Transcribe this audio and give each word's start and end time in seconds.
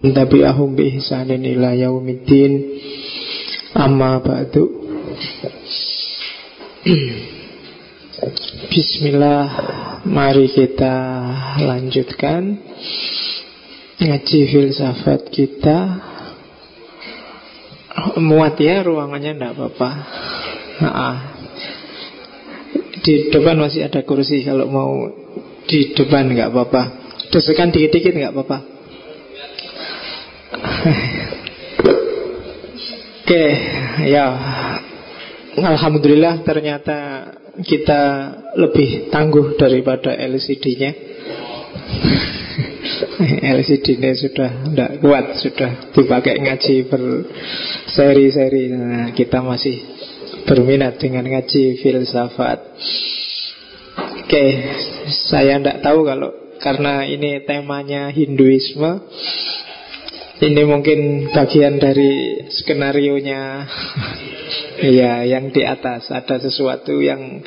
tabi'ahum 0.00 0.72
bi 0.72 0.96
ihsanin 0.96 1.44
ila 1.44 1.76
yaumiddin. 1.76 2.80
Amma 3.76 4.24
ba'du. 4.24 4.80
Bismillah 8.72 9.44
Mari 10.08 10.48
kita 10.48 10.96
lanjutkan 11.60 12.56
Ngaji 14.00 14.38
filsafat 14.48 15.28
kita. 15.28 15.78
Muat 18.16 18.56
ya 18.56 18.80
ruangannya 18.80 19.36
enggak 19.36 19.52
apa-apa. 19.60 19.90
Nah, 20.80 21.16
Di 23.04 23.28
depan 23.28 23.60
masih 23.60 23.84
ada 23.88 24.00
kursi 24.08 24.40
Kalau 24.40 24.64
mau 24.72 25.04
di 25.68 25.92
depan 25.92 26.32
enggak 26.32 26.48
apa-apa. 26.48 26.82
Desekan 27.28 27.68
dikit-dikit 27.68 28.16
enggak 28.16 28.32
apa-apa 28.32 28.79
Oke, 33.20 33.44
ya. 34.10 34.26
Alhamdulillah 35.60 36.42
ternyata 36.46 37.30
kita 37.62 38.02
lebih 38.56 39.10
tangguh 39.10 39.54
daripada 39.58 40.14
LCD-nya. 40.14 40.90
LCD-nya 43.44 44.12
sudah 44.22 44.50
tidak 44.72 44.90
kuat, 45.02 45.24
sudah 45.38 45.70
dipakai 45.92 46.42
ngaji 46.42 46.76
berseri-seri. 46.90 48.64
Nah, 48.72 49.06
kita 49.12 49.42
masih 49.42 49.78
berminat 50.46 50.98
dengan 50.98 51.26
ngaji 51.26 51.78
filsafat. 51.82 52.58
Oke, 54.26 54.44
saya 55.26 55.58
tidak 55.58 55.82
tahu 55.82 56.06
kalau 56.06 56.30
karena 56.62 57.02
ini 57.08 57.42
temanya 57.42 58.12
Hinduisme 58.12 59.02
ini 60.40 60.62
mungkin 60.64 61.30
bagian 61.30 61.76
dari 61.76 62.44
skenario-nya. 62.48 63.42
Iya, 64.80 65.28
yang 65.28 65.52
di 65.52 65.60
atas. 65.60 66.08
Ada 66.08 66.40
sesuatu 66.40 67.04
yang 67.04 67.44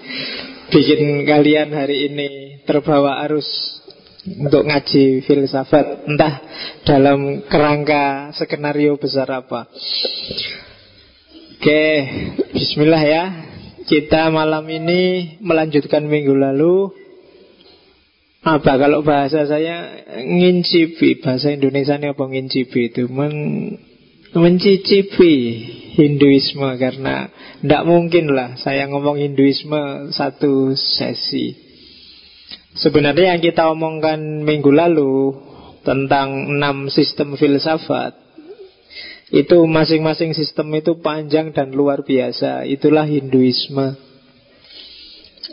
bikin 0.70 1.26
kalian 1.26 1.74
hari 1.74 2.06
ini 2.14 2.30
terbawa 2.62 3.26
arus 3.26 3.50
untuk 4.24 4.64
ngaji 4.70 5.26
filsafat 5.26 6.08
Entah 6.08 6.46
dalam 6.86 7.42
kerangka 7.50 8.32
skenario 8.38 9.02
besar 9.02 9.34
apa. 9.34 9.66
Oke, 11.58 11.84
bismillah 12.54 13.04
ya. 13.04 13.24
Kita 13.84 14.30
malam 14.30 14.70
ini 14.70 15.36
melanjutkan 15.42 16.06
minggu 16.06 16.38
lalu 16.38 17.03
apa 18.44 18.76
kalau 18.76 19.08
bahasa 19.08 19.48
saya 19.48 20.04
ngincipi 20.20 21.24
bahasa 21.24 21.56
Indonesia 21.56 21.96
ini 21.96 22.12
apa 22.12 22.28
ngincipi 22.28 22.92
itu 22.92 23.08
Men, 23.08 23.32
mencicipi 24.36 25.36
Hinduisme 25.96 26.76
karena 26.76 27.32
tidak 27.64 27.84
mungkin 27.88 28.36
lah 28.36 28.60
saya 28.60 28.92
ngomong 28.92 29.16
Hinduisme 29.16 30.12
satu 30.12 30.76
sesi. 30.76 31.56
Sebenarnya 32.76 33.38
yang 33.38 33.42
kita 33.46 33.70
omongkan 33.72 34.44
minggu 34.44 34.74
lalu 34.74 35.40
tentang 35.88 36.52
enam 36.52 36.92
sistem 36.92 37.40
filsafat 37.40 38.18
itu 39.32 39.58
masing-masing 39.66 40.36
sistem 40.36 40.68
itu 40.76 41.00
panjang 41.00 41.56
dan 41.56 41.72
luar 41.72 42.04
biasa. 42.04 42.68
Itulah 42.68 43.08
Hinduisme. 43.08 43.96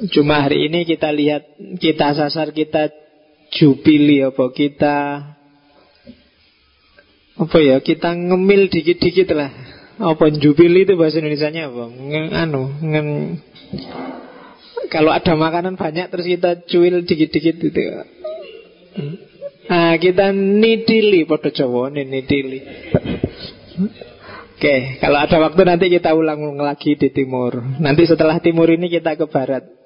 Cuma 0.08 0.48
hari 0.48 0.72
ini 0.72 0.88
kita 0.88 1.12
lihat 1.12 1.60
Kita 1.76 2.16
sasar 2.16 2.56
kita 2.56 2.88
Jupili 3.52 4.24
apa 4.24 4.48
Kita 4.48 4.96
Apa 7.36 7.58
ya 7.60 7.76
Kita 7.84 8.16
ngemil 8.16 8.72
dikit-dikit 8.72 9.36
lah 9.36 9.52
Apa 10.00 10.32
jupili 10.32 10.88
itu 10.88 10.96
bahasa 10.96 11.20
Indonesia 11.20 11.52
nya 11.52 11.68
apa 11.68 11.84
Anu 12.40 12.72
ngen, 12.80 13.06
Kalau 14.88 15.12
ada 15.12 15.36
makanan 15.36 15.77
banyak 15.77 16.08
Terus 16.08 16.27
kita 16.27 16.50
cuil 16.64 17.05
dikit-dikit 17.05 17.60
gitu 17.60 17.80
Nah, 19.70 19.94
kita 20.02 20.34
nidili 20.34 21.22
pada 21.30 21.55
Jawa 21.55 21.94
nidili. 21.94 22.58
Oke, 24.58 24.98
kalau 24.98 25.18
ada 25.22 25.39
waktu 25.39 25.62
nanti 25.62 25.86
kita 25.86 26.10
ulang 26.10 26.58
lagi 26.58 26.98
di 26.98 27.06
timur. 27.14 27.62
Nanti 27.78 28.02
setelah 28.10 28.42
timur 28.42 28.66
ini 28.66 28.90
kita 28.90 29.14
ke 29.14 29.30
barat. 29.30 29.80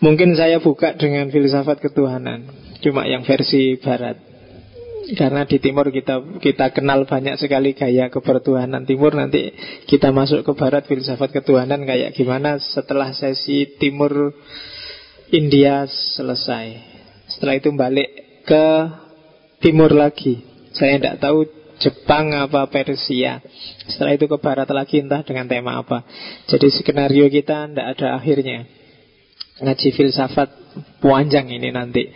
Mungkin 0.00 0.36
saya 0.36 0.60
buka 0.60 0.92
dengan 0.94 1.32
filsafat 1.32 1.80
ketuhanan 1.80 2.44
Cuma 2.84 3.08
yang 3.08 3.24
versi 3.24 3.80
barat. 3.80 4.20
Karena 5.16 5.46
di 5.46 5.62
timur 5.62 5.88
kita 5.94 6.18
kita 6.42 6.74
kenal 6.74 7.06
banyak 7.06 7.38
sekali 7.38 7.78
gaya 7.78 8.10
kepertuhanan 8.10 8.84
timur 8.84 9.14
Nanti 9.14 9.54
kita 9.86 10.10
masuk 10.10 10.42
ke 10.42 10.52
barat 10.52 10.84
filsafat 10.84 11.32
ketuhanan 11.32 11.86
Kayak 11.88 12.12
gimana. 12.12 12.60
Setelah 12.60 13.14
sesi 13.16 13.78
timur 13.80 14.34
India 15.32 15.88
selesai 15.88 16.76
Setelah 17.32 17.54
itu 17.56 17.72
balik 17.72 18.10
ke 18.46 18.66
timur 19.60 19.90
lagi. 19.90 20.44
Saya 20.76 21.00
tidak 21.00 21.18
tahu 21.18 21.48
Jepang 21.76 22.32
apa 22.32 22.64
Persia. 22.72 23.44
Setelah 23.84 24.16
itu 24.16 24.24
ke 24.30 24.36
barat 24.40 24.68
lagi 24.72 25.02
entah 25.04 25.20
dengan 25.26 25.44
tema 25.44 25.76
apa. 25.76 26.08
Jadi 26.48 26.72
skenario 26.72 27.28
kita 27.28 27.68
tidak 27.68 27.86
ada 27.98 28.16
akhirnya 28.16 28.64
Ngaji 29.56 29.88
filsafat 29.96 30.52
panjang 31.00 31.48
ini 31.48 31.72
nanti. 31.72 32.12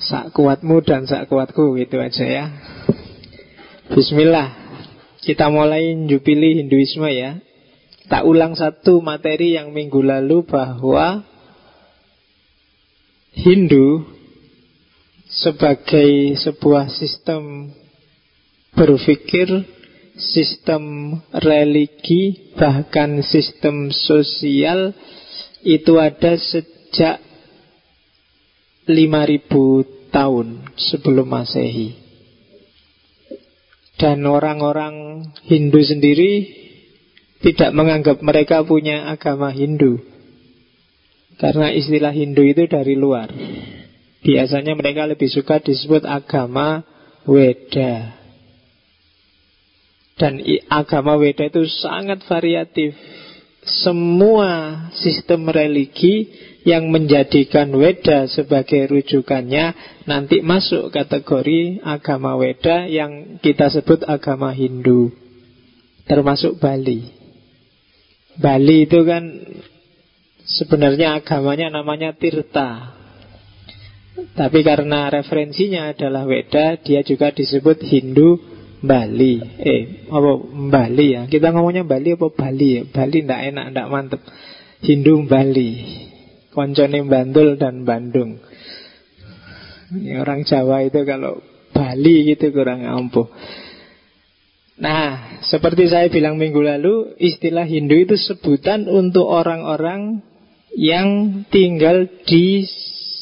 Sak 0.00 0.34
kuatmu 0.34 0.82
dan 0.82 1.06
sak 1.06 1.30
kuatku 1.30 1.78
gitu 1.78 2.02
aja 2.02 2.26
ya. 2.26 2.46
Bismillah. 3.94 4.58
Kita 5.20 5.52
mulai 5.52 5.94
jupili 6.10 6.58
Hinduisme 6.58 7.12
ya. 7.12 7.38
Tak 8.10 8.26
ulang 8.26 8.58
satu 8.58 8.98
materi 8.98 9.54
yang 9.54 9.70
minggu 9.70 10.02
lalu 10.02 10.42
bahwa 10.42 11.22
Hindu 13.30 14.02
sebagai 15.30 16.34
sebuah 16.34 16.90
sistem 16.90 17.70
berpikir, 18.74 19.46
sistem 20.18 21.14
religi, 21.30 22.50
bahkan 22.58 23.22
sistem 23.22 23.94
sosial 23.94 24.90
itu 25.64 26.00
ada 26.00 26.36
sejak 26.36 27.20
5000 28.88 30.10
tahun 30.10 30.46
sebelum 30.74 31.26
Masehi. 31.28 31.94
Dan 34.00 34.24
orang-orang 34.24 35.28
Hindu 35.44 35.80
sendiri 35.84 36.48
tidak 37.44 37.70
menganggap 37.76 38.18
mereka 38.24 38.64
punya 38.64 39.12
agama 39.12 39.52
Hindu. 39.52 40.00
Karena 41.36 41.72
istilah 41.72 42.12
Hindu 42.12 42.44
itu 42.44 42.64
dari 42.68 42.96
luar. 42.96 43.32
Biasanya 44.20 44.76
mereka 44.76 45.08
lebih 45.08 45.28
suka 45.32 45.60
disebut 45.60 46.04
agama 46.04 46.84
Weda. 47.24 48.16
Dan 50.20 50.44
agama 50.68 51.16
Weda 51.16 51.48
itu 51.48 51.64
sangat 51.64 52.24
variatif 52.28 52.92
semua 53.64 54.88
sistem 54.96 55.52
religi 55.52 56.32
yang 56.64 56.92
menjadikan 56.92 57.72
Weda 57.72 58.28
sebagai 58.28 58.88
rujukannya 58.88 59.72
nanti 60.04 60.44
masuk 60.44 60.92
kategori 60.92 61.80
agama 61.84 62.36
Weda 62.36 62.88
yang 62.88 63.40
kita 63.40 63.72
sebut 63.72 64.04
agama 64.04 64.52
Hindu. 64.52 65.12
Termasuk 66.04 66.60
Bali. 66.60 67.08
Bali 68.40 68.88
itu 68.88 69.00
kan 69.04 69.24
sebenarnya 70.44 71.20
agamanya 71.20 71.68
namanya 71.72 72.16
Tirta. 72.16 72.96
Tapi 74.36 74.60
karena 74.60 75.08
referensinya 75.08 75.96
adalah 75.96 76.28
Weda, 76.28 76.76
dia 76.80 77.00
juga 77.00 77.32
disebut 77.32 77.80
Hindu 77.80 78.59
Bali. 78.80 79.40
Eh, 79.60 80.08
apa 80.08 80.30
Bali 80.72 81.06
ya? 81.16 81.22
Kita 81.28 81.52
ngomongnya 81.52 81.84
Bali 81.84 82.16
apa 82.16 82.32
Bali 82.32 82.68
ya? 82.80 82.82
Bali 82.88 83.18
ndak 83.24 83.40
enak, 83.52 83.66
ndak 83.76 83.88
mantep. 83.92 84.20
Hindu 84.80 85.28
Bali. 85.28 85.70
Koncone 86.50 87.06
Bantul 87.06 87.60
dan 87.60 87.86
Bandung. 87.86 88.42
Ya, 89.94 90.22
Orang 90.22 90.42
Jawa 90.42 90.82
itu 90.82 91.02
kalau 91.06 91.38
Bali 91.70 92.26
gitu 92.34 92.50
kurang 92.50 92.82
ampuh. 92.82 93.30
Nah, 94.80 95.38
seperti 95.44 95.92
saya 95.92 96.08
bilang 96.08 96.40
minggu 96.40 96.64
lalu, 96.64 97.12
istilah 97.20 97.68
Hindu 97.68 98.00
itu 98.00 98.16
sebutan 98.16 98.88
untuk 98.88 99.28
orang-orang 99.28 100.24
yang 100.72 101.42
tinggal 101.52 102.08
di 102.24 102.64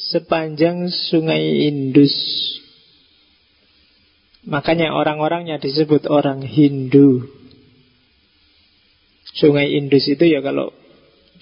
sepanjang 0.09 0.87
sungai 0.89 1.67
Indus. 1.67 2.15
Makanya 4.49 4.97
orang-orangnya 4.97 5.61
disebut 5.61 6.09
orang 6.09 6.41
Hindu. 6.41 7.29
Sungai 9.37 9.77
Indus 9.77 10.09
itu 10.09 10.25
ya 10.25 10.41
kalau 10.41 10.73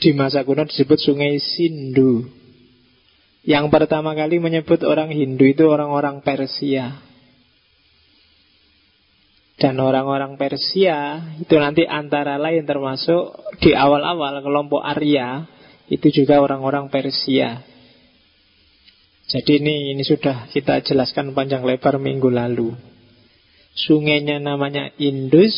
di 0.03 0.11
masa 0.11 0.43
kuno 0.43 0.67
disebut 0.67 0.99
sungai 0.99 1.39
Sindu. 1.39 2.27
Yang 3.47 3.71
pertama 3.71 4.19
kali 4.19 4.43
menyebut 4.43 4.83
orang 4.83 5.15
Hindu 5.15 5.47
itu 5.47 5.71
orang-orang 5.71 6.19
Persia. 6.27 6.99
Dan 9.57 9.79
orang-orang 9.79 10.35
Persia 10.37 11.31
itu 11.39 11.55
nanti 11.57 11.87
antara 11.87 12.37
lain 12.37 12.67
termasuk 12.67 13.39
di 13.63 13.73
awal-awal 13.73 14.43
kelompok 14.43 14.83
Arya 14.83 15.47
itu 15.87 16.11
juga 16.11 16.43
orang-orang 16.43 16.91
Persia. 16.91 17.63
Jadi 19.31 19.63
ini 19.63 19.95
ini 19.95 20.03
sudah 20.03 20.51
kita 20.51 20.83
jelaskan 20.83 21.33
panjang 21.33 21.63
lebar 21.63 22.03
minggu 22.03 22.29
lalu. 22.29 22.96
Sungainya 23.77 24.41
namanya 24.41 24.91
Indus 24.97 25.53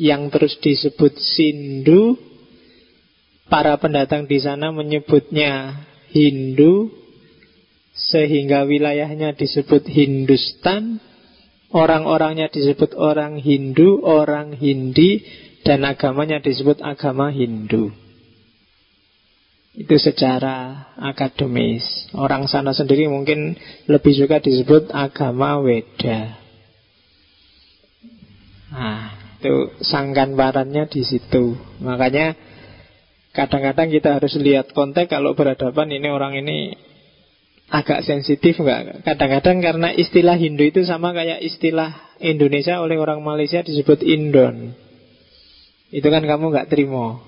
yang 0.00 0.32
terus 0.32 0.56
disebut 0.58 1.14
Sindu. 1.20 2.16
Para 3.46 3.78
pendatang 3.78 4.26
di 4.26 4.42
sana 4.42 4.74
menyebutnya 4.74 5.84
Hindu 6.10 6.90
sehingga 7.94 8.66
wilayahnya 8.66 9.38
disebut 9.38 9.86
Hindustan 9.86 10.98
Orang-orangnya 11.74 12.46
disebut 12.46 12.94
orang 12.94 13.42
Hindu, 13.42 13.98
orang 14.06 14.54
Hindi, 14.54 15.26
dan 15.66 15.82
agamanya 15.82 16.38
disebut 16.38 16.78
agama 16.78 17.34
Hindu. 17.34 17.90
Itu 19.76 19.98
secara 19.98 20.88
akademis. 20.96 22.08
Orang 22.16 22.46
sana 22.46 22.72
sendiri 22.72 23.10
mungkin 23.10 23.58
lebih 23.90 24.14
suka 24.14 24.40
disebut 24.40 24.94
agama 24.94 25.60
Weda. 25.60 26.45
Nah, 28.72 29.14
itu 29.38 29.76
sangkan 29.84 30.34
barannya 30.34 30.90
di 30.90 31.06
situ. 31.06 31.54
Makanya 31.84 32.34
kadang-kadang 33.36 33.92
kita 33.92 34.18
harus 34.18 34.34
lihat 34.40 34.72
konteks 34.72 35.12
kalau 35.12 35.36
berhadapan 35.36 35.92
ini 35.92 36.08
orang 36.08 36.34
ini 36.34 36.74
agak 37.70 38.02
sensitif 38.06 38.58
nggak? 38.58 39.06
Kadang-kadang 39.06 39.62
karena 39.62 39.88
istilah 39.94 40.38
Hindu 40.38 40.66
itu 40.66 40.82
sama 40.86 41.14
kayak 41.14 41.42
istilah 41.42 41.94
Indonesia 42.22 42.80
oleh 42.80 42.96
orang 42.96 43.22
Malaysia 43.22 43.62
disebut 43.62 44.02
Indon. 44.02 44.74
Itu 45.90 46.08
kan 46.10 46.26
kamu 46.26 46.50
nggak 46.50 46.70
terima. 46.70 47.22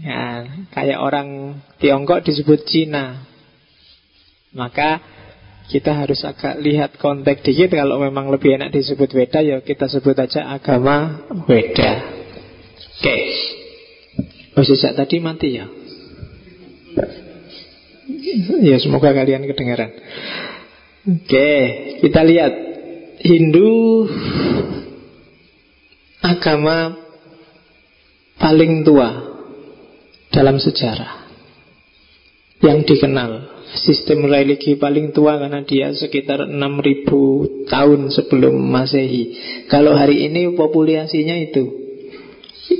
Ya, 0.00 0.48
kayak 0.72 0.98
orang 0.98 1.60
Tiongkok 1.78 2.24
disebut 2.24 2.64
Cina. 2.66 3.28
Maka 4.54 5.02
kita 5.64 5.96
harus 5.96 6.20
agak 6.28 6.60
lihat 6.60 7.00
konteks 7.00 7.40
dikit. 7.40 7.72
Kalau 7.72 7.96
memang 7.96 8.28
lebih 8.28 8.60
enak 8.60 8.68
disebut 8.68 9.08
Weda 9.16 9.40
Ya 9.40 9.64
kita 9.64 9.88
sebut 9.88 10.12
aja 10.16 10.52
agama 10.52 11.24
Weda 11.48 11.92
Oke. 13.00 13.16
Okay. 14.54 14.64
Sejak 14.64 14.94
tadi 14.94 15.18
mati 15.18 15.58
ya? 15.58 15.66
Ya 18.62 18.76
semoga 18.78 19.10
kalian 19.10 19.48
kedengaran. 19.48 19.90
Oke 21.04 21.50
Kita 22.04 22.20
lihat. 22.22 22.52
Hindu 23.24 24.04
Agama 26.20 26.92
Paling 28.36 28.84
tua 28.84 29.08
Dalam 30.28 30.60
sejarah 30.60 31.23
Yang 32.64 32.78
dikenal 32.96 33.52
Sistem 33.74 34.30
religi 34.30 34.78
paling 34.78 35.12
tua 35.12 35.36
karena 35.36 35.66
dia 35.66 35.90
sekitar 35.92 36.46
6000 36.48 37.68
tahun 37.68 38.00
sebelum 38.08 38.54
masehi 38.56 39.36
Kalau 39.68 39.92
hari 39.92 40.24
ini 40.24 40.56
populasinya 40.56 41.36
itu 41.36 41.84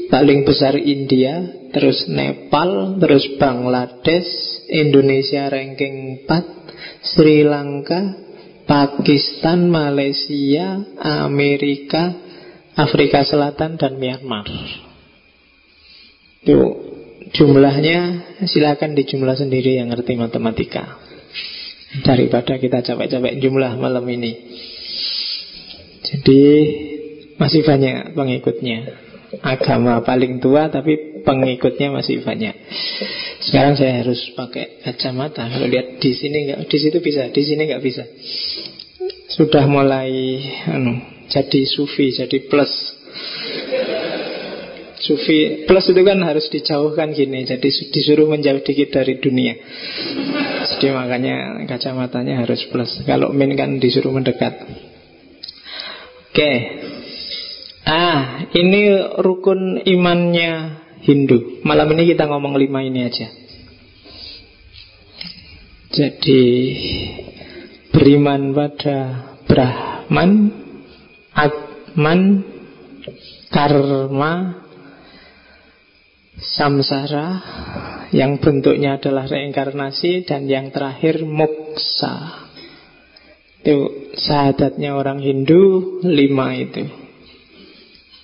Paling 0.08 0.48
besar 0.48 0.80
India 0.80 1.44
Terus 1.70 2.08
Nepal 2.08 2.96
Terus 2.96 3.36
Bangladesh 3.36 4.64
Indonesia 4.72 5.52
ranking 5.52 6.24
4 6.24 7.04
Sri 7.04 7.44
Lanka 7.44 8.24
Pakistan, 8.64 9.68
Malaysia, 9.68 10.80
Amerika, 11.28 12.16
Afrika 12.74 13.20
Selatan 13.22 13.76
dan 13.76 14.00
Myanmar. 14.00 14.48
Itu 16.44 16.83
jumlahnya 17.34 17.98
silakan 18.46 18.94
dijumlah 18.94 19.34
sendiri 19.34 19.76
yang 19.82 19.90
ngerti 19.90 20.14
matematika. 20.14 21.02
Daripada 22.02 22.58
kita 22.58 22.82
capek-capek 22.82 23.38
jumlah 23.38 23.78
malam 23.78 24.02
ini. 24.10 24.32
Jadi 26.02 26.42
masih 27.38 27.62
banyak 27.66 28.14
pengikutnya. 28.14 28.78
Agama 29.42 29.98
paling 30.06 30.38
tua 30.38 30.70
tapi 30.70 31.22
pengikutnya 31.26 31.90
masih 31.90 32.22
banyak. 32.22 32.54
Sekarang 33.42 33.74
saya 33.74 34.02
harus 34.02 34.30
pakai 34.38 34.82
kacamata. 34.82 35.50
Kalau 35.50 35.66
lihat 35.66 35.98
di 35.98 36.12
sini 36.14 36.50
nggak, 36.50 36.70
di 36.70 36.78
situ 36.78 36.98
bisa, 37.02 37.30
di 37.34 37.42
sini 37.42 37.66
nggak 37.66 37.82
bisa. 37.82 38.04
Sudah 39.34 39.66
mulai 39.66 40.38
anu, 40.70 41.02
jadi 41.26 41.60
sufi, 41.66 42.14
jadi 42.14 42.46
plus. 42.46 42.93
Sufi 45.04 45.68
plus 45.68 45.84
itu 45.92 46.00
kan 46.00 46.16
harus 46.24 46.48
dijauhkan 46.48 47.12
gini, 47.12 47.44
jadi 47.44 47.68
disuruh 47.92 48.24
menjauh 48.24 48.64
dikit 48.64 48.88
dari 48.88 49.20
dunia. 49.20 49.52
Jadi 50.64 50.96
makanya 50.96 51.68
kacamatanya 51.68 52.40
harus 52.40 52.64
plus. 52.72 53.04
Kalau 53.04 53.28
min 53.36 53.52
kan 53.52 53.76
disuruh 53.76 54.16
mendekat. 54.16 54.56
Oke. 56.32 56.52
Ah, 57.84 58.48
ini 58.56 58.96
rukun 59.20 59.84
imannya 59.84 60.82
Hindu. 61.04 61.60
Malam 61.68 61.92
ini 61.92 62.16
kita 62.16 62.24
ngomong 62.24 62.56
lima 62.56 62.80
ini 62.80 63.04
aja. 63.04 63.28
Jadi 65.92 66.42
beriman 67.92 68.56
pada 68.56 68.98
Brahman, 69.44 70.50
Atman, 71.36 72.20
Karma, 73.52 74.63
Samsara 76.44 77.28
yang 78.12 78.36
bentuknya 78.36 79.00
adalah 79.00 79.24
reinkarnasi 79.24 80.28
dan 80.28 80.44
yang 80.44 80.68
terakhir 80.68 81.24
moksa. 81.24 82.44
Itu 83.64 84.12
sahadatnya 84.12 84.92
orang 84.92 85.24
Hindu 85.24 85.98
lima 86.04 86.52
itu. 86.52 86.84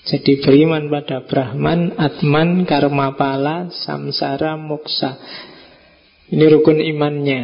Jadi 0.05 0.41
beriman 0.41 0.89
pada 0.89 1.25
Brahman, 1.25 1.97
Atman, 1.97 2.65
Karma 2.65 3.15
Pala, 3.15 3.69
Samsara, 3.69 4.57
Moksa. 4.57 5.17
Ini 6.33 6.45
rukun 6.51 6.81
imannya. 6.81 7.41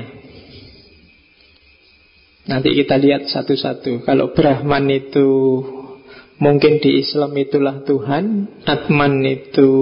Nanti 2.47 2.69
kita 2.73 2.97
lihat 2.97 3.29
satu-satu. 3.29 4.07
Kalau 4.07 4.33
Brahman 4.33 4.89
itu 4.89 5.29
mungkin 6.39 6.79
di 6.81 7.03
Islam 7.03 7.35
itulah 7.37 7.83
Tuhan, 7.85 8.49
Atman 8.65 9.21
itu 9.27 9.73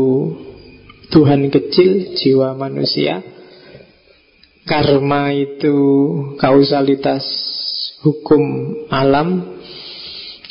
Tuhan 1.12 1.52
kecil, 1.52 2.16
jiwa 2.16 2.56
manusia. 2.56 3.20
Karma 4.64 5.34
itu 5.36 5.76
kausalitas 6.40 7.24
hukum 8.00 8.42
alam. 8.88 9.60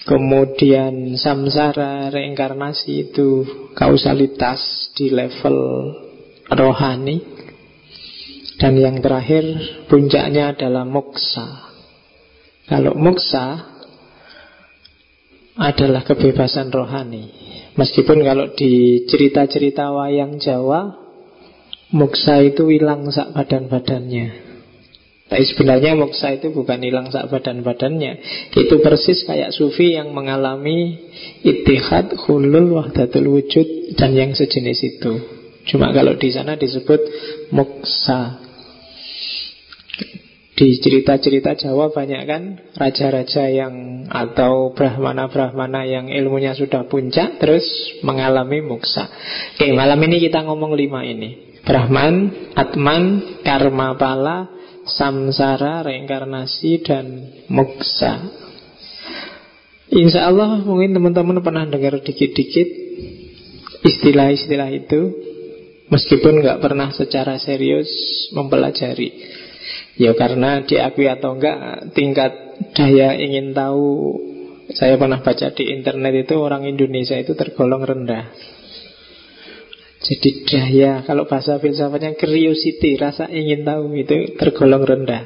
Kemudian 0.03 1.15
samsara 1.15 2.11
reinkarnasi 2.11 3.09
itu 3.09 3.47
kausalitas 3.73 4.91
di 4.93 5.09
level 5.09 5.57
rohani. 6.51 7.23
Dan 8.59 8.77
yang 8.77 9.01
terakhir 9.01 9.43
puncaknya 9.87 10.53
adalah 10.53 10.85
moksa. 10.85 11.71
Kalau 12.69 12.93
moksa 12.95 13.73
adalah 15.57 16.01
kebebasan 16.05 16.73
rohani 16.73 17.42
Meskipun 17.73 18.21
kalau 18.21 18.53
di 18.53 19.03
cerita-cerita 19.09 19.89
wayang 19.89 20.37
Jawa 20.37 21.03
Moksa 21.93 22.41
itu 22.41 22.73
hilang 22.73 23.05
sak 23.13 23.37
badan-badannya. 23.37 24.53
Tapi 25.29 25.49
sebenarnya 25.49 25.97
moksa 25.97 26.33
itu 26.33 26.49
bukan 26.49 26.81
hilang 26.81 27.09
sak 27.13 27.29
badan-badannya. 27.29 28.21
Itu 28.53 28.81
persis 28.81 29.25
kayak 29.25 29.53
sufi 29.53 29.93
yang 29.93 30.09
mengalami 30.09 31.09
Itihad, 31.45 32.17
hulul, 32.25 32.77
wahdatul 32.81 33.29
wujud 33.29 33.97
Dan 33.97 34.17
yang 34.17 34.33
sejenis 34.33 34.79
itu. 34.81 35.13
Cuma 35.69 35.93
kalau 35.95 36.17
di 36.17 36.33
sana 36.33 36.57
disebut 36.57 37.01
moksa 37.53 38.42
di 40.53 40.77
cerita-cerita 40.77 41.57
Jawa 41.57 41.89
banyak 41.89 42.21
kan 42.29 42.43
raja-raja 42.77 43.49
yang 43.49 44.05
atau 44.05 44.69
brahmana-brahmana 44.77 45.81
yang 45.89 46.13
ilmunya 46.13 46.53
sudah 46.53 46.85
puncak 46.85 47.41
terus 47.41 47.65
mengalami 48.05 48.61
moksa. 48.61 49.09
Oke, 49.57 49.73
malam 49.73 49.97
ini 50.05 50.21
kita 50.21 50.45
ngomong 50.45 50.77
lima 50.77 51.01
ini. 51.01 51.57
Brahman, 51.65 52.29
Atman, 52.53 53.03
Karma 53.41 53.97
Pala, 53.97 54.51
samsara, 54.85 55.81
reinkarnasi, 55.89 56.85
dan 56.85 57.05
moksa. 57.49 58.21
Insya 59.89 60.29
Allah 60.29 60.61
mungkin 60.61 60.93
teman-teman 60.93 61.41
pernah 61.41 61.65
dengar 61.65 61.97
dikit-dikit 61.97 62.69
istilah-istilah 63.83 64.69
itu 64.69 65.01
Meskipun 65.93 66.41
nggak 66.41 66.57
pernah 66.57 66.89
secara 66.89 67.37
serius 67.37 67.85
mempelajari 68.33 69.42
Ya 69.93 70.17
karena 70.17 70.65
diakui 70.65 71.05
atau 71.05 71.37
enggak 71.37 71.93
tingkat 71.93 72.33
daya 72.73 73.13
ingin 73.13 73.53
tahu 73.53 74.17
Saya 74.73 74.95
pernah 74.95 75.19
baca 75.19 75.51
di 75.53 75.75
internet 75.75 76.23
itu 76.23 76.39
orang 76.39 76.63
Indonesia 76.63 77.19
itu 77.19 77.35
tergolong 77.35 77.83
rendah. 77.83 78.31
Jadi 80.03 80.29
daya, 80.47 81.03
kalau 81.03 81.27
bahasa 81.27 81.59
filsafatnya 81.59 82.15
curiosity, 82.15 82.95
rasa 82.95 83.27
ingin 83.27 83.67
tahu 83.67 83.91
itu 83.95 84.39
tergolong 84.39 84.83
rendah. 84.83 85.23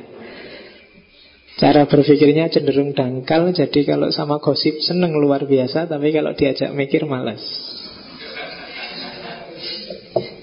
Cara 1.57 1.89
berpikirnya 1.89 2.53
cenderung 2.53 2.93
dangkal, 2.93 3.49
jadi 3.49 3.81
kalau 3.81 4.13
sama 4.13 4.37
gosip 4.37 4.77
seneng 4.81 5.17
luar 5.17 5.49
biasa, 5.49 5.89
tapi 5.89 6.13
kalau 6.13 6.37
diajak 6.37 6.69
mikir 6.73 7.09
malas. 7.09 7.41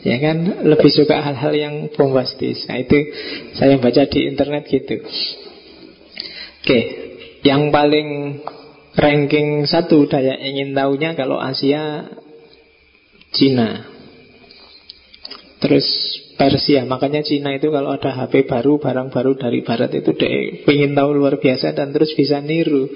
Ya 0.05 0.21
kan, 0.21 0.69
lebih 0.69 0.93
suka 0.93 1.25
hal-hal 1.25 1.53
yang 1.57 1.75
bombastis. 1.97 2.69
Nah 2.69 2.77
itu 2.77 3.09
saya 3.57 3.81
baca 3.81 4.05
di 4.05 4.21
internet 4.29 4.69
gitu. 4.69 5.01
Oke, 6.61 6.81
yang 7.41 7.73
paling 7.73 8.41
ranking 9.01 9.65
satu 9.65 10.05
daya 10.05 10.37
ingin 10.45 10.77
tahunya 10.77 11.17
kalau 11.17 11.41
Asia 11.41 12.05
Cina. 13.33 13.89
Terus 15.65 15.89
Persia, 16.37 16.85
makanya 16.85 17.25
Cina 17.25 17.57
itu 17.57 17.73
kalau 17.73 17.97
ada 17.97 18.13
HP 18.13 18.45
baru, 18.45 18.77
barang 18.77 19.09
baru 19.09 19.33
dari 19.41 19.65
Barat 19.65 19.97
itu 19.97 20.13
dia 20.13 20.29
ingin 20.69 20.93
tahu 20.93 21.17
luar 21.17 21.41
biasa 21.41 21.73
dan 21.73 21.97
terus 21.97 22.13
bisa 22.13 22.45
niru. 22.45 22.93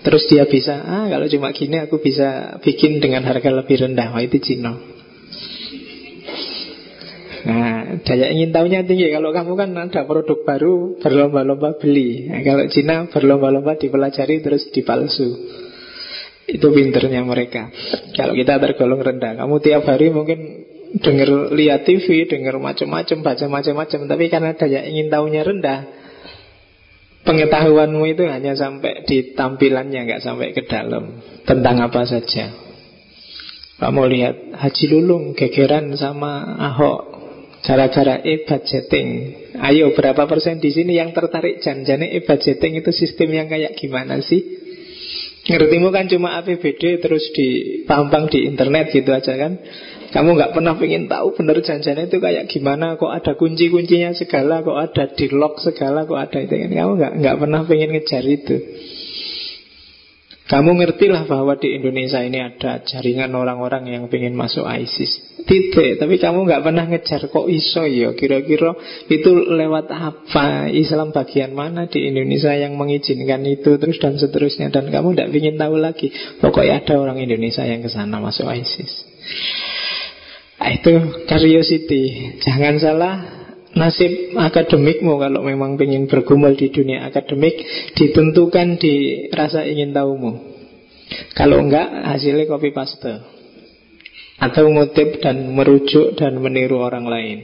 Terus 0.00 0.24
dia 0.30 0.48
bisa, 0.48 0.80
ah 0.80 1.10
kalau 1.10 1.28
cuma 1.28 1.52
gini 1.52 1.76
aku 1.76 2.00
bisa 2.00 2.56
bikin 2.64 3.04
dengan 3.04 3.26
harga 3.28 3.52
lebih 3.52 3.84
rendah. 3.84 4.14
Wah 4.14 4.24
itu 4.24 4.40
Cina. 4.40 4.97
Nah, 7.48 8.04
daya 8.04 8.28
ingin 8.28 8.52
tahunya 8.52 8.84
tinggi. 8.84 9.08
Kalau 9.08 9.32
kamu 9.32 9.56
kan 9.56 9.72
ada 9.72 10.04
produk 10.04 10.44
baru, 10.44 11.00
berlomba-lomba 11.00 11.80
beli. 11.80 12.28
Nah, 12.28 12.44
kalau 12.44 12.68
Cina 12.68 13.08
berlomba-lomba 13.08 13.80
dipelajari 13.80 14.44
terus 14.44 14.68
dipalsu. 14.68 15.32
Itu 16.44 16.68
pinternya 16.68 17.24
mereka. 17.24 17.72
Kalau 18.12 18.36
kita 18.36 18.60
tergolong 18.60 19.00
rendah, 19.00 19.40
kamu 19.40 19.64
tiap 19.64 19.88
hari 19.88 20.12
mungkin 20.12 20.68
dengar 21.00 21.52
lihat 21.56 21.88
TV, 21.88 22.28
dengar 22.28 22.60
macam-macam, 22.60 23.16
baca 23.24 23.44
macam-macam, 23.48 24.00
tapi 24.04 24.24
karena 24.28 24.52
daya 24.52 24.84
ingin 24.84 25.08
tahunya 25.08 25.40
rendah, 25.44 25.80
pengetahuanmu 27.24 28.04
itu 28.12 28.28
hanya 28.28 28.56
sampai 28.56 29.08
di 29.08 29.32
tampilannya, 29.32 30.04
nggak 30.04 30.24
sampai 30.24 30.52
ke 30.52 30.68
dalam 30.68 31.20
tentang 31.48 31.80
apa 31.80 32.04
saja. 32.04 32.52
Kamu 33.78 34.04
lihat 34.08 34.36
Haji 34.56 34.84
Lulung 34.90 35.36
gegeran 35.36 35.92
sama 35.96 36.56
Ahok 36.56 37.17
gara-gara 37.68 38.24
e-budgeting. 38.24 39.08
Ayo 39.60 39.92
berapa 39.92 40.24
persen 40.24 40.56
di 40.56 40.72
sini 40.72 40.96
yang 40.96 41.12
tertarik 41.12 41.60
janjane 41.60 42.08
e-budgeting 42.16 42.80
itu 42.80 42.88
sistem 42.96 43.28
yang 43.36 43.52
kayak 43.52 43.76
gimana 43.76 44.24
sih? 44.24 44.40
Ngertimu 45.44 45.92
kan 45.92 46.08
cuma 46.08 46.40
APBD 46.40 47.04
terus 47.04 47.28
dipampang 47.36 48.32
di 48.32 48.48
internet 48.48 48.92
gitu 48.92 49.12
aja 49.12 49.36
kan 49.36 49.60
kamu 50.08 50.40
nggak 50.40 50.52
pernah 50.56 50.72
pengen 50.80 51.04
tahu 51.04 51.36
benar 51.36 51.60
janjinya 51.60 52.08
itu 52.08 52.16
kayak 52.16 52.48
gimana 52.48 52.96
Kok 52.96 53.12
ada 53.12 53.32
kunci-kuncinya 53.36 54.16
segala 54.16 54.64
Kok 54.64 54.78
ada 54.80 55.04
di 55.12 55.28
lock 55.28 55.60
segala 55.60 56.08
Kok 56.08 56.16
ada 56.16 56.38
itu 56.40 56.52
kan 56.52 56.70
Kamu 56.72 56.92
nggak 56.96 57.12
nggak 57.20 57.36
pernah 57.44 57.60
pengen 57.68 57.92
ngejar 57.92 58.24
itu 58.24 58.56
kamu 60.48 60.80
ngertilah 60.80 61.28
bahwa 61.28 61.60
di 61.60 61.76
Indonesia 61.76 62.24
ini 62.24 62.40
ada 62.40 62.80
jaringan 62.80 63.36
orang-orang 63.36 63.84
yang 63.92 64.08
pengen 64.08 64.32
masuk 64.32 64.64
ISIS. 64.64 65.20
Tidak, 65.44 66.00
tapi 66.00 66.16
kamu 66.16 66.48
nggak 66.48 66.64
pernah 66.64 66.88
ngejar 66.88 67.28
kok 67.28 67.52
iso 67.52 67.84
ya. 67.84 68.16
Kira-kira 68.16 68.72
itu 69.12 69.30
lewat 69.44 69.92
apa? 69.92 70.72
Islam 70.72 71.12
bagian 71.12 71.52
mana 71.52 71.84
di 71.84 72.08
Indonesia 72.08 72.56
yang 72.56 72.80
mengizinkan 72.80 73.44
itu 73.44 73.76
Terus 73.76 74.00
dan 74.00 74.16
seterusnya. 74.16 74.72
Dan 74.72 74.88
kamu 74.88 75.20
nggak 75.20 75.28
ingin 75.36 75.60
tahu 75.60 75.76
lagi. 75.76 76.08
Pokoknya 76.40 76.80
ada 76.80 76.96
orang 76.96 77.20
Indonesia 77.20 77.68
yang 77.68 77.84
ke 77.84 77.92
sana 77.92 78.16
masuk 78.16 78.48
ISIS. 78.48 79.04
Nah, 80.58 80.72
itu 80.72 80.92
curiosity. 81.28 82.34
Jangan 82.40 82.74
salah 82.80 83.37
nasib 83.78 84.34
akademikmu 84.34 85.22
kalau 85.22 85.46
memang 85.46 85.78
ingin 85.78 86.10
bergumul 86.10 86.58
di 86.58 86.74
dunia 86.74 87.06
akademik 87.06 87.62
ditentukan 87.94 88.76
di 88.76 89.26
rasa 89.30 89.62
ingin 89.64 89.94
tahumu. 89.94 90.58
Kalau 91.32 91.62
enggak 91.62 91.88
hasilnya 92.04 92.50
copy 92.50 92.74
paste 92.74 93.38
atau 94.38 94.64
ngutip 94.70 95.18
dan 95.18 95.50
merujuk 95.50 96.14
dan 96.14 96.38
meniru 96.38 96.78
orang 96.82 97.06
lain. 97.06 97.38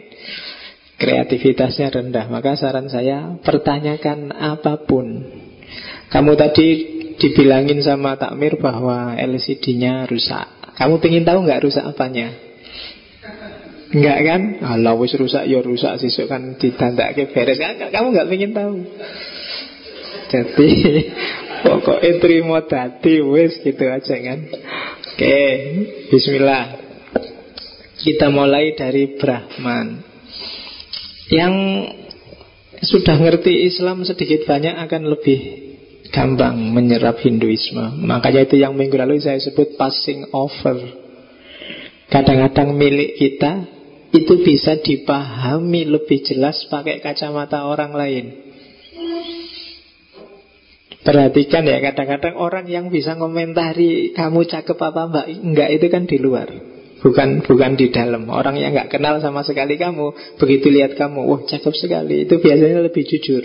Kreativitasnya 0.95 1.91
rendah. 1.91 2.31
Maka 2.31 2.55
saran 2.55 2.87
saya 2.87 3.35
pertanyakan 3.43 4.31
apa 4.31 4.87
pun. 4.87 5.27
Kamu 6.07 6.39
tadi 6.39 6.69
dibilangin 7.19 7.83
sama 7.83 8.15
takmir 8.15 8.63
bahwa 8.63 9.19
LCD-nya 9.19 10.07
rusak. 10.07 10.77
Kamu 10.79 11.03
ingin 11.03 11.27
tahu 11.27 11.39
nggak 11.47 11.63
rusak 11.67 11.83
apanya? 11.83 12.31
Enggak 13.95 14.19
kan? 14.27 14.43
Allah 14.67 14.99
wis 14.99 15.15
rusak 15.15 15.47
ya 15.47 15.63
rusak 15.63 16.03
sesuk 16.03 16.27
kan 16.27 16.59
ke 16.59 17.25
beres. 17.31 17.59
Kamu 17.63 18.11
enggak 18.11 18.27
ingin 18.35 18.51
tahu. 18.51 18.75
Jadi 20.35 20.69
pokoknya 21.65 22.13
terima 22.19 22.59
dati 22.67 23.23
wis 23.23 23.63
gitu 23.63 23.87
aja 23.87 24.17
kan. 24.19 24.39
Oke, 25.15 25.39
bismillah. 26.11 26.65
Kita 27.95 28.35
mulai 28.35 28.75
dari 28.75 29.15
Brahman. 29.15 30.03
Yang 31.31 31.55
sudah 32.83 33.17
ngerti 33.17 33.71
Islam 33.71 34.03
sedikit 34.03 34.43
banyak 34.45 34.75
akan 34.75 35.03
lebih 35.07 35.41
gampang 36.11 36.59
menyerap 36.75 37.23
Hinduisme. 37.23 38.03
Makanya 38.03 38.43
itu 38.43 38.59
yang 38.59 38.75
minggu 38.75 38.99
lalu 38.99 39.23
saya 39.23 39.39
sebut 39.39 39.79
passing 39.79 40.35
over. 40.35 40.83
Kadang-kadang 42.11 42.75
milik 42.75 43.17
kita 43.17 43.67
itu 44.15 44.47
bisa 44.47 44.79
dipahami 44.79 45.91
lebih 45.91 46.23
jelas 46.23 46.71
pakai 46.71 47.03
kacamata 47.03 47.67
orang 47.67 47.91
lain. 47.91 48.27
Perhatikan 51.05 51.69
ya 51.69 51.85
kadang-kadang 51.85 52.39
orang 52.41 52.65
yang 52.65 52.89
bisa 52.89 53.19
komentari 53.19 54.17
kamu 54.17 54.49
cakep 54.49 54.79
apa 54.79 55.03
mbak? 55.11 55.27
Enggak 55.37 55.69
itu 55.77 55.87
kan 55.93 56.09
di 56.09 56.17
luar. 56.17 56.49
Bukan 57.05 57.45
bukan 57.45 57.77
di 57.77 57.93
dalam. 57.93 58.25
Orang 58.33 58.57
yang 58.57 58.73
nggak 58.73 58.89
kenal 58.89 59.21
sama 59.21 59.45
sekali 59.45 59.77
kamu 59.77 60.39
begitu 60.41 60.73
lihat 60.73 60.97
kamu 60.97 61.21
wah 61.29 61.43
cakep 61.45 61.75
sekali. 61.77 62.25
Itu 62.25 62.41
biasanya 62.41 62.81
lebih 62.87 63.05
jujur. 63.05 63.45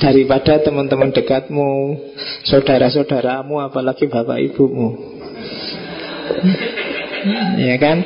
Daripada 0.00 0.64
teman-teman 0.64 1.12
dekatmu 1.12 2.00
saudara-saudaramu 2.48 3.60
apalagi 3.60 4.06
bapak 4.06 4.38
ibumu. 4.40 4.88
Ya 7.54 7.78
kan? 7.78 8.02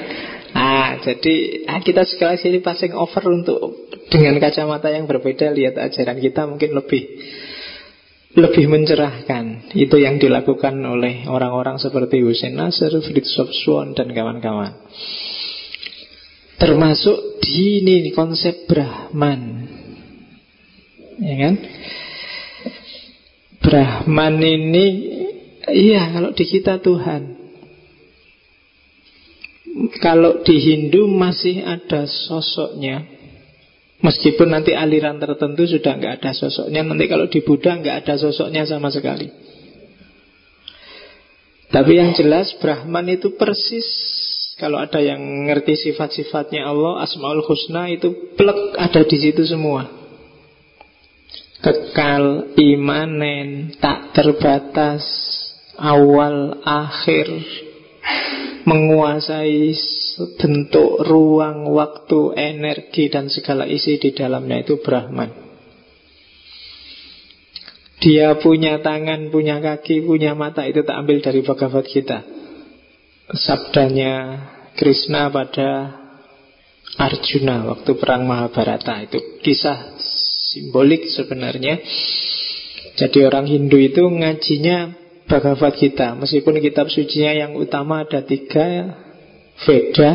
Nah, 0.56 0.85
jadi 1.14 1.34
ah, 1.70 1.78
kita 1.78 2.02
sekali 2.02 2.34
sini 2.42 2.58
passing 2.58 2.90
over 2.90 3.22
untuk 3.30 3.86
dengan 4.10 4.42
kacamata 4.42 4.90
yang 4.90 5.06
berbeda 5.06 5.54
lihat 5.54 5.78
ajaran 5.78 6.18
kita 6.18 6.50
mungkin 6.50 6.75
lebih 6.75 7.06
lebih 8.36 8.68
mencerahkan. 8.68 9.72
Itu 9.72 9.96
yang 9.96 10.20
dilakukan 10.20 10.76
oleh 10.84 11.25
orang-orang 11.25 11.80
seperti 11.80 12.20
Hussein 12.20 12.58
Nasr, 12.58 12.92
Fritjof 13.00 13.48
Swan 13.64 13.96
dan 13.96 14.12
kawan-kawan. 14.12 14.76
Termasuk 16.60 17.40
di 17.40 17.80
ini 17.80 18.12
konsep 18.12 18.68
Brahman. 18.68 19.40
Ya 21.16 21.36
kan? 21.48 21.54
Brahman 23.64 24.36
ini 24.44 24.86
iya 25.72 26.12
kalau 26.12 26.36
di 26.36 26.44
kita 26.44 26.78
Tuhan 26.84 27.35
kalau 30.00 30.40
di 30.40 30.56
Hindu 30.56 31.04
masih 31.11 31.61
ada 31.61 32.09
sosoknya. 32.09 33.04
Meskipun 33.97 34.52
nanti 34.52 34.76
aliran 34.76 35.16
tertentu 35.16 35.64
sudah 35.64 35.97
nggak 35.97 36.21
ada 36.21 36.37
sosoknya 36.37 36.85
Nanti 36.85 37.09
kalau 37.09 37.33
di 37.33 37.40
Buddha 37.40 37.80
nggak 37.80 38.04
ada 38.04 38.14
sosoknya 38.21 38.68
sama 38.68 38.92
sekali. 38.92 39.33
Tapi 41.73 41.92
yang 41.99 42.14
jelas 42.16 42.54
Brahman 42.61 43.11
itu 43.11 43.35
persis. 43.37 43.88
Kalau 44.56 44.80
ada 44.80 45.04
yang 45.04 45.21
ngerti 45.45 45.76
sifat-sifatnya 45.76 46.64
Allah 46.64 47.04
Asmaul 47.04 47.45
Husna 47.45 47.92
itu 47.92 48.33
plek 48.40 48.80
ada 48.80 49.04
di 49.04 49.16
situ 49.21 49.45
semua. 49.45 49.85
Kekal, 51.61 52.56
imanen, 52.56 53.76
tak 53.76 54.16
terbatas 54.16 55.04
Awal, 55.76 56.64
akhir 56.64 57.28
menguasai 58.66 59.72
bentuk, 60.40 61.06
ruang, 61.06 61.70
waktu, 61.70 62.34
energi 62.34 63.06
dan 63.12 63.30
segala 63.30 63.68
isi 63.68 64.00
di 64.00 64.10
dalamnya 64.10 64.66
itu 64.66 64.82
Brahman. 64.82 65.46
Dia 68.02 68.36
punya 68.36 68.82
tangan, 68.84 69.32
punya 69.32 69.58
kaki, 69.62 70.04
punya 70.04 70.36
mata 70.36 70.66
itu 70.68 70.84
tak 70.84 71.00
ambil 71.00 71.18
dari 71.25 71.40
Bhagavad 71.40 71.86
Gita. 71.88 72.20
Sabdanya 73.32 74.14
Krishna 74.78 75.32
pada 75.32 75.70
Arjuna 76.96 77.66
waktu 77.66 77.98
perang 77.98 78.28
Mahabharata 78.28 79.02
itu 79.02 79.18
kisah 79.42 79.98
simbolik 80.52 81.10
sebenarnya. 81.10 81.82
Jadi 82.96 83.18
orang 83.26 83.44
Hindu 83.50 83.76
itu 83.76 84.06
ngajinya 84.06 85.05
Bhagavad 85.26 85.75
Gita. 85.75 86.14
Meskipun 86.14 86.62
kitab 86.62 86.87
sucinya 86.88 87.35
yang 87.35 87.59
utama 87.59 88.06
ada 88.06 88.23
tiga 88.23 88.95
Veda 89.66 90.12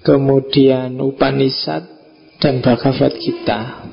Kemudian 0.00 0.96
Upanishad 0.96 1.84
Dan 2.40 2.64
Bhagavad 2.64 3.20
Gita. 3.20 3.84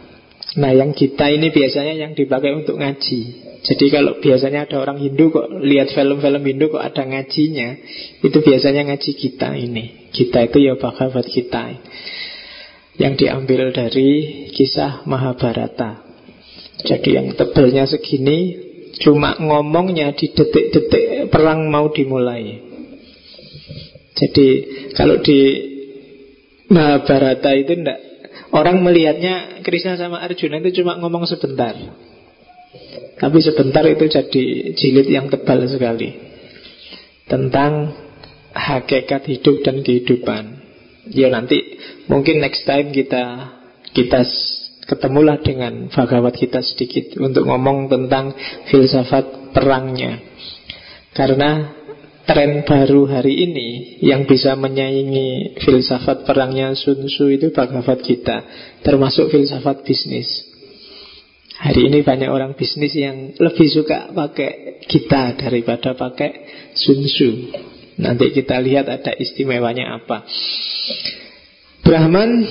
Nah 0.58 0.72
yang 0.72 0.96
Gita 0.96 1.28
ini 1.28 1.52
biasanya 1.52 2.00
yang 2.00 2.16
dipakai 2.16 2.56
untuk 2.56 2.80
ngaji. 2.80 3.46
Jadi 3.68 3.86
kalau 3.92 4.24
biasanya 4.24 4.64
ada 4.64 4.80
orang 4.80 5.04
Hindu 5.04 5.34
kok 5.34 5.52
Lihat 5.60 5.92
film-film 5.92 6.40
Hindu 6.40 6.72
kok 6.72 6.80
ada 6.80 7.04
ngajinya 7.04 7.70
Itu 8.24 8.40
biasanya 8.40 8.88
ngaji 8.88 9.12
Gita 9.20 9.52
ini. 9.52 10.08
Gita 10.16 10.48
itu 10.48 10.64
ya 10.64 10.80
Bhagavad 10.80 11.28
Gita. 11.28 11.76
Yang 12.98 13.14
diambil 13.28 13.76
dari 13.76 14.10
kisah 14.56 15.04
Mahabharata. 15.06 16.08
Jadi 16.82 17.10
yang 17.14 17.34
tebelnya 17.36 17.86
segini 17.86 18.67
Cuma 18.98 19.38
ngomongnya 19.38 20.14
di 20.18 20.34
detik-detik 20.34 21.30
perang 21.30 21.70
mau 21.70 21.94
dimulai. 21.94 22.66
Jadi 24.18 24.48
kalau 24.98 25.22
di 25.22 25.40
Mahabharata 26.68 27.54
itu 27.54 27.78
enggak 27.78 28.08
Orang 28.52 28.80
melihatnya 28.80 29.60
Krishna 29.60 30.00
sama 30.00 30.24
Arjuna 30.24 30.64
itu 30.64 30.82
cuma 30.82 30.96
ngomong 30.96 31.28
sebentar. 31.28 31.76
Tapi 33.18 33.38
sebentar 33.44 33.84
itu 33.84 34.08
jadi 34.08 34.44
jilid 34.78 35.08
yang 35.12 35.28
tebal 35.28 35.68
sekali. 35.68 36.16
Tentang 37.28 37.92
hakikat 38.56 39.28
hidup 39.28 39.68
dan 39.68 39.84
kehidupan. 39.84 40.64
Ya 41.12 41.28
nanti 41.28 41.60
mungkin 42.08 42.40
next 42.40 42.64
time 42.64 42.96
kita 42.96 43.52
kita 43.92 44.24
ketemulah 44.88 45.44
dengan 45.44 45.92
Bhagavad 45.92 46.34
kita 46.34 46.64
sedikit 46.64 47.20
untuk 47.20 47.44
ngomong 47.46 47.92
tentang 47.92 48.32
filsafat 48.72 49.52
perangnya. 49.52 50.24
Karena 51.12 51.76
tren 52.24 52.64
baru 52.64 53.08
hari 53.08 53.48
ini 53.48 54.00
yang 54.04 54.24
bisa 54.24 54.56
menyaingi 54.56 55.60
filsafat 55.60 56.24
perangnya 56.24 56.72
Sun 56.74 57.04
Tzu 57.04 57.28
itu 57.36 57.52
Bhagavad 57.52 58.00
kita, 58.00 58.48
termasuk 58.82 59.28
filsafat 59.28 59.84
bisnis. 59.84 60.28
Hari 61.58 61.90
ini 61.90 62.06
banyak 62.06 62.30
orang 62.30 62.54
bisnis 62.54 62.94
yang 62.94 63.34
lebih 63.34 63.68
suka 63.68 64.14
pakai 64.14 64.84
kita 64.86 65.36
daripada 65.36 65.98
pakai 65.98 66.32
Sun 66.78 67.02
Tzu. 67.04 67.32
Nanti 67.98 68.30
kita 68.30 68.62
lihat 68.62 68.86
ada 68.86 69.10
istimewanya 69.18 69.98
apa. 69.98 70.22
Brahman 71.88 72.44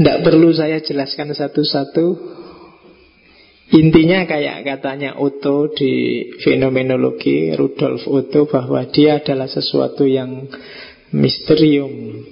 tidak 0.00 0.24
perlu 0.24 0.48
saya 0.48 0.80
jelaskan 0.80 1.36
satu-satu. 1.36 2.06
Intinya 3.76 4.24
kayak 4.24 4.64
katanya 4.64 5.20
Otto 5.20 5.68
di 5.76 6.24
fenomenologi 6.40 7.52
Rudolf 7.52 8.08
Otto 8.08 8.48
bahwa 8.48 8.88
dia 8.88 9.20
adalah 9.20 9.44
sesuatu 9.44 10.08
yang 10.08 10.48
misterium 11.12 12.24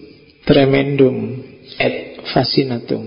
tremendum 0.49 1.45
et 1.77 2.25
fascinatum. 2.33 3.05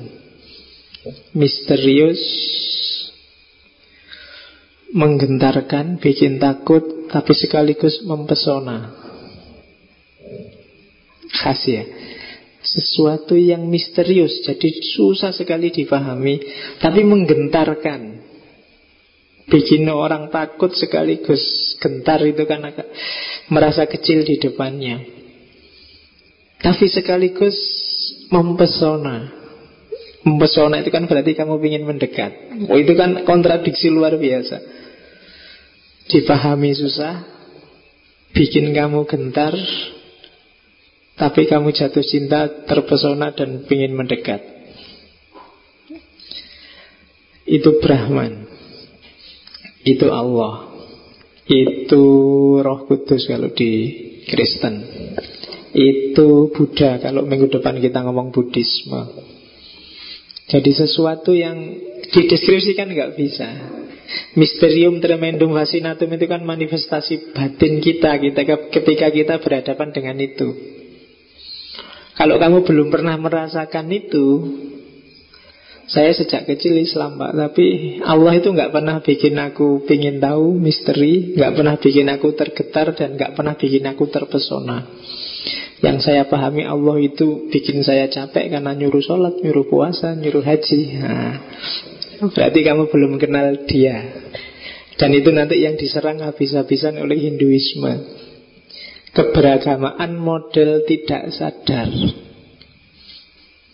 Misterius 1.33 2.21
menggentarkan, 4.93 5.97
bikin 5.97 6.37
takut 6.37 7.09
tapi 7.09 7.33
sekaligus 7.33 8.05
mempesona. 8.05 8.93
Khas 11.33 11.65
ya 11.65 11.81
sesuatu 12.69 13.33
yang 13.33 13.65
misterius. 13.65 14.45
Jadi 14.45 14.69
susah 14.93 15.33
sekali 15.33 15.73
dipahami 15.73 16.35
Tapi 16.77 17.01
menggentarkan. 17.01 18.01
Bikin 19.49 19.89
orang 19.89 20.29
takut 20.29 20.69
sekaligus 20.77 21.73
Gentar 21.81 22.21
itu 22.21 22.45
agak 22.45 22.85
Merasa 23.49 23.89
kecil 23.89 24.21
di 24.21 24.37
depannya. 24.37 25.01
Tapi 26.61 26.85
sekaligus 26.85 27.57
Mempesona. 28.29 29.41
Mempesona 30.21 30.83
itu 30.85 30.93
kan 30.93 31.09
berarti 31.09 31.33
kamu 31.33 31.57
ingin 31.65 31.83
mendekat. 31.89 32.31
Oh 32.69 32.77
itu 32.77 32.93
kan 32.93 33.25
kontradiksi 33.25 33.89
luar 33.89 34.13
biasa. 34.21 34.61
Dipahami 36.13 36.77
susah 36.77 37.39
Bikin 38.29 38.77
kamu 38.77 39.09
gentar 39.09 39.57
tapi 41.19 41.51
kamu 41.51 41.75
jatuh 41.75 41.99
cinta, 41.99 42.47
terpesona 42.63 43.35
dan 43.35 43.67
ingin 43.67 43.91
mendekat. 43.91 44.39
Itu 47.43 47.83
Brahman. 47.83 48.47
Itu 49.83 50.07
Allah. 50.15 50.71
Itu 51.43 52.03
roh 52.63 52.87
kudus 52.87 53.27
kalau 53.27 53.51
di 53.51 53.71
Kristen. 54.31 54.85
Itu 55.69 56.49
Buddha 56.49 56.97
Kalau 56.97 57.27
minggu 57.27 57.51
depan 57.51 57.83
kita 57.83 57.99
ngomong 58.07 58.31
Buddhisme. 58.31 59.27
Jadi 60.47 60.71
sesuatu 60.71 61.35
yang 61.35 61.75
dideskripsikan 62.15 62.95
nggak 62.95 63.19
bisa. 63.19 63.49
Misterium 64.39 65.03
tremendum 65.03 65.51
fascinatum 65.51 66.09
itu 66.15 66.25
kan 66.25 66.41
manifestasi 66.41 67.35
batin 67.35 67.83
kita, 67.83 68.17
kita 68.17 68.41
ketika 68.71 69.07
kita 69.13 69.35
berhadapan 69.43 69.89
dengan 69.93 70.17
itu. 70.17 70.78
Kalau 72.19 72.35
kamu 72.35 72.67
belum 72.67 72.87
pernah 72.91 73.15
merasakan 73.15 73.87
itu 73.95 74.27
Saya 75.87 76.11
sejak 76.11 76.45
kecil 76.45 76.75
Islam 76.75 77.15
Pak. 77.15 77.31
Tapi 77.31 77.97
Allah 78.03 78.35
itu 78.35 78.51
nggak 78.51 78.75
pernah 78.75 78.99
bikin 78.99 79.39
aku 79.39 79.87
Pingin 79.87 80.19
tahu 80.19 80.59
misteri 80.59 81.31
nggak 81.39 81.55
pernah 81.55 81.79
bikin 81.79 82.11
aku 82.11 82.35
tergetar 82.35 82.91
Dan 82.91 83.15
nggak 83.15 83.39
pernah 83.39 83.55
bikin 83.55 83.87
aku 83.87 84.11
terpesona. 84.11 84.83
Yang 85.79 86.11
saya 86.11 86.27
pahami 86.27 86.67
Allah 86.67 86.99
itu 86.99 87.47
Bikin 87.47 87.87
saya 87.87 88.11
capek 88.11 88.51
karena 88.51 88.75
nyuruh 88.75 88.99
sholat 88.99 89.39
Nyuruh 89.39 89.71
puasa, 89.71 90.11
nyuruh 90.11 90.43
haji. 90.43 90.81
Nah, 90.99 91.35
Berarti 92.19 92.59
kamu 92.67 92.91
belum 92.91 93.15
kenal 93.15 93.63
dia. 93.63 94.27
Dan 94.99 95.15
itu 95.15 95.31
nanti 95.31 95.63
yang 95.63 95.79
diserang 95.79 96.19
habis-habisan 96.19 96.99
oleh 96.99 97.15
Hinduisme 97.15 98.27
keberagamaan 99.13 100.17
model 100.17 100.85
tidak 100.85 101.33
sadar. 101.33 101.89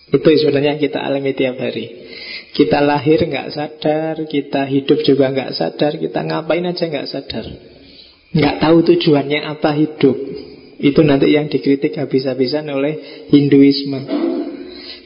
Itu 0.05 0.27
sebenarnya 0.31 0.79
kita 0.79 1.01
alami 1.01 1.35
tiap 1.35 1.59
hari. 1.59 1.91
Kita 2.55 2.79
lahir 2.79 3.25
nggak 3.25 3.51
sadar, 3.51 4.15
kita 4.29 4.63
hidup 4.69 5.03
juga 5.03 5.33
nggak 5.33 5.51
sadar, 5.51 5.99
kita 5.99 6.19
ngapain 6.23 6.63
aja 6.63 6.87
nggak 6.87 7.09
sadar. 7.09 7.45
Nggak 8.31 8.55
tahu 8.63 8.77
tujuannya 8.95 9.39
apa 9.43 9.75
hidup. 9.75 10.17
Itu 10.79 11.03
nanti 11.03 11.31
yang 11.31 11.47
dikritik 11.47 11.95
habis-habisan 11.95 12.67
oleh 12.67 13.27
Hinduisme. 13.31 14.01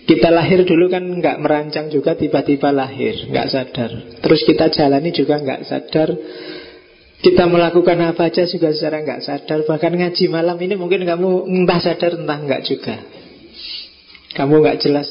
Kita 0.09 0.33
lahir 0.33 0.65
dulu 0.65 0.89
kan 0.89 1.05
nggak 1.05 1.37
merancang 1.37 1.93
juga 1.93 2.17
tiba-tiba 2.17 2.73
lahir, 2.73 3.29
nggak 3.29 3.47
sadar. 3.49 3.91
Terus 4.25 4.41
kita 4.45 4.73
jalani 4.73 5.13
juga 5.13 5.37
nggak 5.37 5.61
sadar 5.69 6.09
kita 7.19 7.43
melakukan 7.51 7.99
apa 7.99 8.31
aja 8.31 8.47
juga 8.47 8.71
secara 8.71 9.03
nggak 9.03 9.21
sadar. 9.23 9.59
Bahkan 9.67 9.91
ngaji 9.95 10.23
malam 10.31 10.55
ini 10.59 10.79
mungkin 10.79 11.03
kamu 11.03 11.47
entah 11.47 11.79
sadar 11.83 12.15
entah 12.15 12.39
nggak 12.39 12.63
juga. 12.63 12.95
Kamu 14.35 14.61
nggak 14.61 14.79
jelas 14.85 15.09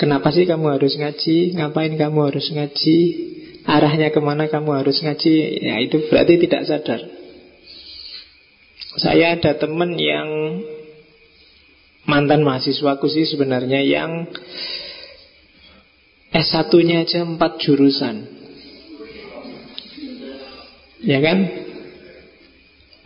Kenapa 0.00 0.32
sih 0.32 0.48
kamu 0.48 0.80
harus 0.80 0.96
ngaji? 0.96 1.60
Ngapain 1.60 1.92
kamu 2.00 2.32
harus 2.32 2.48
ngaji? 2.48 2.98
Arahnya 3.68 4.08
ke 4.08 4.20
mana 4.24 4.48
kamu 4.48 4.80
harus 4.80 4.96
ngaji? 5.04 5.60
Ya 5.60 5.76
itu 5.76 6.08
berarti 6.08 6.40
tidak 6.40 6.64
sadar. 6.64 7.04
Saya 8.96 9.36
ada 9.36 9.60
teman 9.60 10.00
yang 10.00 10.28
Mantan 12.08 12.42
mahasiswaku 12.42 13.12
sih 13.12 13.28
sebenarnya 13.28 13.84
Yang 13.84 14.32
S1-nya 16.32 17.04
aja 17.04 17.22
empat 17.22 17.60
jurusan 17.60 18.39
Ya 21.00 21.18
kan? 21.24 21.38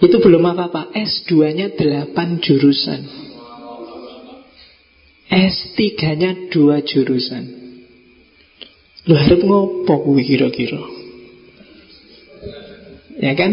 Itu 0.03 0.17
belum 0.19 0.43
apa-apa. 0.43 0.91
S2-nya 0.93 1.79
8 1.79 2.43
jurusan. 2.43 3.01
S3-nya 5.31 6.51
2 6.51 6.91
jurusan. 6.91 7.45
Lu 9.05 9.15
harus 9.15 9.41
ngopo 9.45 9.95
kuwi 10.05 10.25
kira-kira. 10.25 10.81
Ya 13.21 13.33
kan? 13.39 13.53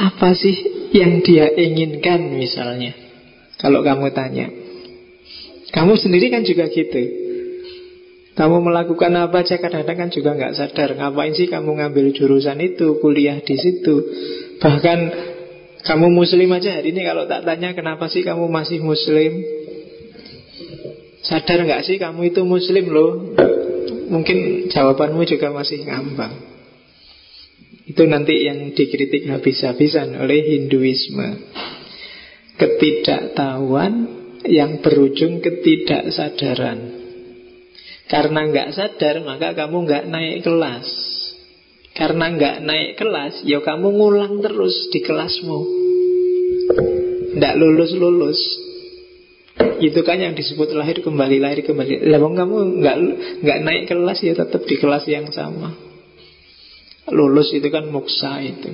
Apa 0.00 0.32
sih 0.34 0.56
yang 0.96 1.20
dia 1.22 1.52
inginkan 1.52 2.34
misalnya? 2.34 2.96
Kalau 3.60 3.84
kamu 3.84 4.10
tanya. 4.16 4.48
Kamu 5.70 5.94
sendiri 5.94 6.34
kan 6.34 6.42
juga 6.42 6.66
gitu 6.66 6.98
kamu 8.40 8.72
melakukan 8.72 9.12
apa 9.20 9.44
aja 9.44 9.60
kadang-kadang 9.60 10.08
kan 10.08 10.08
juga 10.08 10.32
nggak 10.32 10.56
sadar 10.56 10.96
Ngapain 10.96 11.36
sih 11.36 11.52
kamu 11.52 11.76
ngambil 11.76 12.16
jurusan 12.16 12.56
itu 12.64 12.96
Kuliah 12.96 13.36
di 13.44 13.52
situ 13.60 14.00
Bahkan 14.56 14.98
kamu 15.84 16.08
muslim 16.08 16.48
aja 16.56 16.80
hari 16.80 16.96
ini 16.96 17.04
Kalau 17.04 17.28
tak 17.28 17.44
tanya 17.44 17.76
kenapa 17.76 18.08
sih 18.08 18.24
kamu 18.24 18.48
masih 18.48 18.80
muslim 18.80 19.44
Sadar 21.20 21.68
nggak 21.68 21.84
sih 21.84 22.00
kamu 22.00 22.32
itu 22.32 22.40
muslim 22.48 22.88
loh 22.88 23.36
Mungkin 24.08 24.72
jawabanmu 24.72 25.20
juga 25.28 25.52
masih 25.52 25.84
ngambang 25.84 26.32
Itu 27.92 28.08
nanti 28.08 28.48
yang 28.48 28.72
dikritik 28.72 29.26
habis-habisan 29.26 30.14
oleh 30.14 30.46
Hinduisme. 30.46 31.42
Ketidaktahuan 32.54 33.92
yang 34.46 34.78
berujung 34.78 35.42
ketidaksadaran. 35.42 36.99
Karena 38.10 38.42
nggak 38.42 38.68
sadar 38.74 39.22
maka 39.22 39.54
kamu 39.54 39.86
nggak 39.86 40.04
naik 40.10 40.42
kelas. 40.42 40.88
Karena 41.94 42.26
nggak 42.34 42.56
naik 42.66 42.90
kelas, 42.98 43.46
ya 43.46 43.62
kamu 43.62 43.86
ngulang 43.94 44.42
terus 44.42 44.90
di 44.90 44.98
kelasmu. 44.98 45.58
Nggak 47.38 47.54
lulus-lulus. 47.54 48.40
Itu 49.78 50.02
kan 50.02 50.18
yang 50.18 50.34
disebut 50.34 50.74
lahir 50.74 51.06
kembali, 51.06 51.38
lahir 51.38 51.62
kembali. 51.62 52.10
Lah 52.10 52.18
kamu 52.18 52.82
nggak 52.82 52.96
nggak 53.46 53.58
naik 53.62 53.84
kelas 53.86 54.18
ya 54.26 54.34
tetap 54.34 54.66
di 54.66 54.74
kelas 54.74 55.06
yang 55.06 55.30
sama. 55.30 55.70
Lulus 57.14 57.54
itu 57.54 57.70
kan 57.70 57.86
muksa 57.94 58.42
itu. 58.42 58.70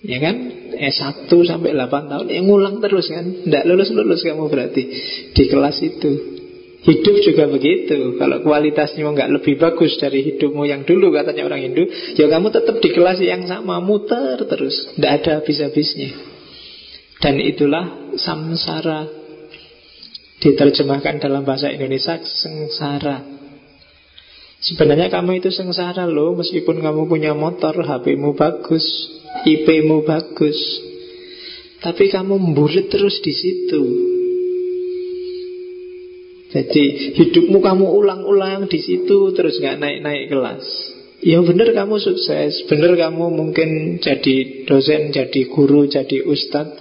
Ya 0.00 0.18
kan? 0.18 0.36
S1 0.80 1.28
sampai 1.28 1.76
8 1.76 2.10
tahun 2.10 2.26
ya 2.26 2.40
ngulang 2.42 2.82
terus 2.82 3.06
kan. 3.06 3.46
Nggak 3.46 3.64
lulus-lulus 3.70 4.26
kamu 4.26 4.50
berarti 4.50 4.82
di 5.30 5.44
kelas 5.46 5.78
itu. 5.84 6.39
Hidup 6.80 7.16
juga 7.20 7.44
begitu. 7.44 8.16
Kalau 8.16 8.40
kualitasnya 8.40 9.04
nggak 9.04 9.30
lebih 9.36 9.60
bagus 9.60 10.00
dari 10.00 10.24
hidupmu 10.24 10.64
yang 10.64 10.88
dulu 10.88 11.12
katanya 11.12 11.44
orang 11.44 11.60
Hindu 11.60 11.84
Ya 12.16 12.24
kamu 12.32 12.48
tetap 12.48 12.80
di 12.80 12.88
kelas 12.96 13.20
yang 13.20 13.44
sama 13.44 13.84
Muter 13.84 14.40
terus. 14.48 14.96
Tidak 14.96 15.12
ada 15.12 15.30
habis-habisnya. 15.44 16.16
Dan 17.20 17.36
itulah 17.36 18.16
samsara 18.16 19.04
Diterjemahkan 20.40 21.20
dalam 21.20 21.44
bahasa 21.44 21.68
Indonesia 21.68 22.16
Sengsara. 22.24 23.20
Sebenarnya 24.64 25.12
kamu 25.12 25.44
itu 25.44 25.52
sengsara 25.52 26.08
loh 26.08 26.32
Meskipun 26.40 26.80
kamu 26.80 27.12
punya 27.12 27.36
motor 27.36 27.76
HPmu 27.76 28.32
bagus 28.32 28.84
IP-mu 29.44 30.00
bagus. 30.08 30.56
Tapi 31.84 32.08
kamu 32.08 32.40
memburit 32.40 32.88
terus 32.88 33.20
di 33.20 33.32
situ 33.36 33.84
jadi 36.50 36.84
hidupmu 37.14 37.62
kamu 37.62 37.86
ulang-ulang 37.86 38.66
di 38.66 38.82
situ 38.82 39.30
terus 39.38 39.62
nggak 39.62 39.78
naik-naik 39.78 40.34
kelas. 40.34 40.66
Ya 41.20 41.38
benar 41.44 41.70
kamu 41.70 42.00
sukses, 42.00 42.64
benar 42.66 42.96
kamu 42.96 43.30
mungkin 43.30 44.00
jadi 44.02 44.66
dosen, 44.66 45.14
jadi 45.14 45.40
guru, 45.52 45.86
jadi 45.86 46.26
ustadz. 46.26 46.80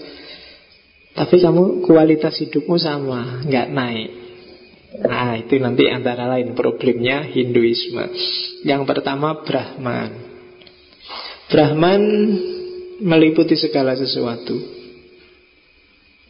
Tapi 1.14 1.36
kamu 1.38 1.84
kualitas 1.84 2.40
hidupmu 2.42 2.80
sama, 2.80 3.44
nggak 3.46 3.68
naik. 3.70 4.12
Nah 5.06 5.38
itu 5.38 5.62
nanti 5.62 5.86
antara 5.86 6.26
lain 6.26 6.58
problemnya 6.58 7.30
Hinduisme. 7.30 8.10
Yang 8.66 8.82
pertama 8.90 9.46
Brahman. 9.46 10.12
Brahman 11.52 12.02
meliputi 13.06 13.54
segala 13.54 13.94
sesuatu. 13.94 14.58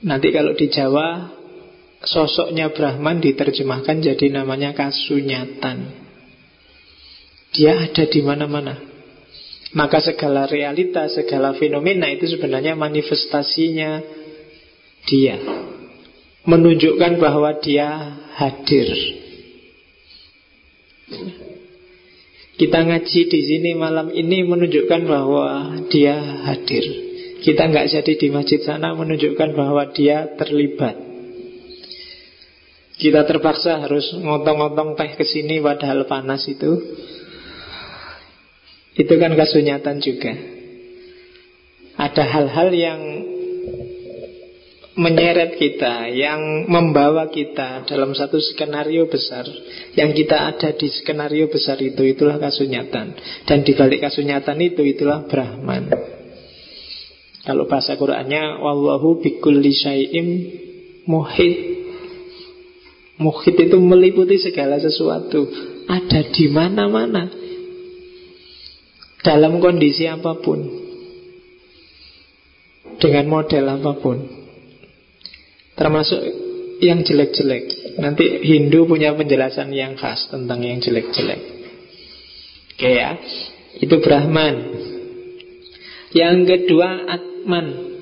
Nanti 0.04 0.28
kalau 0.32 0.56
di 0.56 0.68
Jawa 0.68 1.39
sosoknya 2.04 2.72
Brahman 2.72 3.20
diterjemahkan 3.20 4.00
jadi 4.00 4.32
namanya 4.32 4.72
kasunyatan. 4.72 6.08
Dia 7.52 7.90
ada 7.90 8.04
di 8.06 8.22
mana-mana. 8.22 8.78
Maka 9.70 10.02
segala 10.02 10.50
realita, 10.50 11.06
segala 11.14 11.54
fenomena 11.54 12.10
itu 12.10 12.26
sebenarnya 12.26 12.74
manifestasinya 12.74 14.02
dia. 15.06 15.38
Menunjukkan 16.46 17.22
bahwa 17.22 17.54
dia 17.62 18.18
hadir. 18.38 18.90
Kita 22.60 22.80
ngaji 22.82 23.22
di 23.30 23.40
sini 23.46 23.72
malam 23.78 24.10
ini 24.12 24.44
menunjukkan 24.44 25.02
bahwa 25.06 25.80
dia 25.88 26.18
hadir. 26.50 26.86
Kita 27.40 27.72
nggak 27.72 27.88
jadi 27.88 28.14
di 28.20 28.28
masjid 28.34 28.60
sana 28.60 28.92
menunjukkan 28.98 29.56
bahwa 29.56 29.96
dia 29.96 30.28
terlibat. 30.36 31.09
Kita 33.00 33.24
terpaksa 33.24 33.80
harus 33.80 34.12
ngotong-ngotong 34.12 35.00
teh 35.00 35.16
ke 35.16 35.24
sini 35.24 35.64
padahal 35.64 36.04
panas 36.04 36.44
itu. 36.52 36.84
Itu 39.00 39.16
kan 39.16 39.40
kasunyatan 39.40 40.04
juga. 40.04 40.36
Ada 41.96 42.24
hal-hal 42.28 42.70
yang 42.76 43.00
menyeret 45.00 45.56
kita, 45.56 46.12
yang 46.12 46.68
membawa 46.68 47.32
kita 47.32 47.88
dalam 47.88 48.12
satu 48.12 48.36
skenario 48.36 49.08
besar, 49.08 49.48
yang 49.96 50.12
kita 50.12 50.52
ada 50.52 50.76
di 50.76 50.92
skenario 50.92 51.48
besar 51.48 51.80
itu, 51.80 52.04
itulah 52.04 52.36
kasunyatan. 52.36 53.16
Dan 53.48 53.64
di 53.64 53.80
balik 53.80 54.04
kasunyatan 54.04 54.60
itu, 54.60 54.84
itulah 54.84 55.24
Brahman. 55.24 55.88
Kalau 57.48 57.64
bahasa 57.72 57.96
Qurannya, 57.96 58.60
Wallahu 58.60 59.24
bikulli 59.24 59.72
syai'im 59.72 60.28
muhid 61.08 61.69
Muhid 63.20 63.56
itu 63.60 63.78
meliputi 63.84 64.40
segala 64.40 64.80
sesuatu. 64.80 65.44
Ada 65.92 66.32
di 66.32 66.48
mana-mana. 66.48 67.28
Dalam 69.20 69.60
kondisi 69.60 70.08
apa 70.08 70.40
pun. 70.40 70.64
Dengan 72.96 73.26
model 73.28 73.66
apa 73.76 73.92
pun. 74.00 74.18
Termasuk 75.76 76.22
yang 76.80 77.04
jelek-jelek. 77.04 78.00
Nanti 78.00 78.24
Hindu 78.40 78.88
punya 78.88 79.12
penjelasan 79.12 79.76
yang 79.76 80.00
khas 80.00 80.32
Tentang 80.32 80.64
yang 80.64 80.80
jelek-jelek. 80.80 81.42
Oke 82.80 82.90
ya. 82.96 83.20
Itu 83.84 84.00
Brahman. 84.00 84.56
Yang 86.16 86.36
kedua 86.48 87.04
Atman 87.06 87.99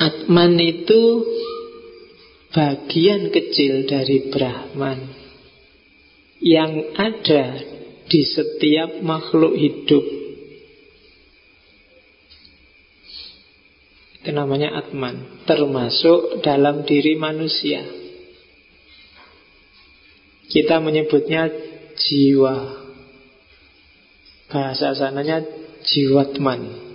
Atman 0.00 0.56
itu 0.56 1.28
bagian 2.56 3.28
kecil 3.28 3.84
dari 3.84 4.32
Brahman 4.32 5.12
yang 6.40 6.96
ada 6.96 7.60
di 8.08 8.24
setiap 8.24 9.04
makhluk 9.04 9.54
hidup. 9.60 10.04
Itu 14.20 14.32
namanya 14.32 14.72
Atman, 14.80 15.44
termasuk 15.44 16.40
dalam 16.40 16.88
diri 16.88 17.20
manusia. 17.20 17.84
Kita 20.48 20.80
menyebutnya 20.80 21.52
jiwa. 21.94 22.56
Bahasa 24.50 24.96
sananya 24.96 25.44
jiwatman. 25.86 26.88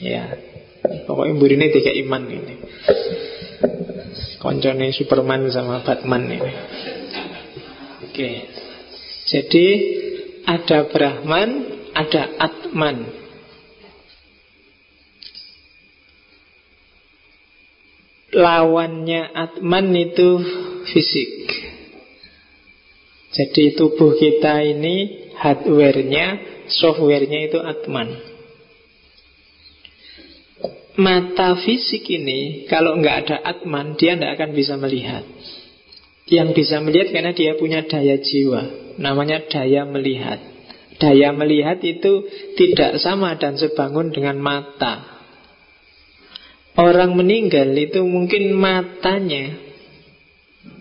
Ya, 0.00 0.32
Pokoknya 0.80 1.34
burine 1.36 1.66
tiga 1.68 1.92
iman 2.06 2.22
ini. 2.30 2.54
Koncone 4.40 4.88
Superman 4.96 5.52
sama 5.52 5.84
Batman 5.84 6.24
ini. 6.24 6.52
Oke. 8.08 8.30
Jadi 9.28 9.66
ada 10.48 10.88
Brahman, 10.88 11.50
ada 11.92 12.22
Atman. 12.40 12.96
Lawannya 18.30 19.22
Atman 19.36 19.86
itu 19.92 20.28
fisik. 20.88 21.30
Jadi 23.30 23.76
tubuh 23.76 24.16
kita 24.16 24.64
ini 24.64 25.28
hardware-nya, 25.36 26.26
software-nya 26.66 27.52
itu 27.52 27.58
Atman 27.60 28.29
mata 30.98 31.54
fisik 31.60 32.06
ini 32.10 32.66
kalau 32.66 32.98
nggak 32.98 33.16
ada 33.26 33.36
atman 33.44 33.94
dia 33.94 34.18
tidak 34.18 34.40
akan 34.40 34.50
bisa 34.56 34.74
melihat. 34.80 35.24
Yang 36.30 36.62
bisa 36.62 36.78
melihat 36.78 37.10
karena 37.10 37.34
dia 37.34 37.58
punya 37.58 37.82
daya 37.82 38.18
jiwa, 38.22 38.94
namanya 39.02 39.42
daya 39.50 39.82
melihat. 39.82 40.38
Daya 41.00 41.34
melihat 41.34 41.82
itu 41.82 42.28
tidak 42.54 43.02
sama 43.02 43.34
dan 43.34 43.58
sebangun 43.58 44.14
dengan 44.14 44.38
mata. 44.38 45.20
Orang 46.78 47.18
meninggal 47.18 47.74
itu 47.74 47.98
mungkin 48.06 48.54
matanya 48.54 49.58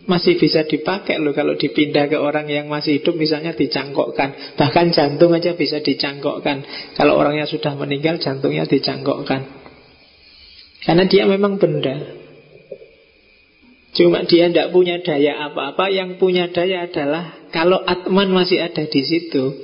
masih 0.10 0.41
bisa 0.41 0.65
dipakai 0.65 1.22
loh 1.22 1.38
kalau 1.38 1.54
dipindah 1.54 2.10
ke 2.10 2.17
orang 2.17 2.50
yang 2.50 2.65
masih 2.65 2.98
hidup 3.02 3.13
misalnya 3.13 3.54
dicangkokkan. 3.54 4.58
Bahkan 4.58 4.86
jantung 4.89 5.38
aja 5.38 5.54
bisa 5.54 5.82
dicangkokkan. 5.82 6.65
Kalau 6.98 7.13
orangnya 7.13 7.45
sudah 7.45 7.78
meninggal 7.78 8.17
jantungnya 8.17 8.65
dicangkokkan. 8.65 9.59
Karena 10.84 11.04
dia 11.08 11.24
memang 11.28 11.60
benda 11.60 12.20
Cuma 13.89 14.24
dia 14.24 14.48
tidak 14.48 14.70
punya 14.70 15.02
daya 15.02 15.50
apa-apa 15.50 15.89
Yang 15.89 16.22
punya 16.22 16.48
daya 16.54 16.88
adalah 16.88 17.50
Kalau 17.50 17.82
Atman 17.84 18.32
masih 18.32 18.62
ada 18.63 18.86
di 18.86 19.02
situ 19.02 19.56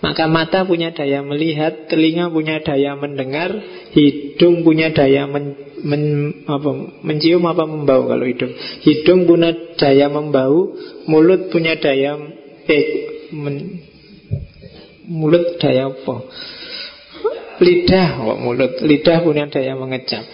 Maka 0.00 0.26
mata 0.26 0.66
punya 0.66 0.90
daya 0.90 1.22
melihat 1.22 1.88
Telinga 1.88 2.28
punya 2.28 2.60
daya 2.60 2.98
mendengar 2.98 3.54
Hidung 3.94 4.66
punya 4.66 4.90
daya 4.92 5.24
men, 5.30 5.54
men, 5.80 6.04
apa, 6.50 6.70
mencium 7.06 7.46
apa 7.46 7.64
membau 7.64 8.10
kalau 8.10 8.26
hidung 8.26 8.52
Hidung 8.84 9.24
punya 9.24 9.54
daya 9.78 10.10
membau 10.10 10.76
Mulut 11.06 11.48
punya 11.48 11.78
daya 11.78 12.20
eh, 12.66 12.84
men, 13.32 13.86
mulut 15.10 15.58
daya 15.58 15.90
apa? 15.90 16.14
Lidah 17.60 18.08
kok 18.16 18.38
mulut, 18.40 18.72
lidah 18.80 19.18
punya 19.20 19.44
daya 19.50 19.74
mengecap. 19.76 20.24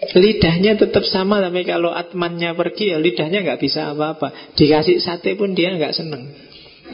Lidahnya 0.00 0.80
tetap 0.80 1.04
sama 1.04 1.44
tapi 1.44 1.60
kalau 1.68 1.92
atmannya 1.92 2.56
pergi 2.56 2.96
ya 2.96 2.96
lidahnya 2.96 3.44
nggak 3.44 3.60
bisa 3.60 3.92
apa-apa. 3.92 4.56
Dikasih 4.56 4.96
sate 4.96 5.36
pun 5.36 5.52
dia 5.52 5.76
nggak 5.76 5.92
seneng. 5.92 6.32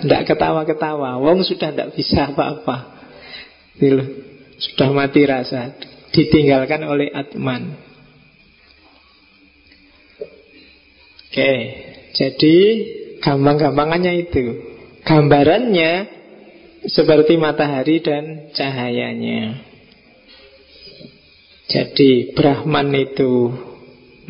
Nggak 0.03 0.35
ketawa-ketawa. 0.35 1.23
Wong 1.23 1.47
sudah 1.47 1.71
nggak 1.71 1.95
bisa 1.95 2.35
apa-apa. 2.35 2.99
Sudah 4.59 4.91
mati 4.91 5.23
rasa. 5.23 5.79
Ditinggalkan 6.11 6.83
oleh 6.83 7.15
atman. 7.15 7.79
Oke, 11.31 11.53
jadi 12.17 12.57
gampang-gampangannya 13.21 14.13
itu. 14.25 14.45
Gambarannya 15.05 15.93
seperti 16.89 17.37
matahari 17.37 18.01
dan 18.01 18.51
cahayanya. 18.57 19.66
Jadi 21.67 22.31
Brahman 22.31 22.95
itu 22.95 23.51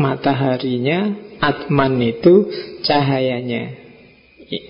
mataharinya, 0.01 1.25
Atman 1.37 2.01
itu 2.01 2.49
cahayanya. 2.81 3.87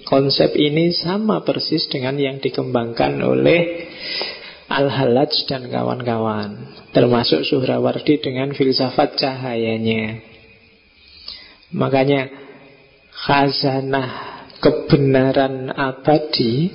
Konsep 0.08 0.56
ini 0.56 0.90
sama 0.96 1.44
persis 1.44 1.84
dengan 1.92 2.16
yang 2.16 2.40
dikembangkan 2.40 3.20
oleh 3.20 3.86
Al-Halaj 4.72 5.46
dan 5.46 5.68
kawan-kawan 5.68 6.74
Termasuk 6.96 7.44
Suhrawardi 7.44 8.18
dengan 8.18 8.56
filsafat 8.56 9.20
cahayanya 9.20 10.16
Makanya 11.76 12.32
khazanah 13.12 14.10
kebenaran 14.64 15.70
abadi 15.70 16.72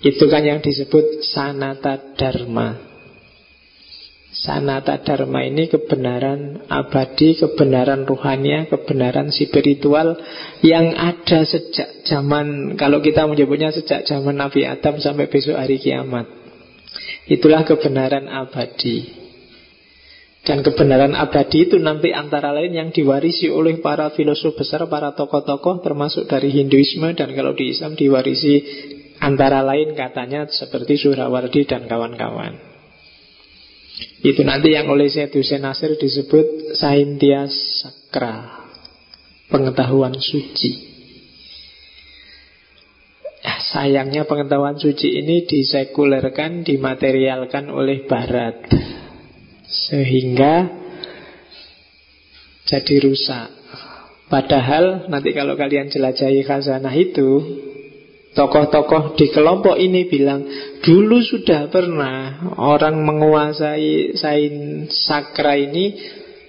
Itu 0.00 0.32
kan 0.32 0.48
yang 0.48 0.64
disebut 0.64 1.28
sanata 1.28 2.16
dharma 2.16 2.91
Sanata 4.42 4.98
Dharma 5.06 5.46
ini 5.46 5.70
kebenaran 5.70 6.66
abadi, 6.66 7.38
kebenaran 7.38 8.02
ruhania, 8.02 8.66
kebenaran 8.66 9.30
spiritual 9.30 10.18
yang 10.66 10.98
ada 10.98 11.46
sejak 11.46 12.02
zaman, 12.02 12.74
kalau 12.74 12.98
kita 12.98 13.22
menyebutnya 13.30 13.70
sejak 13.70 14.02
zaman 14.02 14.34
Nabi 14.34 14.66
Adam 14.66 14.98
sampai 14.98 15.30
besok 15.30 15.54
hari 15.54 15.78
kiamat. 15.78 16.26
Itulah 17.30 17.62
kebenaran 17.62 18.26
abadi. 18.26 19.14
Dan 20.42 20.66
kebenaran 20.66 21.14
abadi 21.14 21.70
itu 21.70 21.78
nanti 21.78 22.10
antara 22.10 22.50
lain 22.50 22.74
yang 22.74 22.88
diwarisi 22.90 23.46
oleh 23.46 23.78
para 23.78 24.10
filosof 24.10 24.58
besar, 24.58 24.90
para 24.90 25.14
tokoh-tokoh 25.14 25.86
termasuk 25.86 26.26
dari 26.26 26.50
Hinduisme 26.50 27.14
dan 27.14 27.30
kalau 27.30 27.54
di 27.54 27.70
Islam 27.70 27.94
diwarisi 27.94 28.58
antara 29.22 29.62
lain 29.62 29.94
katanya 29.94 30.50
seperti 30.50 30.98
Surawardi 30.98 31.62
dan 31.62 31.86
kawan-kawan. 31.86 32.71
Itu 34.22 34.46
nanti 34.46 34.74
yang 34.74 34.86
oleh 34.86 35.10
Syed 35.10 35.34
Hussein 35.34 35.62
Nasir 35.66 35.98
disebut 35.98 36.74
Saintia 36.78 37.46
Sakra 37.50 38.62
Pengetahuan 39.50 40.16
suci. 40.16 40.94
Ya, 43.42 43.58
Sayangnya 43.58 44.24
pengetahuan 44.24 44.78
suci 44.78 45.18
ini 45.18 45.44
disekulerkan, 45.44 46.62
dimaterialkan 46.62 47.68
oleh 47.68 48.06
Barat 48.06 48.70
Sehingga 49.66 50.70
jadi 52.64 52.94
rusak. 53.04 53.50
Padahal 54.32 55.12
nanti 55.12 55.36
kalau 55.36 55.60
kalian 55.60 55.92
jelajahi 55.92 56.40
khazanah 56.40 56.94
itu 56.96 57.28
Tokoh-tokoh 58.32 59.12
di 59.20 59.28
kelompok 59.28 59.76
ini 59.76 60.08
bilang 60.08 60.48
Dulu 60.80 61.20
sudah 61.20 61.68
pernah 61.68 62.48
orang 62.56 63.04
menguasai 63.04 64.16
sains 64.16 64.88
sakra 65.04 65.60
ini 65.60 65.92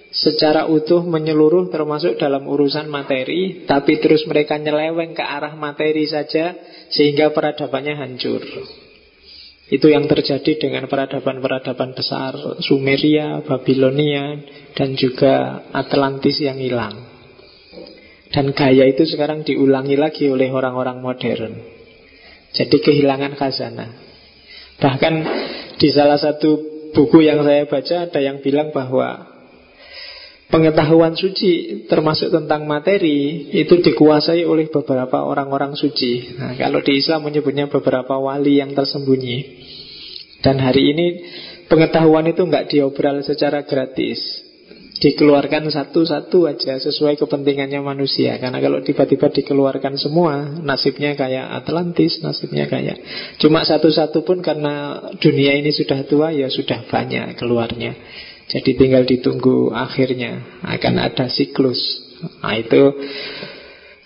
Secara 0.08 0.64
utuh 0.64 1.04
menyeluruh 1.04 1.68
termasuk 1.68 2.16
dalam 2.16 2.48
urusan 2.48 2.88
materi 2.88 3.68
Tapi 3.68 4.00
terus 4.00 4.24
mereka 4.24 4.56
nyeleweng 4.56 5.12
ke 5.12 5.20
arah 5.20 5.52
materi 5.60 6.08
saja 6.08 6.56
Sehingga 6.88 7.36
peradabannya 7.36 8.00
hancur. 8.00 8.40
Itu 9.68 9.92
yang 9.92 10.08
terjadi 10.08 10.56
dengan 10.56 10.88
peradaban-peradaban 10.88 11.92
besar 11.92 12.32
Sumeria, 12.64 13.44
Babilonia 13.44 14.40
Dan 14.72 14.96
juga 14.96 15.68
Atlantis 15.68 16.40
yang 16.40 16.56
hilang. 16.56 17.12
Dan 18.32 18.56
gaya 18.56 18.88
itu 18.88 19.04
sekarang 19.04 19.44
diulangi 19.44 20.00
lagi 20.00 20.32
oleh 20.32 20.48
orang-orang 20.48 20.98
modern 21.04 21.73
jadi 22.54 22.76
kehilangan 22.78 23.34
khazanah. 23.34 23.90
Bahkan 24.78 25.14
di 25.76 25.88
salah 25.90 26.18
satu 26.18 26.74
buku 26.94 27.26
yang 27.26 27.42
saya 27.42 27.66
baca 27.66 28.06
ada 28.06 28.20
yang 28.22 28.38
bilang 28.38 28.70
bahwa 28.70 29.26
pengetahuan 30.54 31.18
suci 31.18 31.84
termasuk 31.90 32.30
tentang 32.30 32.62
materi 32.70 33.50
itu 33.50 33.82
dikuasai 33.82 34.46
oleh 34.46 34.70
beberapa 34.70 35.26
orang-orang 35.26 35.74
suci. 35.74 36.38
Nah, 36.38 36.54
kalau 36.54 36.78
di 36.78 37.02
Islam 37.02 37.26
menyebutnya 37.26 37.66
beberapa 37.66 38.14
wali 38.22 38.62
yang 38.62 38.70
tersembunyi. 38.70 39.66
Dan 40.44 40.60
hari 40.62 40.94
ini 40.94 41.06
pengetahuan 41.66 42.30
itu 42.30 42.44
nggak 42.46 42.70
diobral 42.70 43.24
secara 43.26 43.66
gratis 43.66 44.43
dikeluarkan 44.94 45.66
satu-satu 45.74 46.46
aja 46.46 46.78
sesuai 46.78 47.18
kepentingannya 47.18 47.82
manusia. 47.82 48.38
Karena 48.38 48.62
kalau 48.62 48.78
tiba-tiba 48.78 49.26
dikeluarkan 49.30 49.98
semua, 49.98 50.54
nasibnya 50.62 51.18
kayak 51.18 51.64
Atlantis, 51.64 52.22
nasibnya 52.22 52.70
kayak 52.70 53.02
cuma 53.42 53.66
satu-satu 53.66 54.22
pun 54.22 54.38
karena 54.38 55.02
dunia 55.18 55.58
ini 55.58 55.74
sudah 55.74 56.06
tua 56.06 56.30
ya 56.30 56.46
sudah 56.46 56.86
banyak 56.86 57.34
keluarnya. 57.34 57.92
Jadi 58.44 58.76
tinggal 58.76 59.08
ditunggu 59.08 59.72
akhirnya 59.72 60.62
akan 60.62 60.94
ada 61.00 61.26
siklus. 61.32 61.80
Nah 62.44 62.54
itu 62.54 62.92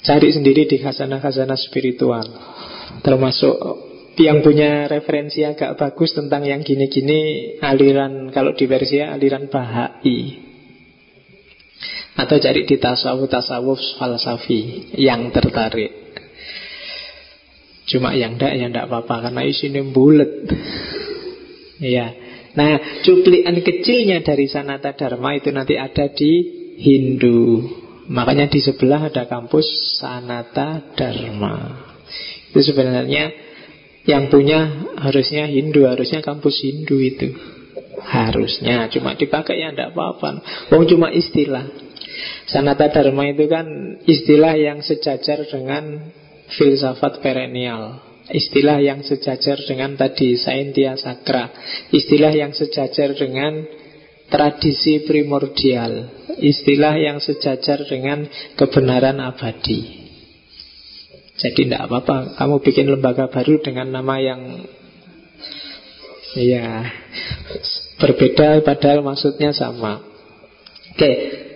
cari 0.01 0.29
sendiri 0.31 0.64
di 0.64 0.79
khazanah-khazanah 0.81 1.59
spiritual. 1.59 2.24
Termasuk 3.05 3.55
yang 4.18 4.42
punya 4.42 4.90
referensi 4.90 5.46
agak 5.46 5.79
bagus 5.79 6.16
tentang 6.16 6.42
yang 6.42 6.64
gini-gini 6.64 7.55
aliran 7.62 8.35
kalau 8.35 8.51
di 8.57 8.66
Persia 8.66 9.14
aliran 9.14 9.46
Bahai 9.46 10.47
atau 12.18 12.37
cari 12.42 12.66
di 12.66 12.76
tasawuf-tasawuf 12.83 14.02
falsafi 14.02 14.90
yang 14.98 15.31
tertarik. 15.31 16.11
Cuma 17.87 18.12
yang 18.12 18.37
ndak 18.37 18.52
ya 18.59 18.66
ndak 18.68 18.90
apa-apa 18.90 19.31
karena 19.31 19.42
isinya 19.46 19.81
bulat. 19.87 20.28
ya. 21.78 22.11
Nah, 22.59 23.00
cuplian 23.07 23.62
kecilnya 23.62 24.26
dari 24.26 24.50
Sanata 24.50 24.98
Dharma 24.98 25.38
itu 25.38 25.54
nanti 25.54 25.78
ada 25.78 26.11
di 26.11 26.33
Hindu. 26.83 27.64
Makanya 28.11 28.50
di 28.50 28.59
sebelah 28.59 29.09
ada 29.09 29.31
kampus 29.31 29.96
Sanata 30.02 30.90
Dharma. 30.98 31.87
Itu 32.50 32.66
sebenarnya 32.66 33.31
yang 34.09 34.26
punya 34.26 34.90
harusnya 34.98 35.46
Hindu, 35.46 35.87
harusnya 35.87 36.18
kampus 36.18 36.66
Hindu 36.66 36.98
itu. 36.98 37.31
Harusnya, 37.98 38.88
cuma 38.90 39.14
dipakai 39.14 39.61
ya 39.61 39.70
ndak 39.70 39.94
apa-apa. 39.94 40.42
Wong 40.72 40.88
cuma 40.88 41.12
istilah. 41.12 41.88
Sanata 42.48 42.88
Dharma 42.88 43.28
itu 43.28 43.44
kan 43.44 44.00
istilah 44.08 44.56
yang 44.56 44.80
sejajar 44.80 45.44
dengan 45.44 46.08
filsafat 46.48 47.20
perennial. 47.20 48.00
Istilah 48.28 48.80
yang 48.80 49.00
sejajar 49.04 49.56
dengan 49.64 49.96
tadi 49.96 50.37
Saintia 50.37 51.00
Sakra 51.00 51.48
Istilah 51.88 52.28
yang 52.28 52.52
sejajar 52.52 53.16
dengan 53.16 53.64
tradisi 54.28 55.00
primordial. 55.04 56.12
Istilah 56.37 56.96
yang 57.00 57.24
sejajar 57.24 57.88
dengan 57.88 58.28
kebenaran 58.56 59.16
abadi. 59.20 60.08
Jadi 61.38 61.70
tidak 61.70 61.87
apa-apa 61.88 62.37
Kamu 62.37 62.61
bikin 62.61 62.90
lembaga 62.90 63.32
baru 63.32 63.61
dengan 63.64 63.92
nama 63.92 64.16
yang 64.20 64.40
Ya 66.37 66.84
Berbeda 67.96 68.61
padahal 68.61 69.00
maksudnya 69.00 69.56
sama. 69.56 70.04
Oke 70.92 71.47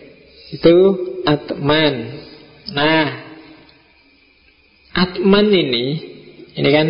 itu 0.52 0.76
Atman. 1.24 1.94
Nah 2.76 3.08
Atman 4.92 5.48
ini 5.48 5.86
Ini 6.52 6.70
kan 6.70 6.88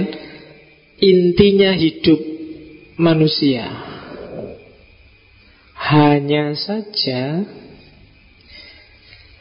Intinya 1.03 1.75
hidup 1.75 2.21
manusia. 2.99 3.67
Hanya 5.79 6.55
saja 6.59 7.43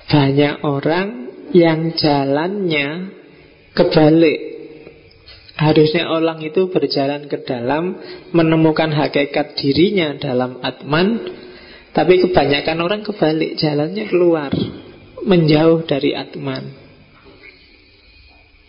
Banyak 0.10 0.56
orang 0.66 1.10
yang 1.56 1.96
jalannya 1.96 3.14
kebalik. 3.74 4.40
Harusnya 5.56 6.10
orang 6.10 6.42
itu 6.42 6.74
berjalan 6.74 7.30
ke 7.30 7.46
dalam 7.46 8.02
Menemukan 8.34 8.90
hakikat 8.90 9.56
dirinya 9.56 10.18
dalam 10.18 10.60
Atman 10.66 11.42
tapi 11.92 12.24
kebanyakan 12.24 12.78
orang 12.80 13.02
kebalik 13.04 13.60
jalannya 13.60 14.08
keluar 14.08 14.52
Menjauh 15.22 15.86
dari 15.86 16.18
Atman. 16.18 16.74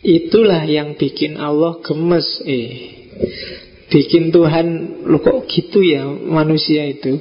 Itulah 0.03 0.67
yang 0.69 0.99
bikin 0.99 1.39
Allah 1.39 1.79
gemes 1.81 2.43
eh. 2.45 2.69
Bikin 3.89 4.35
Tuhan 4.35 4.67
Lu 5.07 5.23
kok 5.23 5.47
gitu 5.47 5.81
ya 5.81 6.05
manusia 6.11 6.85
itu? 6.91 7.17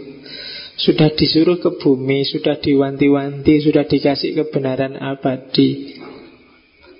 Sudah 0.82 1.14
disuruh 1.14 1.62
ke 1.62 1.78
bumi 1.78 2.26
Sudah 2.26 2.58
diwanti-wanti 2.58 3.62
Sudah 3.62 3.86
dikasih 3.86 4.34
kebenaran 4.42 4.98
abadi. 4.98 6.02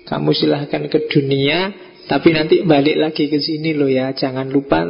Kamu 0.06 0.30
silahkan 0.30 0.86
ke 0.86 1.10
dunia 1.10 1.74
Tapi 2.06 2.28
nanti 2.30 2.62
balik 2.62 2.96
lagi 2.96 3.26
ke 3.26 3.42
sini 3.42 3.74
loh 3.74 3.90
ya. 3.90 4.14
Jangan 4.14 4.46
lupa 4.48 4.86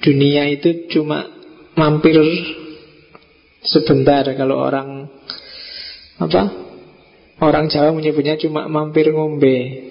Dunia 0.00 0.48
itu 0.48 0.88
cuma 0.88 1.28
mampir 1.76 2.16
sebentar 3.66 4.24
Kalau 4.32 4.56
orang 4.62 5.10
Apa 6.22 6.64
Orang 7.36 7.68
Jawa 7.68 7.92
menyebutnya 7.92 8.40
cuma 8.40 8.64
mampir 8.64 9.12
ngombe 9.12 9.86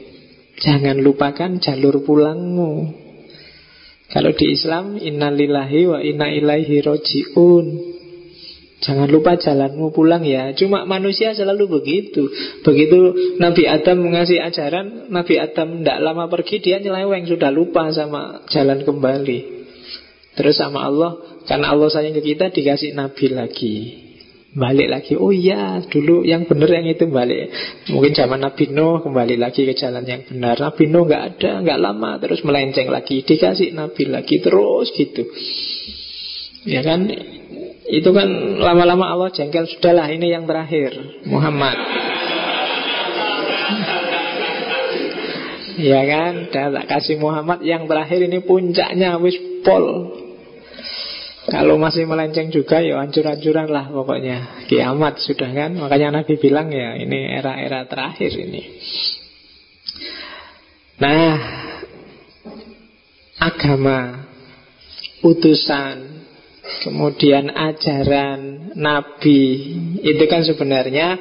Jangan 0.56 1.04
lupakan 1.04 1.60
jalur 1.60 2.00
pulangmu. 2.08 3.04
Kalau 4.08 4.32
di 4.32 4.56
Islam, 4.56 4.96
innalillahi 4.96 5.82
wa 5.90 6.00
inna 6.00 6.32
ilaihi 6.32 6.80
roji'un. 6.80 7.66
Jangan 8.80 9.10
lupa 9.10 9.36
jalanmu 9.36 9.92
pulang 9.92 10.24
ya. 10.24 10.54
Cuma 10.54 10.86
manusia 10.86 11.34
selalu 11.34 11.80
begitu. 11.82 12.30
Begitu 12.62 13.36
Nabi 13.42 13.66
Adam 13.66 14.04
mengasih 14.04 14.40
ajaran, 14.40 15.10
Nabi 15.10 15.42
Adam 15.42 15.82
tidak 15.82 16.00
lama 16.06 16.30
pergi, 16.32 16.62
dia 16.62 16.78
nyeleweng, 16.80 17.26
sudah 17.28 17.52
lupa 17.52 17.90
sama 17.92 18.46
jalan 18.48 18.86
kembali. 18.86 19.55
Terus 20.36 20.60
sama 20.60 20.84
Allah, 20.84 21.16
karena 21.48 21.72
Allah 21.72 21.88
sayang 21.88 22.12
ke 22.12 22.24
kita, 22.24 22.52
dikasih 22.52 22.92
Nabi 22.92 23.26
lagi. 23.32 23.76
Balik 24.56 24.88
lagi, 24.88 25.14
oh 25.20 25.36
iya 25.36 25.84
dulu 25.84 26.24
yang 26.24 26.48
benar 26.48 26.72
yang 26.72 26.88
itu 26.88 27.12
balik. 27.12 27.52
Mungkin 27.92 28.16
zaman 28.16 28.40
Nabi 28.40 28.72
Nuh 28.72 29.04
kembali 29.04 29.36
lagi 29.36 29.68
ke 29.68 29.76
jalan 29.76 30.08
yang 30.08 30.24
benar. 30.24 30.56
Nabi 30.56 30.88
Nuh 30.88 31.04
nggak 31.04 31.24
ada, 31.36 31.60
nggak 31.60 31.80
lama 31.84 32.16
Terus 32.24 32.40
melenceng 32.48 32.88
lagi, 32.88 33.28
dikasih 33.28 33.76
Nabi 33.76 34.08
lagi 34.08 34.40
Terus 34.40 34.96
gitu. 34.96 35.28
Ya 36.64 36.88
kan? 36.88 37.04
Itu 37.84 38.16
kan 38.16 38.28
lama-lama 38.64 39.12
Allah 39.12 39.30
jengkel 39.36 39.68
Sudahlah 39.68 40.08
ini 40.08 40.32
yang 40.32 40.48
terakhir 40.48 40.96
Muhammad. 41.28 41.76
Ya 45.76 46.00
kan, 46.08 46.48
dah 46.56 46.72
tak 46.72 46.86
kasih 46.88 47.20
Muhammad 47.20 47.60
Yang 47.60 47.92
terakhir 47.92 48.20
ini 48.24 48.40
puncaknya 48.40 49.20
Wis 49.20 49.36
pol 49.68 50.16
kalau 51.46 51.78
masih 51.78 52.10
melenceng 52.10 52.50
juga 52.50 52.82
ya 52.82 52.98
hancur-hancuran 52.98 53.70
lah 53.70 53.86
pokoknya. 53.94 54.66
Kiamat 54.66 55.22
sudah 55.22 55.50
kan? 55.54 55.78
Makanya 55.78 56.22
Nabi 56.22 56.42
bilang 56.42 56.74
ya 56.74 56.98
ini 56.98 57.30
era-era 57.38 57.86
terakhir 57.86 58.34
ini. 58.34 58.62
Nah 60.96 61.36
Agama 63.36 64.26
Utusan 65.22 66.24
Kemudian 66.88 67.52
ajaran 67.52 68.72
Nabi 68.80 69.42
Itu 70.02 70.24
kan 70.32 70.48
sebenarnya 70.48 71.20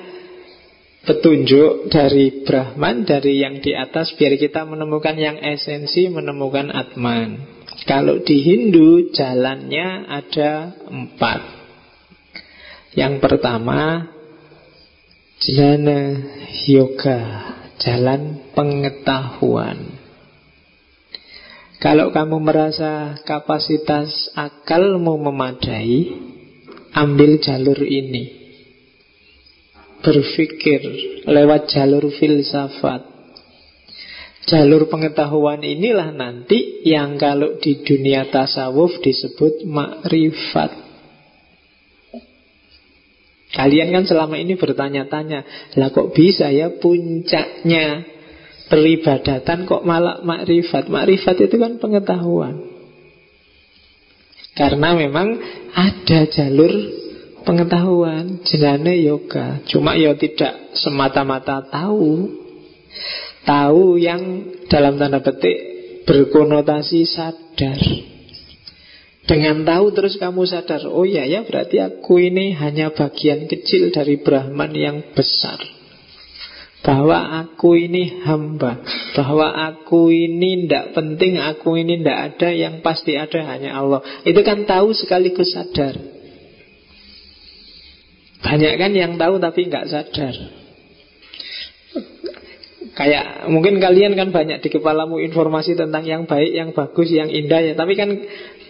petunjuk 1.05 1.93
dari 1.93 2.47
Brahman 2.49 3.05
dari 3.05 3.45
yang 3.45 3.61
di 3.61 3.77
atas 3.77 4.17
biar 4.17 4.41
kita 4.41 4.65
menemukan 4.65 5.13
yang 5.21 5.37
esensi 5.37 6.09
menemukan 6.09 6.73
Atman 6.73 7.54
kalau 7.83 8.23
di 8.23 8.39
Hindu 8.39 9.11
jalannya 9.11 10.07
ada 10.07 10.79
empat. 10.87 11.41
Yang 12.95 13.15
pertama 13.19 14.07
Jnana 15.43 16.01
Yoga 16.71 17.21
Jalan 17.75 18.55
pengetahuan. 18.55 19.99
Kalau 21.83 22.15
kamu 22.15 22.39
merasa 22.39 23.19
kapasitas 23.27 24.31
akalmu 24.39 25.19
memadai 25.19 26.15
Ambil 26.95 27.43
jalur 27.43 27.83
ini. 27.83 28.47
Berpikir 29.99 30.81
lewat 31.27 31.75
jalur 31.75 32.07
filsafat 32.15 33.14
Jalur 34.45 34.93
pengetahuan 34.93 35.65
inilah 35.65 36.13
nanti 36.13 36.85
yang 36.85 37.17
kalau 37.17 37.57
di 37.57 37.81
dunia 37.81 38.29
tasawuf 38.29 39.01
disebut 39.01 39.65
makrifat. 39.65 40.85
Kalian 43.55 43.89
kan 43.95 44.05
selama 44.05 44.37
ini 44.37 44.59
bertanya-tanya, 44.59 45.71
lah 45.79 45.89
kok 45.95 46.13
bisa 46.13 46.51
ya 46.51 46.75
puncaknya 46.77 48.05
peribadatan 48.69 49.65
kok 49.65 49.87
malah 49.87 50.21
makrifat? 50.21 50.93
Makrifat 50.93 51.49
itu 51.49 51.57
kan 51.57 51.81
pengetahuan. 51.81 52.75
Karena 54.59 54.93
memang 54.93 55.41
ada 55.73 56.21
jalur 56.29 56.71
pengetahuan, 57.49 58.45
jenane 58.45 59.01
yoga. 59.01 59.63
Cuma 59.71 59.97
ya 59.97 60.13
tidak 60.19 60.75
semata-mata 60.77 61.63
tahu, 61.71 62.44
Tahu 63.45 64.01
yang 64.01 64.23
dalam 64.73 64.97
tanda 64.97 65.21
petik 65.21 65.57
berkonotasi 66.09 67.05
sadar. 67.05 67.81
Dengan 69.25 69.65
tahu 69.65 69.93
terus 69.97 70.21
kamu 70.21 70.45
sadar, 70.45 70.85
oh 70.89 71.09
ya 71.09 71.25
ya 71.25 71.45
berarti 71.49 71.81
aku 71.81 72.21
ini 72.21 72.53
hanya 72.57 72.93
bagian 72.93 73.49
kecil 73.49 73.89
dari 73.89 74.21
Brahman 74.21 74.73
yang 74.77 74.97
besar. 75.17 75.61
Bahwa 76.85 77.41
aku 77.41 77.81
ini 77.81 78.21
hamba 78.29 78.85
Bahwa 79.17 79.57
aku 79.57 80.13
ini 80.13 80.69
tidak 80.69 80.93
penting 80.93 81.41
Aku 81.41 81.81
ini 81.81 82.05
tidak 82.05 82.37
ada 82.37 82.53
Yang 82.53 82.85
pasti 82.85 83.17
ada 83.17 83.41
hanya 83.41 83.81
Allah 83.81 84.05
Itu 84.29 84.45
kan 84.45 84.69
tahu 84.69 84.93
sekaligus 84.93 85.57
sadar 85.57 85.97
Banyak 88.45 88.77
kan 88.77 88.93
yang 88.93 89.17
tahu 89.17 89.41
tapi 89.41 89.65
nggak 89.73 89.89
sadar 89.89 90.64
Kayak 92.95 93.51
mungkin 93.51 93.83
kalian 93.83 94.15
kan 94.15 94.31
banyak 94.31 94.63
di 94.63 94.71
kepalamu 94.71 95.19
informasi 95.19 95.75
tentang 95.75 96.07
yang 96.07 96.31
baik, 96.31 96.51
yang 96.55 96.71
bagus, 96.71 97.11
yang 97.11 97.27
indah 97.27 97.59
ya. 97.59 97.75
Tapi 97.75 97.99
kan 97.99 98.07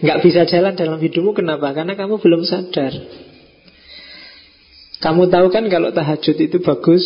nggak 0.01 0.19
bisa 0.25 0.49
jalan 0.49 0.73
dalam 0.73 0.97
hidupmu 0.97 1.37
kenapa? 1.37 1.77
Karena 1.77 1.93
kamu 1.93 2.17
belum 2.17 2.41
sadar. 2.41 2.89
Kamu 4.97 5.29
tahu 5.29 5.47
kan 5.53 5.69
kalau 5.69 5.93
tahajud 5.93 6.41
itu 6.41 6.57
bagus, 6.57 7.05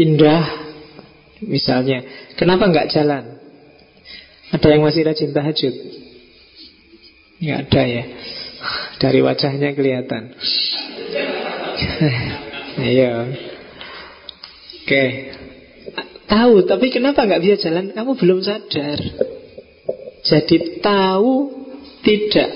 indah, 0.00 0.48
misalnya. 1.44 2.08
Kenapa 2.40 2.72
nggak 2.72 2.88
jalan? 2.88 3.36
Ada 4.56 4.66
yang 4.72 4.80
masih 4.80 5.04
rajin 5.04 5.36
tahajud? 5.36 5.74
Nggak 7.36 7.58
ada 7.68 7.82
ya. 7.84 8.04
Dari 8.96 9.20
wajahnya 9.20 9.76
kelihatan. 9.76 10.32
Iya. 12.72 13.28
Oke. 14.80 15.04
Tahu, 16.32 16.64
tapi 16.64 16.88
kenapa 16.88 17.28
nggak 17.28 17.44
bisa 17.44 17.68
jalan? 17.68 17.92
Kamu 17.92 18.16
belum 18.16 18.40
sadar. 18.40 18.96
Jadi 20.24 20.80
tahu 20.80 21.32
tidak 22.00 22.50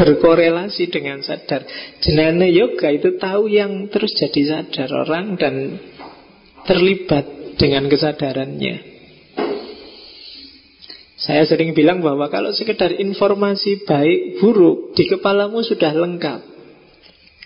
berkorelasi 0.00 0.88
dengan 0.88 1.20
sadar. 1.20 1.68
Jenana 2.00 2.48
yoga 2.48 2.88
itu 2.88 3.20
tahu 3.20 3.52
yang 3.52 3.92
terus 3.92 4.16
jadi 4.16 4.64
sadar 4.64 4.88
orang 5.04 5.36
dan 5.36 5.76
terlibat 6.64 7.58
dengan 7.60 7.84
kesadarannya. 7.92 8.96
Saya 11.20 11.44
sering 11.44 11.76
bilang 11.76 12.00
bahwa 12.00 12.32
kalau 12.32 12.56
sekedar 12.56 12.96
informasi 12.96 13.84
baik 13.84 14.40
buruk 14.40 14.96
di 14.96 15.04
kepalamu 15.04 15.60
sudah 15.60 15.92
lengkap. 15.92 16.40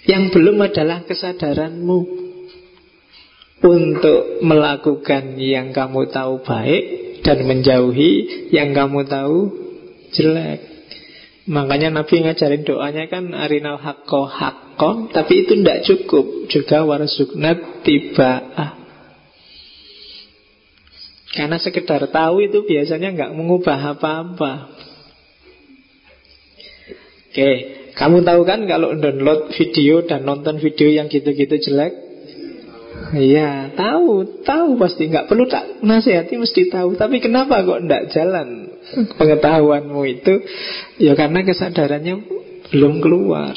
Yang 0.06 0.30
belum 0.30 0.62
adalah 0.62 1.02
kesadaranmu 1.02 2.21
untuk 3.62 4.42
melakukan 4.42 5.38
yang 5.38 5.70
kamu 5.70 6.10
tahu 6.10 6.42
baik 6.42 6.82
dan 7.22 7.46
menjauhi 7.46 8.50
yang 8.50 8.74
kamu 8.74 9.06
tahu 9.06 9.38
jelek. 10.10 10.60
Makanya 11.42 11.90
Nabi 11.90 12.22
ngajarin 12.22 12.62
doanya 12.62 13.10
kan 13.10 13.34
arinal 13.34 13.78
hakko 13.78 14.30
hakko, 14.30 15.10
tapi 15.10 15.42
itu 15.42 15.58
tidak 15.58 15.82
cukup. 15.82 16.46
Juga 16.46 16.86
warsuknat 16.86 17.82
tiba'ah. 17.82 18.78
Karena 21.32 21.56
sekedar 21.56 22.12
tahu 22.12 22.44
itu 22.44 22.62
biasanya 22.62 23.08
nggak 23.16 23.34
mengubah 23.34 23.96
apa-apa. 23.96 24.52
Oke, 27.32 27.50
kamu 27.96 28.20
tahu 28.28 28.40
kan 28.44 28.68
kalau 28.68 28.92
download 29.00 29.56
video 29.56 30.04
dan 30.04 30.28
nonton 30.28 30.60
video 30.60 30.92
yang 30.92 31.08
gitu-gitu 31.08 31.56
jelek, 31.56 32.11
Iya, 33.12 33.76
tahu, 33.76 34.40
tahu 34.40 34.80
pasti 34.80 35.12
nggak 35.12 35.28
perlu 35.28 35.44
tak 35.44 35.84
nasihati 35.84 36.40
mesti 36.40 36.72
tahu. 36.72 36.96
Tapi 36.96 37.20
kenapa 37.20 37.60
kok 37.60 37.84
ndak 37.84 38.08
jalan 38.08 38.72
pengetahuanmu 39.20 40.00
itu? 40.08 40.40
Ya 40.96 41.12
karena 41.12 41.44
kesadarannya 41.44 42.24
belum 42.72 43.04
keluar. 43.04 43.52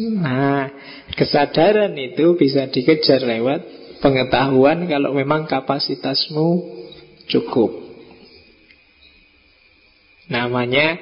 Nah, 0.00 0.72
kesadaran 1.12 1.92
itu 2.00 2.32
bisa 2.40 2.72
dikejar 2.72 3.20
lewat 3.20 3.60
pengetahuan 4.00 4.88
kalau 4.88 5.12
memang 5.12 5.44
kapasitasmu 5.44 6.48
cukup. 7.28 7.84
Namanya 10.32 10.96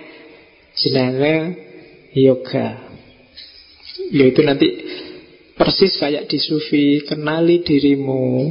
jenenge 0.75 1.55
yoga. 2.19 2.91
Yaitu 4.11 4.43
nanti 4.43 4.67
persis 5.61 6.01
kayak 6.01 6.25
di 6.33 6.41
sufi, 6.41 7.05
kenali 7.05 7.61
dirimu, 7.61 8.49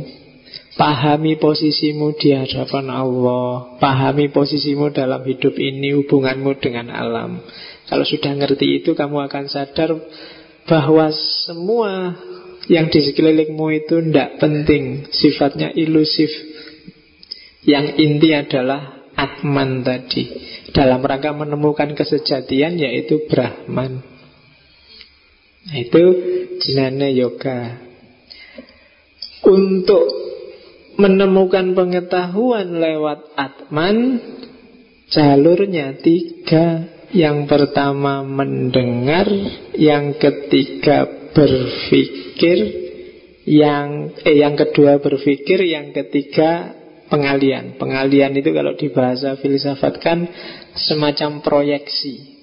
Pahami 0.77 1.35
posisimu 1.35 2.15
di 2.15 2.31
hadapan 2.31 2.87
Allah 2.87 3.75
Pahami 3.83 4.31
posisimu 4.31 4.95
dalam 4.95 5.27
hidup 5.27 5.59
ini 5.59 5.91
Hubunganmu 5.91 6.55
dengan 6.63 6.87
alam. 6.93 7.43
Kalau 7.89 8.05
sudah 8.07 8.31
ngerti 8.31 8.79
itu 8.79 8.95
Kamu 8.95 9.27
akan 9.27 9.51
sadar 9.51 9.91
bahwa 10.63 11.11
semua 11.45 12.15
yang 12.71 12.87
di 12.87 13.01
sekelilingmu 13.01 13.65
itu 13.75 13.99
tidak 14.07 14.39
penting 14.39 15.11
Sifatnya 15.11 15.75
ilusif. 15.75 16.31
Yang 17.67 17.99
inti 17.99 18.29
adalah 18.31 19.03
Atman 19.19 19.83
tadi. 19.83 20.31
Dalam 20.71 21.03
rangka 21.03 21.35
menemukan 21.35 21.91
kesejatian 21.91 22.79
Yaitu 22.79 23.27
Brahman 23.27 24.18
Itu 25.69 26.03
jinane 26.57 27.13
yoga. 27.13 27.77
Untuk 29.45 30.05
menemukan 30.99 31.77
pengetahuan 31.77 32.81
lewat 32.81 33.37
Atman 33.37 33.97
jalurnya 35.09 35.97
tiga. 36.01 36.97
Yang 37.09 37.49
pertama 37.49 38.21
mendengar 38.21 39.25
yang 39.73 40.13
ketiga 40.21 41.09
berpikir 41.33 42.57
yang 43.49 44.13
eh 44.21 44.37
yang 44.37 44.53
kedua 44.53 45.01
berpikir 45.01 45.57
yang 45.65 45.89
ketiga 45.89 46.69
pengalian. 47.09 47.81
Pengalian 47.81 48.37
itu 48.37 48.53
kalau 48.53 48.77
di 48.77 48.93
bahasa 48.93 49.41
filsafat 49.41 49.97
kan 49.97 50.29
semacam 50.77 51.41
proyeksi 51.41 52.38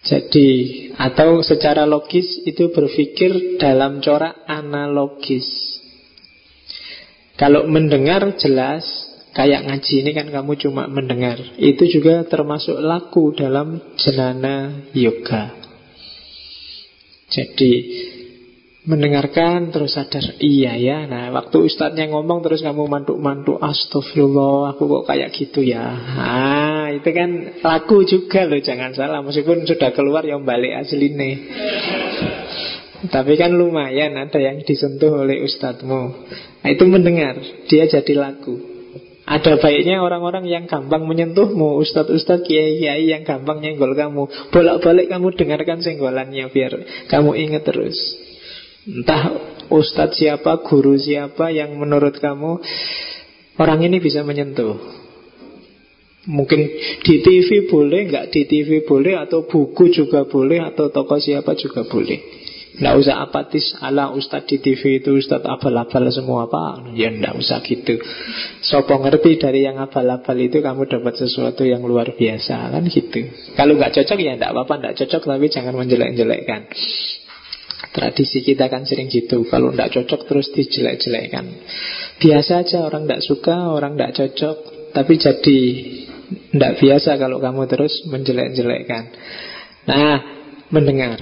jadi 0.00 0.48
atau 0.96 1.44
secara 1.44 1.84
logis 1.84 2.44
itu 2.48 2.72
berpikir 2.72 3.60
dalam 3.60 4.00
corak 4.00 4.48
analogis. 4.48 5.76
Kalau 7.36 7.64
mendengar 7.68 8.36
jelas 8.36 9.10
Kayak 9.30 9.70
ngaji 9.70 9.94
ini 10.02 10.10
kan 10.10 10.26
kamu 10.26 10.58
cuma 10.58 10.90
mendengar. 10.90 11.38
Itu 11.54 11.86
juga 11.86 12.26
termasuk 12.26 12.82
laku 12.82 13.30
dalam 13.30 13.78
jenana 13.94 14.84
yoga. 14.90 15.54
Jadi 17.30 17.72
mendengarkan 18.90 19.70
terus 19.70 19.94
sadar 19.94 20.34
Iya 20.42 20.74
ya. 20.74 20.98
Nah 21.06 21.30
waktu 21.30 21.70
ustadznya 21.70 22.10
ngomong 22.10 22.42
terus 22.42 22.66
kamu 22.66 22.90
mantuk-mantuk 22.90 23.62
Astagfirullah 23.62 24.74
aku 24.74 24.90
kok 24.90 25.04
kayak 25.06 25.30
gitu 25.30 25.62
ya? 25.62 25.86
Nah 25.94 26.90
itu 26.90 27.06
kan 27.14 27.30
laku 27.62 28.02
juga 28.02 28.50
loh 28.50 28.58
Jangan 28.58 28.90
salah. 28.98 29.22
Meskipun 29.22 29.62
sudah 29.62 29.94
keluar 29.94 30.26
yang 30.26 30.42
balik 30.42 30.82
asli 30.82 31.14
nih 31.14 31.34
tapi 33.08 33.40
kan 33.40 33.56
lumayan 33.56 34.12
ada 34.20 34.36
yang 34.36 34.60
disentuh 34.60 35.24
oleh 35.24 35.40
ustadzmu. 35.40 36.02
Nah, 36.60 36.68
Itu 36.68 36.84
mendengar, 36.84 37.40
dia 37.64 37.88
jadi 37.88 38.12
laku. 38.12 38.60
Ada 39.24 39.56
baiknya 39.56 40.04
orang-orang 40.04 40.44
yang 40.50 40.66
gampang 40.66 41.06
menyentuhmu 41.06 41.78
Ustadz-ustadz, 41.80 42.44
kiai-kiai 42.44 43.08
yang 43.08 43.22
gampang 43.22 43.62
nyenggol 43.62 43.94
kamu. 43.94 44.26
Bolak-balik 44.50 45.06
kamu 45.06 45.38
dengarkan 45.38 45.78
senggolannya 45.86 46.50
Biar 46.50 46.72
kamu 47.06 47.38
ingat 47.38 47.62
terus 47.62 47.94
Entah 48.80 49.36
ustadz 49.68 50.16
siapa, 50.16 50.64
guru 50.64 50.96
siapa 50.96 51.52
yang 51.52 51.76
menurut 51.76 52.16
kamu 52.16 52.64
Orang 53.60 53.84
ini 53.84 54.00
bisa 54.00 54.24
menyentuh. 54.24 54.80
Mungkin 56.24 56.60
di 57.04 57.20
TV 57.20 57.68
boleh, 57.68 58.08
nggak 58.08 58.32
di 58.32 58.48
TV 58.48 58.88
boleh 58.88 59.20
Atau 59.20 59.44
buku 59.44 59.92
juga 59.92 60.24
boleh 60.24 60.64
Atau 60.64 60.88
tokoh 60.88 61.20
siapa 61.20 61.52
juga 61.60 61.84
boleh. 61.84 62.48
Nggak 62.80 62.96
usah 62.96 63.20
apatis 63.20 63.76
ala 63.84 64.16
ustadz 64.16 64.48
di 64.48 64.56
TV 64.64 65.04
itu 65.04 65.12
Ustadz 65.12 65.44
abal-abal 65.44 66.08
semua 66.08 66.48
apa 66.48 66.88
Ya 66.96 67.12
nggak 67.12 67.36
usah 67.36 67.60
gitu. 67.60 68.00
Sopo 68.64 68.96
ngerti 68.96 69.36
dari 69.36 69.68
yang 69.68 69.76
abal-abal 69.76 70.40
itu 70.40 70.64
Kamu 70.64 70.88
dapat 70.88 71.20
sesuatu 71.20 71.68
yang 71.68 71.84
luar 71.84 72.16
biasa 72.16 72.72
Kan 72.72 72.88
gitu. 72.88 73.28
Kalau 73.52 73.76
nggak 73.76 73.92
cocok 73.92 74.16
ya 74.24 74.40
nggak 74.40 74.56
apa-apa 74.56 74.74
nggak 74.80 74.94
cocok 75.04 75.22
tapi 75.28 75.46
jangan 75.52 75.76
menjelek-jelekkan 75.76 76.72
Tradisi 77.90 78.46
kita 78.46 78.70
kan 78.70 78.86
sering 78.86 79.10
gitu 79.10 79.42
Kalau 79.50 79.74
nggak 79.74 79.90
cocok 79.90 80.20
terus 80.30 80.48
dijelek-jelekkan 80.54 81.46
Biasa 82.22 82.62
aja 82.62 82.86
orang 82.86 83.06
nggak 83.06 83.22
suka 83.24 83.74
Orang 83.74 83.98
nggak 83.98 84.14
cocok 84.14 84.56
Tapi 84.94 85.12
jadi 85.18 85.58
nggak 86.30 86.72
biasa 86.78 87.18
kalau 87.18 87.42
kamu 87.42 87.66
terus 87.66 88.06
menjelek-jelekkan 88.06 89.10
Nah 89.90 90.18
mendengar 90.70 91.18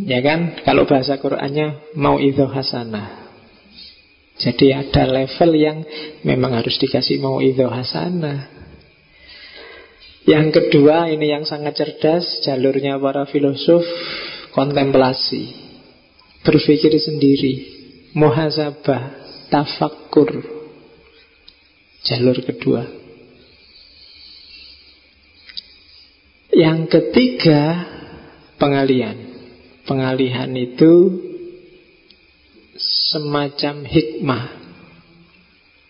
Ya 0.00 0.24
kan? 0.24 0.56
Kalau 0.64 0.88
bahasa 0.88 1.20
Qur'annya 1.20 1.94
mau 2.00 2.16
itu 2.16 2.48
hasanah. 2.48 3.28
Jadi 4.40 4.72
ada 4.72 5.04
level 5.04 5.50
yang 5.52 5.78
memang 6.24 6.56
harus 6.56 6.80
dikasih 6.80 7.20
mau 7.20 7.44
itu 7.44 7.68
hasanah. 7.68 8.48
Yang 10.24 10.46
kedua 10.54 11.10
ini 11.12 11.28
yang 11.34 11.44
sangat 11.44 11.76
cerdas 11.76 12.40
jalurnya 12.46 12.96
para 12.96 13.26
filosof 13.28 13.82
kontemplasi. 14.52 15.72
Berpikir 16.42 16.92
sendiri, 16.98 17.52
muhasabah, 18.12 19.02
tafakkur. 19.48 20.42
Jalur 22.02 22.38
kedua. 22.42 22.82
Yang 26.52 26.80
ketiga 26.90 27.86
pengalian. 28.58 29.32
Pengalihan 29.82 30.54
itu 30.54 31.10
semacam 33.10 33.82
hikmah 33.82 34.44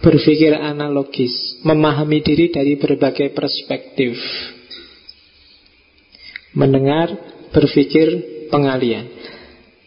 Berpikir 0.03 0.57
analogis 0.57 1.61
Memahami 1.63 2.25
diri 2.25 2.49
dari 2.49 2.75
berbagai 2.81 3.37
perspektif 3.37 4.17
Mendengar, 6.57 7.13
berpikir, 7.53 8.32
pengalian 8.53 9.09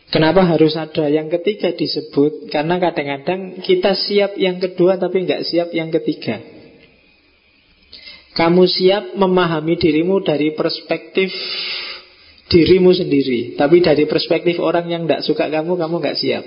Kenapa 0.05 0.45
harus 0.47 0.77
ada 0.77 1.11
yang 1.11 1.27
ketiga 1.27 1.73
disebut? 1.75 2.47
Karena 2.47 2.77
kadang-kadang 2.79 3.59
kita 3.59 3.97
siap 3.97 4.37
yang 4.39 4.61
kedua 4.61 4.95
tapi 5.01 5.25
nggak 5.25 5.43
siap 5.43 5.69
yang 5.73 5.91
ketiga 5.91 6.39
Kamu 8.37 8.63
siap 8.67 9.15
memahami 9.17 9.75
dirimu 9.79 10.19
dari 10.23 10.53
perspektif 10.53 11.31
dirimu 12.49 12.93
sendiri. 12.93 13.57
Tapi 13.57 13.81
dari 13.81 14.05
perspektif 14.05 14.61
orang 14.61 14.85
yang 14.91 15.07
tidak 15.07 15.25
suka 15.25 15.49
kamu, 15.49 15.79
kamu 15.79 15.95
nggak 16.03 16.17
siap. 16.19 16.43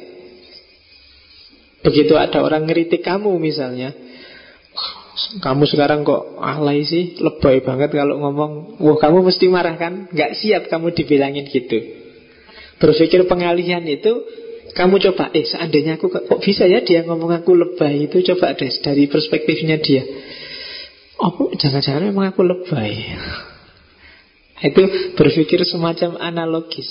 Begitu 1.83 2.15
ada 2.19 2.43
orang 2.43 2.67
ngeritik 2.67 3.07
kamu 3.07 3.39
misalnya, 3.39 3.95
kamu 5.41 5.65
sekarang 5.67 6.03
kok 6.03 6.39
alay 6.39 6.83
sih, 6.83 7.19
lebay 7.19 7.63
banget 7.63 7.95
kalau 7.95 8.19
ngomong, 8.19 8.83
wah 8.83 8.99
kamu 8.99 9.27
mesti 9.27 9.47
marah 9.51 9.79
kan? 9.79 10.11
Nggak 10.11 10.33
siap 10.39 10.63
kamu 10.71 10.95
dibilangin 10.95 11.47
gitu. 11.49 11.98
Berpikir 12.79 13.27
pengalihan 13.27 13.83
itu, 13.87 14.23
kamu 14.75 15.03
coba, 15.11 15.35
eh 15.35 15.43
seandainya 15.43 15.99
aku 15.99 16.11
kok 16.11 16.39
bisa 16.39 16.67
ya 16.71 16.83
dia 16.83 17.03
ngomong 17.03 17.43
aku 17.43 17.55
lebay 17.55 18.07
itu, 18.07 18.23
coba 18.35 18.55
deh 18.55 18.71
dari 18.83 19.11
perspektifnya 19.11 19.83
dia. 19.83 20.07
Oh, 21.19 21.51
jangan-jangan 21.51 22.15
memang 22.15 22.31
aku 22.31 22.47
lebay. 22.47 22.95
Itu 24.59 25.15
berpikir 25.15 25.63
semacam 25.63 26.19
analogis 26.19 26.91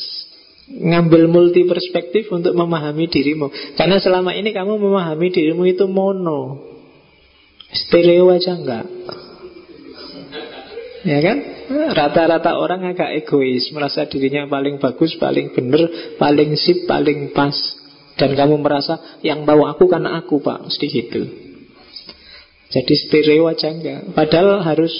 Ngambil 0.67 1.31
multi 1.31 1.63
perspektif 1.63 2.27
untuk 2.31 2.55
memahami 2.55 3.07
dirimu 3.07 3.51
Karena 3.75 3.99
selama 3.99 4.35
ini 4.35 4.51
kamu 4.55 4.79
memahami 4.79 5.27
dirimu 5.31 5.63
itu 5.67 5.87
mono 5.87 6.63
Stereo 7.71 8.31
aja 8.31 8.55
enggak 8.55 8.87
Ya 11.07 11.19
kan? 11.23 11.56
Rata-rata 11.67 12.55
orang 12.55 12.87
agak 12.87 13.11
egois 13.23 13.67
Merasa 13.75 14.07
dirinya 14.07 14.47
paling 14.47 14.79
bagus, 14.79 15.19
paling 15.19 15.51
benar 15.51 16.15
Paling 16.15 16.55
sip, 16.55 16.87
paling 16.87 17.35
pas. 17.35 17.55
Dan 18.17 18.33
kamu 18.33 18.57
merasa 18.57 19.19
yang 19.21 19.45
tahu 19.45 19.67
aku 19.67 19.85
karena 19.85 20.17
aku 20.17 20.41
pak. 20.41 20.65
Mesti 20.65 20.85
gitu. 20.89 21.21
Jadi 22.73 22.93
stereo 22.97 23.45
aja 23.45 23.69
enggak. 23.69 24.11
Padahal 24.11 24.65
harus 24.65 24.91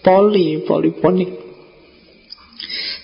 poli, 0.00 0.62
poliponik 0.62 1.44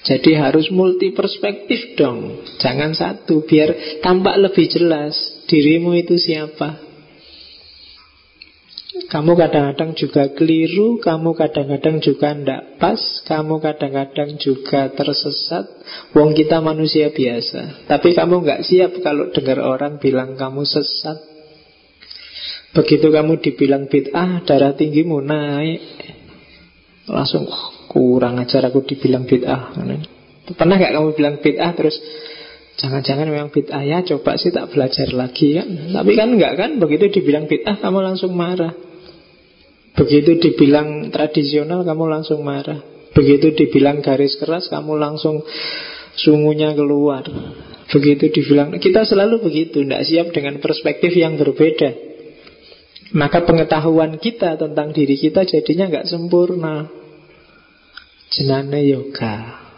jadi 0.01 0.41
harus 0.41 0.73
multi 0.73 1.13
perspektif 1.13 1.93
dong. 1.95 2.41
Jangan 2.57 2.97
satu 2.97 3.45
Biar 3.45 4.01
tampak 4.01 4.41
lebih 4.41 4.67
jelas 4.73 5.13
Dirimu 5.45 5.93
itu 5.99 6.17
siapa 6.17 6.90
Kamu 9.09 9.33
kadang-kadang 9.39 9.97
juga 9.97 10.29
keliru, 10.37 11.01
kamu 11.01 11.33
kadang-kadang 11.33 12.03
juga 12.05 12.37
tidak 12.37 12.77
pas, 12.77 13.01
kamu 13.25 13.63
kadang-kadang 13.63 14.37
juga 14.37 14.93
tersesat. 14.93 15.65
Wong 16.13 16.37
kita 16.37 16.61
manusia 16.61 17.09
biasa, 17.09 17.89
tapi 17.89 18.13
kamu 18.13 18.45
nggak 18.45 18.61
siap 18.67 19.01
kalau 19.01 19.33
dengar 19.33 19.63
orang 19.63 19.97
bilang 19.97 20.37
kamu 20.37 20.69
sesat. 20.69 21.17
Begitu 22.77 23.09
kamu 23.09 23.41
dibilang 23.43 23.89
bid'ah, 23.89 24.45
darah 24.47 24.77
tinggimu 24.77 25.19
naik, 25.25 25.83
langsung 27.09 27.49
kurang 27.91 28.39
ajar 28.39 28.69
aku 28.69 28.85
dibilang 28.85 29.25
bid'ah. 29.25 29.75
Pernah 30.51 30.77
nggak 30.77 30.93
kamu 30.93 31.09
bilang 31.15 31.37
bid'ah 31.39 31.73
terus 31.79 31.97
Jangan-jangan 32.81 33.29
memang 33.29 33.53
bid'ah 33.53 33.85
ya 33.85 34.01
Coba 34.01 34.41
sih 34.41 34.49
tak 34.57 34.73
belajar 34.73 35.13
lagi 35.13 35.53
kan 35.53 35.69
Tapi 35.93 36.17
kan 36.17 36.33
enggak 36.33 36.57
kan 36.57 36.71
Begitu 36.81 37.21
dibilang 37.21 37.45
bid'ah 37.45 37.77
kamu 37.77 37.99
langsung 38.01 38.33
marah 38.33 38.73
Begitu 40.01 40.41
dibilang 40.41 41.13
tradisional 41.13 41.85
kamu 41.85 42.09
langsung 42.09 42.41
marah 42.41 42.81
Begitu 43.13 43.53
dibilang 43.53 44.01
garis 44.01 44.41
keras 44.41 44.73
kamu 44.73 44.97
langsung 44.97 45.45
sungunya 46.17 46.73
keluar 46.73 47.29
Begitu 47.93 48.33
dibilang 48.33 48.73
Kita 48.81 49.05
selalu 49.05 49.45
begitu 49.45 49.85
Tidak 49.85 50.03
siap 50.09 50.33
dengan 50.33 50.57
perspektif 50.57 51.13
yang 51.13 51.37
berbeda 51.37 51.93
Maka 53.13 53.45
pengetahuan 53.45 54.17
kita 54.17 54.57
tentang 54.57 54.97
diri 54.97 55.21
kita 55.21 55.45
jadinya 55.45 55.93
nggak 55.93 56.09
sempurna 56.09 56.89
Jenane 58.33 58.81
yoga 58.89 59.69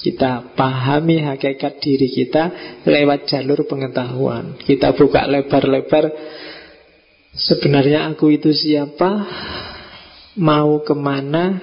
kita 0.00 0.56
pahami 0.56 1.20
hakikat 1.20 1.76
diri 1.84 2.08
kita 2.08 2.44
lewat 2.88 3.28
jalur 3.28 3.68
pengetahuan. 3.68 4.56
Kita 4.56 4.96
buka 4.96 5.28
lebar-lebar. 5.28 6.04
Sebenarnya 7.30 8.10
aku 8.10 8.34
itu 8.34 8.50
siapa? 8.50 9.26
Mau 10.34 10.82
ke 10.82 10.94
mana? 10.98 11.62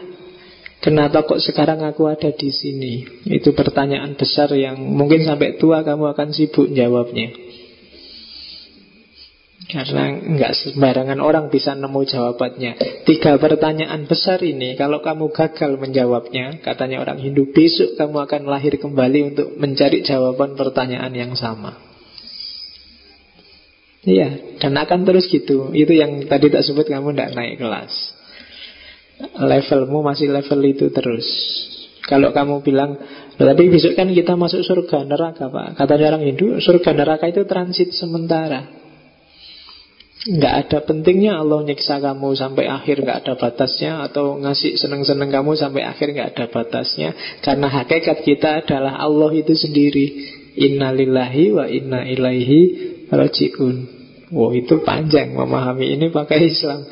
Kenapa 0.77 1.25
kok 1.27 1.43
sekarang 1.43 1.83
aku 1.83 2.07
ada 2.07 2.31
di 2.31 2.53
sini? 2.53 3.03
Itu 3.27 3.51
pertanyaan 3.51 4.15
besar 4.15 4.53
yang 4.55 4.79
mungkin 4.79 5.25
sampai 5.25 5.59
tua 5.59 5.83
kamu 5.83 6.15
akan 6.15 6.29
sibuk 6.31 6.71
jawabnya. 6.71 7.33
Karena 9.67 10.15
nggak 10.15 10.53
sembarangan 10.55 11.19
orang 11.19 11.51
bisa 11.51 11.75
nemu 11.75 12.01
jawabannya. 12.07 13.03
Tiga 13.03 13.35
pertanyaan 13.35 14.07
besar 14.07 14.39
ini, 14.39 14.79
kalau 14.79 15.03
kamu 15.03 15.35
gagal 15.35 15.75
menjawabnya, 15.75 16.63
katanya 16.63 17.03
orang 17.03 17.19
Hindu, 17.19 17.51
besok 17.51 17.99
kamu 17.99 18.23
akan 18.23 18.41
lahir 18.47 18.79
kembali 18.79 19.35
untuk 19.35 19.59
mencari 19.59 20.07
jawaban 20.07 20.55
pertanyaan 20.55 21.11
yang 21.11 21.35
sama. 21.35 21.86
Iya, 24.07 24.55
dan 24.63 24.71
akan 24.79 25.03
terus 25.03 25.27
gitu. 25.27 25.75
Itu 25.75 25.91
yang 25.91 26.23
tadi 26.31 26.47
tak 26.47 26.63
sebut 26.63 26.87
kamu 26.87 27.11
tidak 27.11 27.35
naik 27.35 27.59
kelas. 27.59 27.91
Levelmu 29.35 29.99
masih 29.99 30.31
level 30.31 30.63
itu 30.63 30.87
terus. 30.95 31.27
Kalau 32.07 32.31
kamu 32.31 32.63
bilang, 32.63 32.95
tapi 33.35 33.67
besok 33.67 33.99
kan 33.99 34.07
kita 34.07 34.39
masuk 34.39 34.63
surga 34.63 35.03
neraka 35.03 35.51
pak. 35.51 35.75
Katanya 35.75 36.15
orang 36.15 36.23
Hindu, 36.23 36.63
surga 36.63 36.95
neraka 36.95 37.27
itu 37.27 37.43
transit 37.43 37.91
sementara. 37.91 38.79
Nggak 40.27 40.53
ada 40.55 40.77
pentingnya 40.87 41.43
Allah 41.43 41.67
nyiksa 41.67 41.99
kamu 41.99 42.31
sampai 42.35 42.67
akhir 42.67 42.99
nggak 42.99 43.23
ada 43.23 43.33
batasnya 43.39 44.03
Atau 44.03 44.35
ngasih 44.43 44.75
seneng-seneng 44.75 45.31
kamu 45.31 45.55
sampai 45.55 45.87
akhir 45.87 46.11
nggak 46.11 46.35
ada 46.35 46.45
batasnya 46.51 47.15
Karena 47.39 47.71
hakikat 47.71 48.27
kita 48.27 48.65
adalah 48.65 48.99
Allah 48.99 49.31
itu 49.31 49.55
sendiri 49.55 50.27
Innalillahi 50.57 51.45
wa 51.53 51.69
inna 51.69 52.03
ilaihi 52.03 52.59
raji'un 53.07 53.96
Wow 54.27 54.51
itu 54.51 54.83
panjang 54.83 55.31
memahami 55.31 55.95
ini 55.95 56.11
pakai 56.11 56.51
Islam 56.51 56.83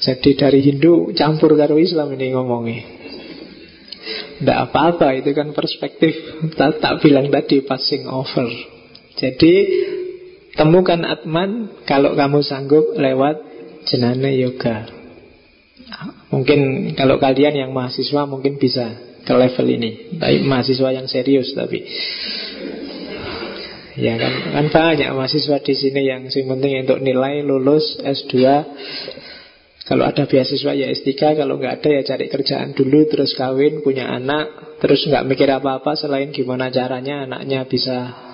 Jadi 0.00 0.30
dari 0.38 0.60
Hindu 0.64 1.12
campur 1.12 1.52
karo 1.58 1.76
Islam 1.76 2.14
ini 2.16 2.32
ngomongnya 2.32 2.80
Tidak 4.40 4.58
apa-apa 4.70 5.18
itu 5.18 5.36
kan 5.36 5.52
perspektif 5.52 6.14
tak, 6.56 6.80
tak 6.80 7.04
bilang 7.04 7.28
tadi 7.28 7.60
passing 7.60 8.08
over 8.08 8.48
Jadi 9.18 9.54
Temukan 10.58 11.06
Atman 11.06 11.70
kalau 11.86 12.18
kamu 12.18 12.42
sanggup 12.42 12.98
lewat 12.98 13.38
jenane 13.86 14.42
yoga. 14.42 14.90
Mungkin 16.34 16.92
kalau 16.98 17.22
kalian 17.22 17.54
yang 17.54 17.70
mahasiswa 17.70 18.26
mungkin 18.26 18.58
bisa 18.58 18.98
ke 19.22 19.30
level 19.38 19.66
ini. 19.70 20.18
Tapi 20.18 20.42
mahasiswa 20.42 20.90
yang 20.90 21.06
serius 21.06 21.54
tapi. 21.54 21.86
Ya 23.98 24.14
kan, 24.14 24.32
kan 24.54 24.66
banyak 24.70 25.10
mahasiswa 25.10 25.58
di 25.58 25.74
sini 25.74 26.06
yang 26.06 26.30
sing 26.30 26.46
penting 26.46 26.86
untuk 26.86 27.02
nilai 27.02 27.42
lulus 27.42 27.98
S2 27.98 28.34
kalau 29.88 30.04
ada 30.04 30.28
beasiswa 30.28 30.76
ya 30.76 30.92
S3 30.92 31.16
Kalau 31.16 31.56
nggak 31.56 31.80
ada 31.80 31.88
ya 31.88 32.02
cari 32.04 32.28
kerjaan 32.28 32.76
dulu 32.76 33.08
Terus 33.08 33.32
kawin, 33.32 33.80
punya 33.80 34.12
anak 34.12 34.76
Terus 34.84 35.08
nggak 35.08 35.24
mikir 35.24 35.48
apa-apa 35.48 35.96
selain 35.96 36.28
gimana 36.28 36.68
caranya 36.68 37.24
Anaknya 37.24 37.64
bisa 37.64 38.28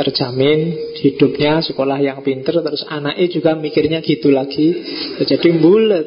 terjamin 0.00 0.74
hidupnya 0.96 1.60
sekolah 1.60 2.00
yang 2.00 2.24
pinter 2.24 2.56
terus 2.64 2.82
anaknya 2.88 3.26
juga 3.28 3.52
mikirnya 3.52 4.00
gitu 4.00 4.32
lagi. 4.32 4.80
Jadi 5.20 5.48
bulat 5.60 6.06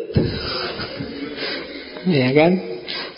ya 2.10 2.30
kan 2.36 2.73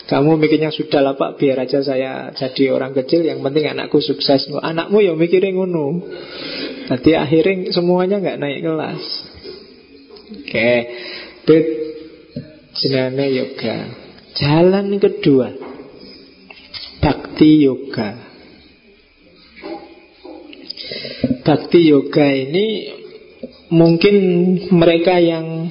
kamu 0.06 0.38
mikirnya 0.38 0.70
sudah 0.70 1.02
lah 1.02 1.14
pak 1.18 1.34
biar 1.34 1.66
aja 1.66 1.82
saya 1.82 2.30
jadi 2.30 2.70
orang 2.70 2.94
kecil 2.94 3.26
yang 3.26 3.42
penting 3.42 3.66
anakku 3.66 3.98
sukses. 3.98 4.46
Anakmu 4.46 5.02
ya 5.02 5.18
mikirin 5.18 5.58
ngono. 5.58 6.06
Nanti 6.86 7.18
akhirnya 7.18 7.74
semuanya 7.74 8.22
nggak 8.22 8.38
naik 8.38 8.62
kelas. 8.62 9.04
Oke. 10.30 10.72
Itu 11.42 11.56
jenane 12.78 13.26
yoga. 13.34 13.76
Jalan 14.38 14.94
kedua 15.02 15.66
bakti 17.06 17.66
yoga. 17.66 18.10
Bakti 21.46 21.80
yoga 21.90 22.26
ini 22.30 22.66
mungkin 23.74 24.16
mereka 24.70 25.18
yang 25.18 25.70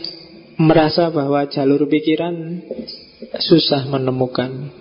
merasa 0.55 1.11
bahwa 1.11 1.47
jalur 1.51 1.87
pikiran 1.91 2.63
susah 3.39 3.87
menemukan 3.89 4.71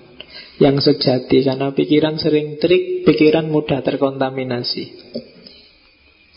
yang 0.62 0.78
sejati 0.78 1.42
karena 1.42 1.74
pikiran 1.74 2.18
sering 2.18 2.62
trik, 2.62 3.02
pikiran 3.02 3.50
mudah 3.50 3.82
terkontaminasi. 3.82 4.84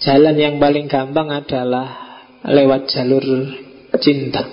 Jalan 0.01 0.37
yang 0.37 0.55
paling 0.61 0.89
gampang 0.89 1.29
adalah 1.33 2.21
lewat 2.45 2.89
jalur 2.89 3.25
cinta. 3.97 4.45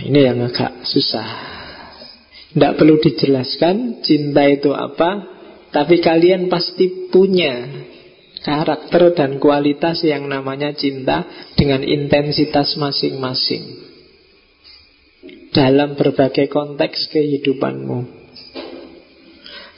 Ini 0.00 0.32
yang 0.32 0.40
agak 0.48 0.88
susah. 0.88 1.28
Tidak 2.50 2.72
perlu 2.76 2.96
dijelaskan 2.98 4.00
cinta 4.00 4.48
itu 4.48 4.72
apa, 4.72 5.28
tapi 5.70 6.00
kalian 6.00 6.48
pasti 6.48 7.12
punya 7.12 7.68
karakter 8.40 9.12
dan 9.12 9.36
kualitas 9.36 10.00
yang 10.02 10.24
namanya 10.24 10.72
cinta 10.72 11.28
dengan 11.54 11.84
intensitas 11.84 12.74
masing-masing 12.80 13.79
dalam 15.50 15.98
berbagai 15.98 16.46
konteks 16.50 17.10
kehidupanmu. 17.10 18.22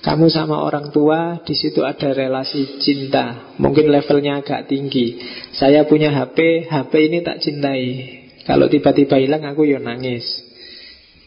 Kamu 0.02 0.26
sama 0.34 0.66
orang 0.66 0.90
tua, 0.90 1.40
di 1.46 1.54
situ 1.54 1.86
ada 1.86 2.10
relasi 2.10 2.82
cinta. 2.82 3.54
Mungkin 3.62 3.86
levelnya 3.86 4.42
agak 4.42 4.66
tinggi. 4.66 5.22
Saya 5.54 5.86
punya 5.86 6.10
HP, 6.10 6.66
HP 6.66 6.92
ini 7.06 7.18
tak 7.22 7.38
cintai. 7.38 7.82
Kalau 8.42 8.66
tiba-tiba 8.66 9.22
hilang, 9.22 9.46
aku 9.46 9.62
ya 9.62 9.78
nangis. 9.78 10.26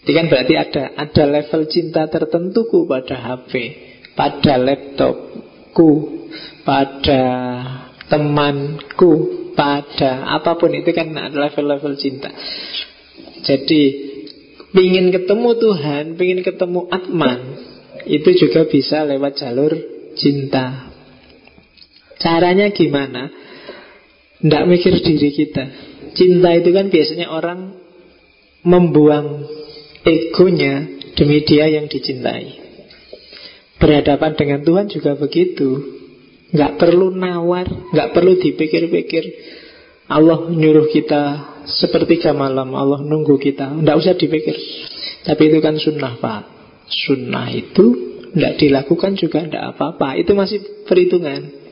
Ini 0.04 0.12
kan 0.12 0.28
berarti 0.28 0.54
ada 0.60 0.84
ada 1.00 1.24
level 1.24 1.72
cinta 1.72 2.06
tertentuku 2.12 2.84
pada 2.84 3.16
HP 3.16 3.52
pada 4.16 4.56
laptopku, 4.56 5.90
pada 6.64 7.22
temanku, 8.08 9.12
pada 9.54 10.32
apa 10.40 10.56
pun 10.56 10.72
itu 10.72 10.90
kan 10.96 11.12
level-level 11.12 11.94
cinta. 12.00 12.32
Jadi 13.44 14.05
ingin 14.82 15.08
ketemu 15.14 15.50
Tuhan, 15.56 16.06
ingin 16.20 16.42
ketemu 16.44 16.92
Atman, 16.92 17.40
itu 18.06 18.30
juga 18.36 18.68
bisa 18.68 19.08
lewat 19.08 19.40
jalur 19.40 19.72
cinta. 20.20 20.92
Caranya 22.20 22.72
gimana? 22.72 23.32
Tidak 24.40 24.64
mikir 24.68 24.94
diri 25.00 25.32
kita. 25.32 25.66
Cinta 26.16 26.50
itu 26.56 26.70
kan 26.72 26.88
biasanya 26.88 27.28
orang 27.28 27.76
membuang 28.64 29.48
egonya 30.04 30.88
demi 31.16 31.44
dia 31.44 31.68
yang 31.68 31.88
dicintai. 31.92 32.66
Berhadapan 33.76 34.32
dengan 34.40 34.60
Tuhan 34.64 34.88
juga 34.88 35.20
begitu 35.20 36.00
Nggak 36.56 36.80
perlu 36.80 37.12
nawar 37.12 37.68
Nggak 37.68 38.16
perlu 38.16 38.40
dipikir-pikir 38.40 39.24
Allah 40.08 40.48
nyuruh 40.48 40.88
kita 40.96 41.55
Sepertiga 41.66 42.32
malam 42.32 42.74
Allah 42.74 43.02
nunggu 43.02 43.38
kita. 43.42 43.82
Nggak 43.82 43.98
usah 43.98 44.14
dipikir. 44.14 44.56
Tapi 45.26 45.42
itu 45.50 45.58
kan 45.62 45.76
sunnah 45.82 46.18
Pak. 46.22 46.42
Sunnah 46.86 47.50
itu 47.50 48.16
Nggak 48.36 48.54
dilakukan 48.60 49.16
juga 49.16 49.48
nggak 49.48 49.66
apa-apa. 49.76 50.20
Itu 50.20 50.36
masih 50.36 50.60
perhitungan. 50.84 51.64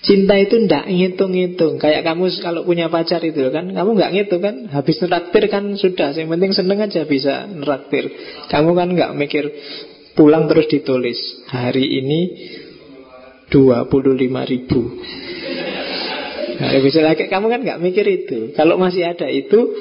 Cinta 0.00 0.36
itu 0.36 0.60
ndak 0.60 0.88
ngitung-ngitung. 0.88 1.80
Kayak 1.80 2.04
kamu 2.04 2.28
kalau 2.40 2.64
punya 2.64 2.88
pacar 2.88 3.20
itu 3.20 3.52
kan 3.52 3.68
Kamu 3.72 3.96
nggak 3.96 4.12
ngitung 4.16 4.40
kan? 4.44 4.56
Habis 4.68 5.00
neraktir 5.00 5.44
kan 5.48 5.64
sudah. 5.76 6.12
Yang 6.12 6.28
penting 6.36 6.52
seneng 6.52 6.78
aja 6.84 7.08
bisa 7.08 7.48
neraktir. 7.48 8.12
Kamu 8.52 8.76
kan 8.76 8.88
nggak 8.92 9.12
mikir 9.16 9.44
Pulang 10.12 10.52
terus 10.52 10.68
ditulis. 10.68 11.16
Hari 11.48 12.04
ini 12.04 12.20
25 13.48 14.52
ribu 14.52 14.80
nah, 16.60 16.78
bisa 16.84 17.00
lagi 17.00 17.26
Kamu 17.26 17.48
kan 17.48 17.60
nggak 17.64 17.80
mikir 17.80 18.04
itu 18.04 18.52
Kalau 18.52 18.76
masih 18.76 19.08
ada 19.08 19.26
itu 19.26 19.72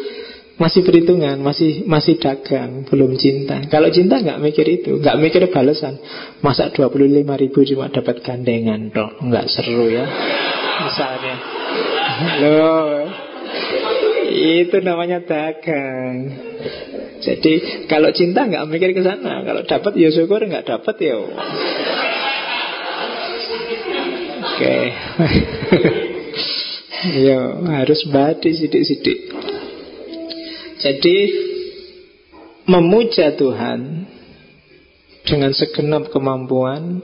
masih 0.60 0.84
perhitungan, 0.84 1.40
masih 1.40 1.88
masih 1.88 2.20
dagang, 2.20 2.84
belum 2.84 3.16
cinta. 3.16 3.64
Kalau 3.72 3.88
cinta 3.96 4.20
nggak 4.20 4.44
mikir 4.44 4.68
itu, 4.68 5.00
nggak 5.00 5.16
mikir 5.16 5.48
balasan. 5.48 5.96
Masa 6.44 6.68
25 6.76 7.00
ribu 7.40 7.60
cuma 7.64 7.88
dapat 7.88 8.20
gandengan 8.20 8.92
toh, 8.92 9.08
nggak 9.24 9.48
seru 9.48 9.88
ya. 9.88 10.04
Misalnya, 10.84 11.36
loh, 12.44 13.08
itu 14.36 14.78
namanya 14.84 15.24
dagang. 15.24 16.28
Jadi 17.24 17.88
kalau 17.88 18.12
cinta 18.12 18.44
nggak 18.44 18.68
mikir 18.68 18.92
ke 18.92 19.00
sana, 19.00 19.48
kalau 19.48 19.64
dapat 19.64 19.96
ya 19.96 20.12
syukur, 20.12 20.44
nggak 20.44 20.68
dapat 20.68 20.96
ya. 21.00 21.16
Oke. 21.16 21.32
Okay. 24.60 26.08
Yo, 27.00 27.64
harus 27.64 28.04
badi 28.12 28.52
sidik-sidik. 28.52 29.32
Jadi 30.84 31.18
memuja 32.68 33.40
Tuhan 33.40 34.04
dengan 35.24 35.52
segenap 35.56 36.12
kemampuan 36.12 37.00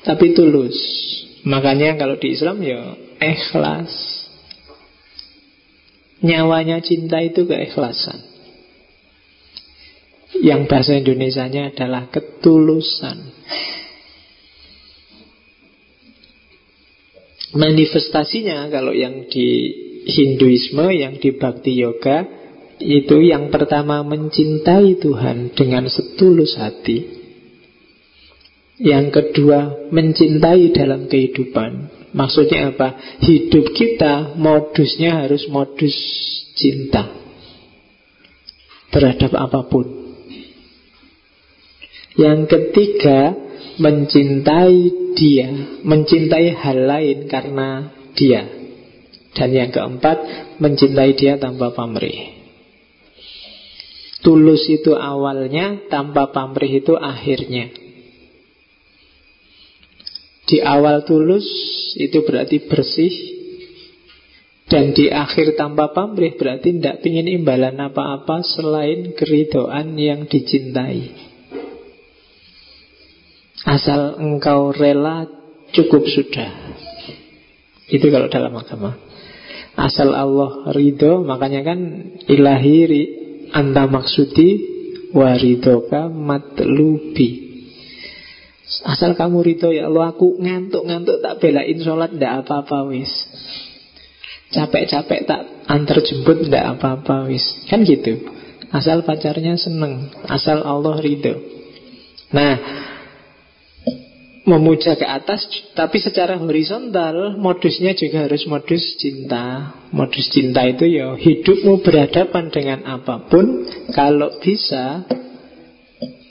tapi 0.00 0.32
tulus. 0.32 0.76
Makanya 1.44 2.00
kalau 2.00 2.16
di 2.16 2.32
Islam 2.32 2.64
ya 2.64 2.96
ikhlas. 3.20 3.92
Nyawanya 6.24 6.80
cinta 6.80 7.20
itu 7.20 7.44
keikhlasan. 7.44 8.20
Yang 10.40 10.60
bahasa 10.72 10.96
Indonesianya 10.96 11.76
adalah 11.76 12.08
ketulusan. 12.08 13.39
Manifestasinya 17.50 18.70
kalau 18.70 18.94
yang 18.94 19.26
di 19.26 19.48
Hinduisme, 20.06 20.86
yang 20.94 21.18
di 21.18 21.34
Bhakti 21.34 21.76
Yoga 21.76 22.24
itu 22.80 23.20
yang 23.20 23.52
pertama 23.52 24.00
mencintai 24.00 24.96
Tuhan 24.96 25.52
dengan 25.52 25.84
setulus 25.90 26.56
hati. 26.56 27.20
Yang 28.80 29.06
kedua 29.12 29.92
mencintai 29.92 30.72
dalam 30.72 31.04
kehidupan. 31.04 32.00
Maksudnya 32.16 32.72
apa? 32.72 33.20
Hidup 33.20 33.76
kita 33.76 34.34
modusnya 34.40 35.20
harus 35.20 35.44
modus 35.52 35.94
cinta 36.56 37.12
terhadap 38.88 39.36
apa 39.36 39.60
pun. 39.68 39.86
Yang 42.16 42.40
ketiga 42.50 43.36
mencintai 43.80 44.76
dia, 45.16 45.48
mencintai 45.82 46.46
hal 46.52 46.78
lain 46.84 47.18
karena 47.26 47.90
dia. 48.12 48.44
Dan 49.32 49.56
yang 49.56 49.70
keempat 49.72 50.18
mencintai 50.60 51.16
dia 51.16 51.40
tanpa 51.40 51.72
pamrih. 51.72 52.38
Tulus 54.20 54.68
itu 54.68 54.92
awalnya, 54.92 55.88
tanpa 55.88 56.28
pamrih 56.28 56.84
itu 56.84 56.92
akhirnya. 56.92 57.72
Di 60.44 60.60
awal 60.60 61.06
tulus 61.06 61.46
itu 61.96 62.26
berarti 62.26 62.66
bersih 62.66 63.14
dan 64.70 64.94
di 64.94 65.10
akhir 65.10 65.58
tanpa 65.58 65.90
pamrih 65.90 66.38
berarti 66.38 66.78
tidak 66.78 67.02
ingin 67.02 67.42
imbalan 67.42 67.74
apa-apa 67.74 68.46
selain 68.46 69.14
keridoan 69.18 69.98
yang 69.98 70.30
dicintai. 70.30 71.19
Asal 73.68 74.16
engkau 74.16 74.72
rela 74.72 75.28
cukup 75.76 76.06
sudah. 76.08 76.48
Itu 77.90 78.08
kalau 78.08 78.30
dalam 78.30 78.56
agama. 78.56 78.96
Asal 79.76 80.12
Allah 80.12 80.70
ridho, 80.74 81.22
makanya 81.22 81.62
kan 81.62 81.78
ilahi 82.26 82.88
anta 83.50 83.86
maksudi 83.86 84.48
waridoka 85.10 86.06
matlubi. 86.10 87.50
Asal 88.86 89.18
kamu 89.18 89.42
ridho 89.42 89.74
ya 89.74 89.90
Allah 89.90 90.14
Aku 90.14 90.38
ngantuk-ngantuk 90.38 91.18
tak 91.26 91.42
belain 91.42 91.74
sholat 91.82 92.14
Tidak 92.14 92.46
apa-apa 92.46 92.86
wis. 92.86 93.10
Capek-capek 94.54 95.26
tak 95.26 95.66
antar 95.66 95.98
jemput 96.06 96.46
Tidak 96.46 96.78
apa-apa 96.78 97.26
wis. 97.26 97.42
Kan 97.66 97.82
gitu. 97.82 98.30
Asal 98.70 99.02
pacarnya 99.02 99.58
seneng 99.58 100.14
Asal 100.30 100.62
Allah 100.62 101.02
ridho. 101.02 101.34
Nah 102.30 102.54
memuja 104.50 104.98
ke 104.98 105.06
atas 105.06 105.46
tapi 105.78 106.02
secara 106.02 106.34
horizontal 106.34 107.38
modusnya 107.38 107.94
juga 107.94 108.26
harus 108.26 108.42
modus 108.50 108.98
cinta. 108.98 109.78
Modus 109.94 110.26
cinta 110.34 110.66
itu 110.66 110.90
ya 110.90 111.14
hidupmu 111.14 111.86
berhadapan 111.86 112.50
dengan 112.50 112.82
apa 112.90 113.30
pun 113.30 113.70
kalau 113.94 114.42
bisa 114.42 115.06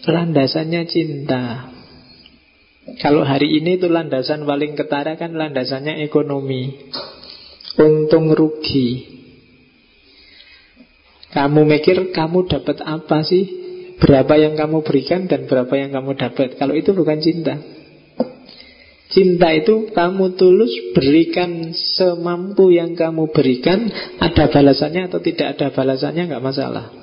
landasannya 0.03 0.84
cinta. 0.91 1.72
Kalau 2.99 3.24
hari 3.24 3.63
ini 3.63 3.80
itu 3.80 3.88
landasan 3.88 4.43
paling 4.43 4.76
ketara 4.76 5.15
kan 5.15 5.32
landasannya 5.32 6.03
ekonomi. 6.03 6.91
Untung 7.80 8.36
rugi. 8.36 9.17
Kamu 11.32 11.63
mikir 11.63 12.11
kamu 12.11 12.49
dapat 12.49 12.84
apa 12.84 13.24
sih? 13.24 13.45
Berapa 14.01 14.36
yang 14.39 14.57
kamu 14.57 14.84
berikan 14.84 15.30
dan 15.30 15.45
berapa 15.45 15.70
yang 15.78 15.93
kamu 15.93 16.17
dapat. 16.17 16.57
Kalau 16.57 16.74
itu 16.74 16.95
bukan 16.95 17.20
cinta 17.22 17.78
Cinta 19.10 19.49
itu 19.57 19.89
kamu 19.89 20.38
tulus 20.38 20.70
berikan 20.93 21.74
semampu 21.74 22.70
yang 22.70 22.93
kamu 22.93 23.34
berikan. 23.34 23.89
Ada 24.22 24.53
balasannya 24.53 25.10
atau 25.10 25.18
tidak 25.18 25.57
ada 25.57 25.74
balasannya 25.74 26.30
nggak 26.30 26.45
masalah. 26.45 26.93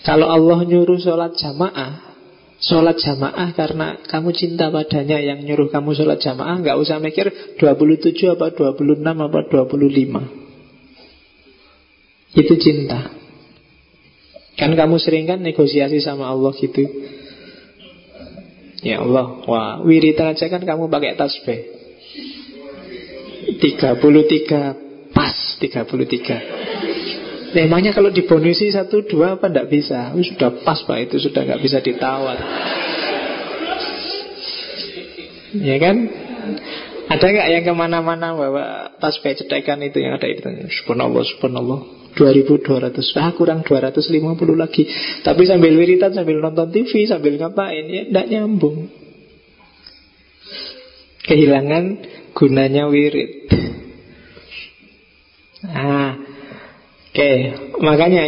Kalau 0.00 0.32
Allah 0.32 0.64
nyuruh 0.64 0.96
sholat 1.02 1.36
jamaah 1.36 2.16
Sholat 2.56 2.96
jamaah 2.96 3.52
karena 3.52 4.00
kamu 4.08 4.32
cinta 4.32 4.72
padanya 4.72 5.20
yang 5.20 5.44
nyuruh 5.44 5.68
kamu 5.68 5.92
sholat 5.92 6.24
jamaah 6.24 6.56
nggak 6.64 6.80
usah 6.80 6.96
mikir 6.96 7.28
27 7.60 8.16
apa 8.32 8.56
26 8.56 8.96
apa 9.04 9.38
25 9.44 9.76
Itu 12.32 12.54
cinta. 12.56 13.12
Kan 14.56 14.72
kamu 14.72 14.96
sering 14.96 15.28
kan 15.28 15.44
negosiasi 15.44 16.00
sama 16.00 16.32
Allah 16.32 16.56
gitu 16.56 16.80
Ya 18.86 19.02
Allah, 19.02 19.42
wah 19.50 19.82
wiritan 19.82 20.38
aja 20.38 20.46
kan 20.46 20.62
kamu 20.62 20.86
pakai 20.86 21.18
tasbih 21.18 21.58
33 23.58 25.10
pas 25.10 25.34
33 25.58 26.86
Memangnya 27.56 27.96
kalau 27.96 28.12
dibonusi 28.12 28.68
satu 28.68 29.02
dua 29.02 29.40
apa 29.40 29.48
ndak 29.48 29.72
bisa? 29.72 30.12
Oh, 30.12 30.20
sudah 30.20 30.60
pas 30.60 30.76
pak 30.84 31.08
itu 31.08 31.16
sudah 31.24 31.40
nggak 31.40 31.62
bisa 31.64 31.80
ditawar. 31.80 32.36
Ya 35.56 35.76
kan? 35.80 35.96
Ada 37.06 37.26
nggak 37.32 37.48
yang 37.48 37.64
ke 37.64 37.72
mana-mana 37.72 38.36
bawa 38.36 38.92
tasbih 39.00 39.40
cetekan 39.40 39.80
itu 39.80 40.04
yang 40.04 40.20
ada 40.20 40.28
itu? 40.28 40.44
Subhanallah, 40.82 41.22
subhanallah. 41.24 42.05
2200 42.16 42.96
Ah 43.20 43.36
kurang 43.36 43.60
250 43.60 44.08
lagi. 44.56 44.88
Tapi 45.20 45.42
sambil 45.44 45.76
wiritan 45.76 46.16
sambil 46.16 46.40
nonton 46.40 46.72
TV 46.72 47.04
Sambil 47.04 47.36
ngapain 47.36 47.84
ya 47.86 48.02
tidak 48.08 48.26
nyambung. 48.32 48.88
Kehilangan 51.28 51.84
gunanya 52.32 52.88
wirid. 52.88 53.52
Ah 55.66 56.16
Oke. 57.16 57.24
Okay. 57.24 57.38
Makanya 57.80 58.24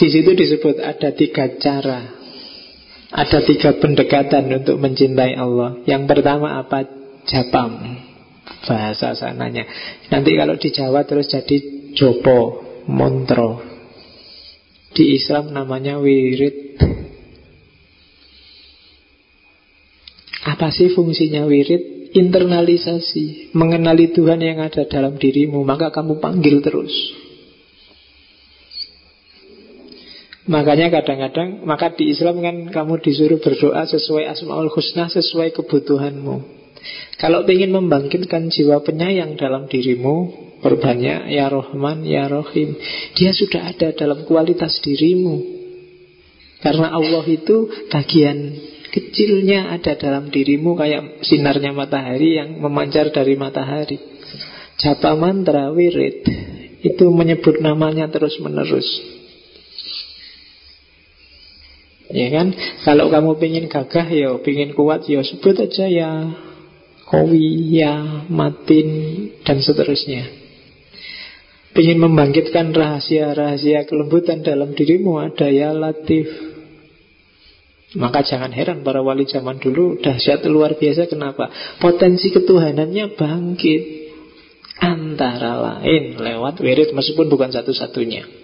di 0.00 0.06
situ 0.08 0.32
disebut 0.32 0.80
ada 0.80 1.12
tiga 1.12 1.60
cara. 1.60 2.08
Ada 3.12 3.44
tiga 3.44 3.76
pendekatan 3.76 4.48
untuk 4.48 4.80
mencintai 4.80 5.36
Allah. 5.36 5.84
Yang 5.84 6.08
pertama 6.08 6.56
apa? 6.56 6.88
Japam. 7.28 8.00
Bahasa 8.64 9.12
sananya. 9.12 9.68
Nanti 10.08 10.32
kalau 10.40 10.56
di 10.56 10.72
Jawa 10.72 11.04
terus 11.04 11.28
jadi 11.28 11.56
Jopo 11.92 12.69
Montro 12.90 13.62
Di 14.90 15.14
Islam 15.14 15.54
namanya 15.54 16.02
wirid. 16.02 16.82
Apa 20.42 20.74
sih 20.74 20.90
fungsinya 20.90 21.46
wirid? 21.46 22.10
Internalisasi. 22.10 23.54
Mengenali 23.54 24.10
Tuhan 24.10 24.42
yang 24.42 24.58
ada 24.58 24.82
dalam 24.90 25.14
dirimu 25.14 25.62
Maka 25.62 25.94
kamu 25.94 26.18
panggil 26.18 26.58
terus. 26.58 26.90
Makanya 30.50 30.90
kadang-kadang 30.90 31.62
Maka 31.62 31.94
di 31.94 32.10
Islam 32.10 32.42
kan 32.42 32.56
kamu 32.74 32.98
disuruh 32.98 33.38
berdoa 33.38 33.86
Sesuai 33.86 34.26
asma'ul 34.26 34.74
husna 34.74 35.06
Sesuai 35.06 35.54
kebutuhanmu. 35.54 36.58
Kalau 37.20 37.44
ingin 37.44 37.76
membangkitkan 37.76 38.48
jiwa 38.48 38.80
penyayang 38.80 39.36
dalam 39.36 39.68
dirimu, 39.68 40.48
perbanyak 40.60 41.32
ya 41.32 41.48
Rohman, 41.48 42.04
ya 42.04 42.28
Rohim. 42.28 42.76
Dia 43.16 43.32
sudah 43.32 43.72
ada 43.72 43.92
dalam 43.96 44.24
kualitas 44.28 44.78
dirimu. 44.80 45.60
Karena 46.60 46.92
Allah 46.92 47.24
itu 47.24 47.72
bagian 47.88 48.56
kecilnya 48.92 49.72
ada 49.72 49.96
dalam 49.96 50.28
dirimu 50.28 50.76
kayak 50.76 51.24
sinarnya 51.24 51.72
matahari 51.72 52.36
yang 52.36 52.60
memancar 52.60 53.08
dari 53.08 53.34
matahari. 53.34 53.96
Japa 54.76 55.16
mantra 55.16 55.72
wirid 55.72 56.24
itu 56.80 57.04
menyebut 57.12 57.60
namanya 57.60 58.08
terus 58.12 58.36
menerus. 58.40 58.88
Ya 62.10 62.26
kan? 62.34 62.50
Kalau 62.82 63.06
kamu 63.06 63.38
pengen 63.38 63.66
gagah 63.70 64.08
ya, 64.10 64.34
pengen 64.42 64.74
kuat 64.74 65.06
ya 65.06 65.22
sebut 65.22 65.54
aja 65.62 65.86
ya 65.86 66.10
Kowi, 67.06 67.74
ya 67.74 68.26
Matin 68.26 68.88
dan 69.46 69.62
seterusnya. 69.62 70.39
Pengen 71.70 72.02
membangkitkan 72.02 72.74
rahasia-rahasia 72.74 73.86
kelembutan 73.86 74.42
dalam 74.42 74.74
dirimu 74.74 75.22
ada 75.22 75.46
ya 75.46 75.70
Latif. 75.70 76.26
Maka 77.94 78.22
jangan 78.22 78.54
heran 78.54 78.86
para 78.86 79.02
wali 79.02 79.26
zaman 79.26 79.58
dulu 79.58 79.98
dahsyat 79.98 80.46
luar 80.46 80.78
biasa 80.78 81.10
kenapa? 81.10 81.50
Potensi 81.78 82.30
ketuhanannya 82.30 83.18
bangkit 83.18 83.82
antara 84.78 85.58
lain 85.58 86.18
lewat 86.18 86.62
wirid 86.62 86.94
meskipun 86.94 87.26
bukan 87.26 87.50
satu-satunya. 87.50 88.40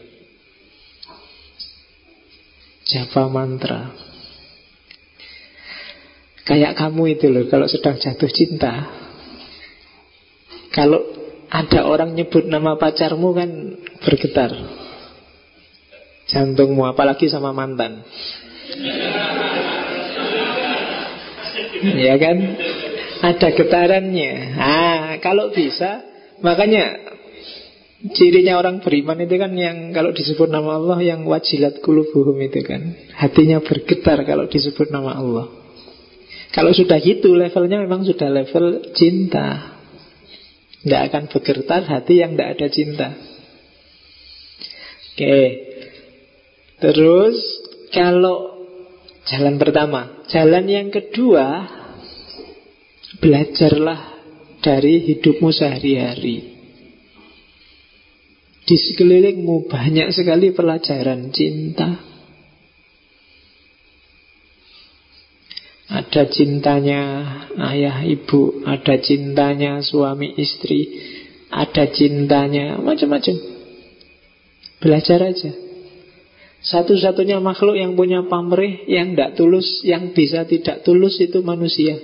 Japa 2.86 3.26
mantra 3.26 3.90
Kayak 6.46 6.78
kamu 6.78 7.18
itu 7.18 7.26
loh 7.26 7.50
Kalau 7.50 7.66
sedang 7.66 7.98
jatuh 7.98 8.30
cinta 8.30 8.86
Kalau 10.70 11.15
ada 11.46 11.86
orang 11.86 12.14
nyebut 12.18 12.46
nama 12.50 12.74
pacarmu 12.74 13.30
kan 13.36 13.50
Bergetar 14.02 14.50
Jantungmu 16.26 16.90
apalagi 16.90 17.30
sama 17.30 17.54
mantan 17.54 18.02
Ya 21.96 22.14
kan 22.18 22.36
Ada 23.22 23.48
getarannya 23.54 24.32
Ah, 24.58 25.06
Kalau 25.22 25.54
bisa 25.54 26.02
Makanya 26.42 27.06
Cirinya 27.96 28.60
orang 28.60 28.84
beriman 28.84 29.18
itu 29.24 29.34
kan 29.40 29.56
yang 29.56 29.90
kalau 29.96 30.12
disebut 30.12 30.52
nama 30.52 30.76
Allah 30.76 31.00
yang 31.00 31.24
wajilat 31.24 31.80
kulubuhum 31.80 32.36
itu 32.44 32.60
kan. 32.60 32.92
Hatinya 33.16 33.64
bergetar 33.64 34.20
kalau 34.28 34.44
disebut 34.46 34.92
nama 34.92 35.16
Allah. 35.16 35.48
Kalau 36.52 36.76
sudah 36.76 37.00
gitu 37.00 37.32
levelnya 37.32 37.80
memang 37.80 38.04
sudah 38.04 38.28
level 38.28 38.92
cinta. 38.92 39.75
Tidak 40.86 41.02
akan 41.10 41.24
bergetar 41.26 41.82
hati 41.82 42.22
yang 42.22 42.38
tidak 42.38 42.48
ada 42.54 42.66
cinta. 42.70 43.08
Oke. 45.10 45.38
Terus 46.78 47.36
kalau 47.90 48.54
jalan 49.26 49.58
pertama, 49.58 50.22
jalan 50.30 50.70
yang 50.70 50.88
kedua 50.94 51.66
belajarlah 53.18 54.14
dari 54.62 55.02
hidupmu 55.10 55.50
sehari-hari. 55.50 56.54
Di 58.62 58.76
sekelilingmu 58.78 59.66
banyak 59.66 60.14
sekali 60.14 60.54
pelajaran 60.54 61.34
cinta. 61.34 62.15
Ada 65.86 66.26
cintanya 66.34 67.02
ayah 67.70 68.02
ibu, 68.02 68.66
ada 68.66 68.98
cintanya 68.98 69.78
suami 69.86 70.34
istri, 70.34 70.90
ada 71.46 71.86
cintanya 71.94 72.82
macam-macam. 72.82 73.36
Belajar 74.82 75.30
aja. 75.30 75.52
Satu-satunya 76.66 77.38
makhluk 77.38 77.78
yang 77.78 77.94
punya 77.94 78.26
pamrih, 78.26 78.82
yang 78.90 79.14
tidak 79.14 79.38
tulus, 79.38 79.86
yang 79.86 80.10
bisa 80.10 80.42
tidak 80.42 80.82
tulus 80.82 81.22
itu 81.22 81.38
manusia. 81.46 81.94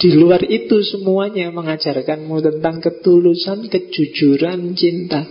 Di 0.00 0.10
luar 0.16 0.40
itu 0.48 0.80
semuanya 0.80 1.52
mengajarkanmu 1.52 2.40
tentang 2.40 2.80
ketulusan, 2.80 3.68
kejujuran, 3.68 4.72
cinta. 4.72 5.22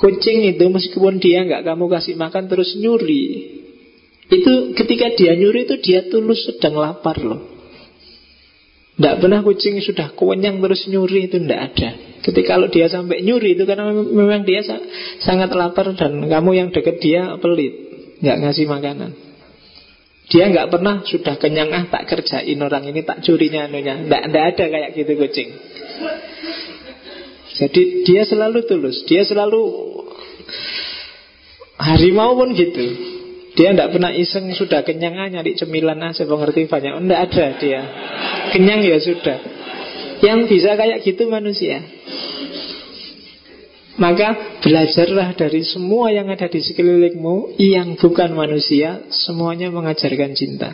Kucing 0.00 0.48
itu 0.48 0.64
meskipun 0.64 1.20
dia 1.20 1.44
nggak 1.44 1.60
kamu 1.60 1.84
kasih 1.92 2.16
makan 2.16 2.48
terus 2.48 2.72
nyuri, 2.80 3.60
itu 4.30 4.72
ketika 4.78 5.12
dia 5.12 5.36
nyuri 5.36 5.68
itu 5.68 5.76
dia 5.82 6.08
tulus 6.08 6.48
sedang 6.48 6.80
lapar 6.80 7.20
loh. 7.20 7.60
Tidak 8.96 9.16
pernah 9.16 9.40
kucing 9.40 9.80
sudah 9.80 10.12
kenyang 10.12 10.60
terus 10.60 10.84
nyuri 10.86 11.24
itu 11.26 11.40
tidak 11.40 11.72
ada. 11.72 11.88
Ketika 12.20 12.56
kalau 12.56 12.68
dia 12.68 12.86
sampai 12.86 13.24
nyuri 13.24 13.56
itu 13.56 13.64
karena 13.64 13.96
memang 13.96 14.44
dia 14.44 14.60
sangat 15.24 15.50
lapar 15.56 15.96
dan 15.96 16.28
kamu 16.28 16.50
yang 16.52 16.68
deket 16.68 17.00
dia 17.00 17.36
pelit, 17.40 17.74
nggak 18.20 18.36
ngasih 18.44 18.68
makanan. 18.68 19.10
Dia 20.30 20.46
nggak 20.46 20.68
pernah 20.70 21.02
sudah 21.02 21.34
kenyang 21.42 21.74
ah 21.74 21.84
tak 21.90 22.06
kerjain 22.06 22.60
orang 22.62 22.86
ini 22.86 23.02
tak 23.02 23.24
curinya 23.26 23.66
anunya. 23.66 23.98
Nggak, 24.04 24.22
nggak 24.30 24.44
ada 24.54 24.64
kayak 24.68 24.90
gitu 24.94 25.12
kucing. 25.18 25.48
Jadi 27.56 27.82
dia 28.06 28.22
selalu 28.22 28.62
tulus. 28.62 29.02
Dia 29.10 29.26
selalu 29.26 29.89
harimau 31.80 32.36
pun 32.36 32.52
gitu. 32.52 32.84
Dia 33.56 33.74
nggak 33.74 33.90
pernah 33.96 34.12
iseng 34.14 34.52
sudah 34.54 34.86
kenyang 34.86 35.16
nyari 35.16 35.58
cemilan 35.58 36.14
saya 36.14 36.28
mengerti 36.30 36.70
banyak. 36.70 37.02
Nggak 37.02 37.20
ada 37.32 37.46
dia. 37.58 37.82
Kenyang 38.54 38.80
ya 38.86 38.98
sudah. 39.00 39.38
Yang 40.20 40.40
bisa 40.52 40.76
kayak 40.76 41.02
gitu 41.02 41.26
manusia. 41.26 41.82
Maka 44.00 44.60
belajarlah 44.64 45.36
dari 45.36 45.60
semua 45.60 46.08
yang 46.08 46.32
ada 46.32 46.48
di 46.48 46.64
sekelilingmu 46.64 47.60
Yang 47.60 48.00
bukan 48.00 48.32
manusia 48.32 49.04
Semuanya 49.12 49.68
mengajarkan 49.68 50.32
cinta 50.32 50.72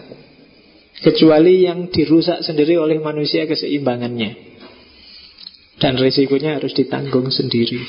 Kecuali 1.02 1.66
yang 1.66 1.90
dirusak 1.90 2.46
sendiri 2.46 2.78
oleh 2.78 3.02
manusia 3.02 3.50
keseimbangannya 3.50 4.30
Dan 5.82 5.98
risikonya 5.98 6.62
harus 6.62 6.70
ditanggung 6.76 7.34
sendiri 7.34 7.82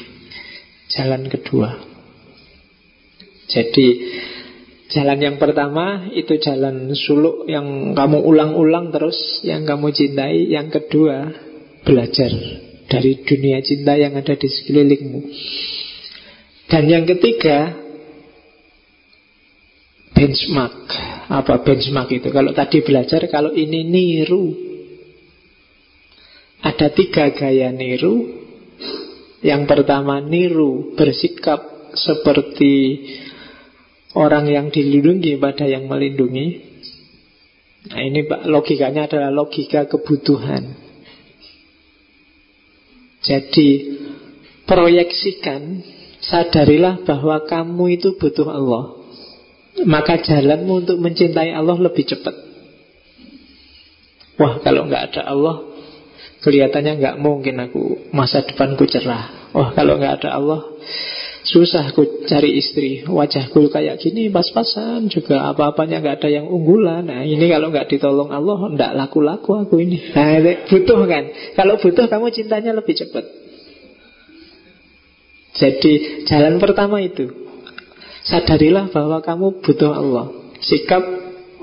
Jalan 0.90 1.30
kedua 1.30 1.97
Jadi 3.48 3.88
Jalan 4.88 5.20
yang 5.20 5.36
pertama 5.36 6.08
itu 6.16 6.40
jalan 6.40 6.96
suluk 6.96 7.44
yang 7.52 7.92
kamu 7.92 8.24
ulang-ulang 8.24 8.88
terus 8.96 9.44
Yang 9.44 9.76
kamu 9.76 9.88
cintai 9.92 10.48
Yang 10.48 10.68
kedua 10.80 11.28
belajar 11.84 12.32
dari 12.88 13.20
dunia 13.20 13.60
cinta 13.60 14.00
yang 14.00 14.16
ada 14.16 14.34
di 14.34 14.48
sekelilingmu. 14.48 15.22
Dan 16.72 16.84
yang 16.88 17.04
ketiga, 17.04 17.76
benchmark. 20.16 20.88
Apa 21.28 21.64
benchmark 21.64 22.10
itu? 22.16 22.32
Kalau 22.32 22.56
tadi 22.56 22.80
belajar, 22.84 23.28
kalau 23.28 23.52
ini 23.52 23.84
niru. 23.84 24.56
Ada 26.64 26.92
tiga 26.96 27.32
gaya 27.36 27.72
niru. 27.76 28.48
Yang 29.44 29.64
pertama 29.70 30.24
niru, 30.24 30.96
bersikap 30.96 31.92
seperti 31.94 32.74
orang 34.18 34.50
yang 34.50 34.74
dilindungi 34.74 35.38
pada 35.38 35.70
yang 35.70 35.86
melindungi. 35.86 36.66
Nah 37.94 38.02
ini 38.02 38.26
logikanya 38.50 39.06
adalah 39.06 39.30
logika 39.30 39.86
kebutuhan. 39.86 40.88
Jadi 43.22 43.98
proyeksikan 44.64 45.62
Sadarilah 46.18 47.06
bahwa 47.06 47.46
kamu 47.46 48.00
itu 48.00 48.18
butuh 48.18 48.50
Allah 48.50 48.98
Maka 49.86 50.18
jalanmu 50.18 50.86
untuk 50.86 50.98
mencintai 50.98 51.54
Allah 51.54 51.78
lebih 51.78 52.10
cepat 52.10 52.34
Wah 54.42 54.58
kalau 54.62 54.90
nggak 54.90 55.14
ada 55.14 55.22
Allah 55.30 55.62
Kelihatannya 56.42 56.94
nggak 56.98 57.16
mungkin 57.22 57.62
aku 57.62 58.10
Masa 58.14 58.42
depanku 58.42 58.90
cerah 58.90 59.54
Wah 59.54 59.74
kalau 59.78 60.02
nggak 60.02 60.26
ada 60.26 60.42
Allah 60.42 60.62
Susah 61.48 61.96
aku 61.96 62.28
cari 62.28 62.60
istri. 62.60 63.08
Wajahku 63.08 63.72
kayak 63.72 64.04
gini 64.04 64.28
pas-pasan 64.28 65.08
juga. 65.08 65.48
Apa-apanya 65.48 66.04
nggak 66.04 66.16
ada 66.20 66.30
yang 66.30 66.52
unggulan. 66.52 67.08
Nah 67.08 67.24
ini 67.24 67.48
kalau 67.48 67.72
nggak 67.72 67.88
ditolong 67.88 68.36
Allah 68.36 68.76
Nggak 68.76 68.92
laku-laku 69.00 69.56
aku 69.56 69.80
ini. 69.80 70.12
Nah 70.12 70.44
butuh 70.68 71.08
kan? 71.08 71.24
Kalau 71.56 71.80
butuh 71.80 72.12
kamu 72.12 72.36
cintanya 72.36 72.76
lebih 72.76 73.00
cepat. 73.00 73.24
Jadi 75.58 76.28
jalan 76.28 76.60
pertama 76.60 77.02
itu 77.02 77.32
Sadarilah 78.28 78.92
bahwa 78.92 79.24
kamu 79.24 79.64
butuh 79.64 79.96
Allah. 79.96 80.28
Sikap 80.60 81.00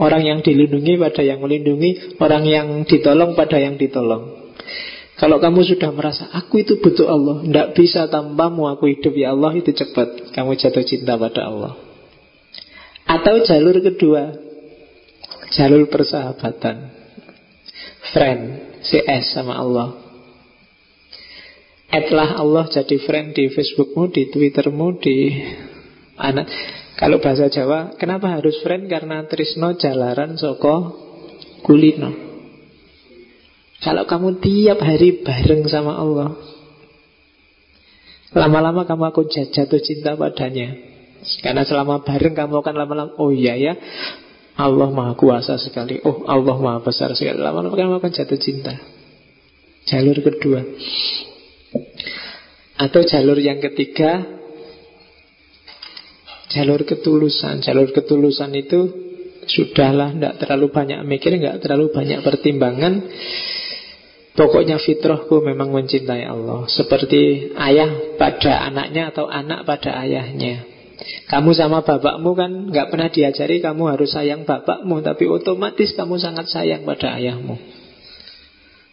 orang 0.01 0.25
yang 0.25 0.39
dilindungi 0.41 0.97
pada 0.97 1.21
yang 1.21 1.45
melindungi 1.45 2.17
Orang 2.17 2.49
yang 2.49 2.89
ditolong 2.89 3.37
pada 3.37 3.61
yang 3.61 3.77
ditolong 3.77 4.44
kalau 5.15 5.39
kamu 5.39 5.63
sudah 5.63 5.95
merasa 5.95 6.27
aku 6.35 6.67
itu 6.67 6.83
butuh 6.83 7.07
Allah, 7.07 7.47
tidak 7.47 7.69
bisa 7.79 8.11
tanpamu 8.11 8.67
aku 8.67 8.91
hidup 8.91 9.15
ya 9.15 9.31
Allah 9.31 9.55
itu 9.55 9.71
cepat 9.71 10.35
kamu 10.35 10.59
jatuh 10.59 10.83
cinta 10.83 11.15
pada 11.15 11.47
Allah. 11.47 11.73
Atau 13.05 13.45
jalur 13.45 13.79
kedua, 13.85 14.45
Jalur 15.55 15.87
persahabatan 15.87 16.91
Friend 18.11 18.43
CS 18.83 19.39
sama 19.39 19.55
Allah 19.55 19.95
Adlah 21.95 22.43
Allah 22.43 22.67
jadi 22.67 22.99
friend 23.07 23.39
di 23.39 23.47
Facebookmu, 23.55 24.11
di 24.11 24.27
Twittermu, 24.27 24.99
di 24.99 25.31
anak. 26.19 26.51
Kalau 26.99 27.23
bahasa 27.23 27.47
Jawa, 27.47 27.95
kenapa 27.95 28.35
harus 28.35 28.59
friend? 28.67 28.91
Karena 28.91 29.23
Trisno 29.31 29.79
jalaran 29.79 30.35
soko 30.35 30.91
kulino. 31.63 32.24
Kalau 33.85 34.09
kamu 34.09 34.41
tiap 34.41 34.81
hari 34.81 35.21
bareng 35.21 35.69
sama 35.69 35.93
Allah, 36.01 36.33
lama-lama 38.33 38.89
kamu 38.89 39.13
akan 39.13 39.27
jatuh 39.29 39.81
cinta 39.85 40.17
padanya. 40.17 40.73
Karena 41.45 41.69
selama 41.69 42.01
bareng 42.01 42.33
kamu 42.33 42.65
akan 42.65 42.75
lama-lama, 42.81 43.13
oh 43.21 43.29
iya 43.29 43.61
ya, 43.61 43.77
Allah 44.57 44.89
maha 44.89 45.13
kuasa 45.13 45.61
sekali. 45.61 46.01
Oh 46.01 46.25
Allah 46.25 46.57
maha 46.57 46.81
besar 46.81 47.13
sekali. 47.13 47.37
Lama-lama 47.37 47.77
kamu 47.77 48.01
akan 48.01 48.13
jatuh 48.17 48.41
cinta. 48.41 48.73
Jalur 49.85 50.17
kedua. 50.17 50.65
Atau 52.75 53.07
jalur 53.07 53.39
yang 53.39 53.63
ketiga 53.63 54.27
Jalur 56.51 56.83
ketulusan 56.83 57.63
Jalur 57.63 57.95
ketulusan 57.95 58.51
itu 58.55 58.81
Sudahlah, 59.45 60.11
tidak 60.17 60.35
terlalu 60.43 60.75
banyak 60.75 61.01
mikir 61.07 61.39
Tidak 61.39 61.63
terlalu 61.63 61.95
banyak 61.95 62.25
pertimbangan 62.27 62.95
Pokoknya 64.35 64.83
fitrahku 64.83 65.47
memang 65.47 65.71
mencintai 65.71 66.27
Allah. 66.27 66.67
Seperti 66.67 67.55
ayah 67.55 68.19
pada 68.19 68.67
anaknya 68.67 69.15
Atau 69.15 69.31
anak 69.31 69.63
pada 69.63 69.95
ayahnya. 70.03 70.67
Kamu 71.31 71.55
sama 71.55 71.87
bapakmu 71.87 72.35
kan 72.35 72.51
nggak 72.71 72.91
pernah 72.91 73.09
diajari 73.11 73.63
Kamu 73.63 73.95
harus 73.95 74.11
sayang 74.11 74.43
bapakmu 74.43 75.07
Tapi 75.07 75.31
otomatis 75.31 75.95
kamu 75.95 76.19
sangat 76.19 76.51
sayang 76.51 76.83
pada 76.83 77.15
ayahmu. 77.15 77.55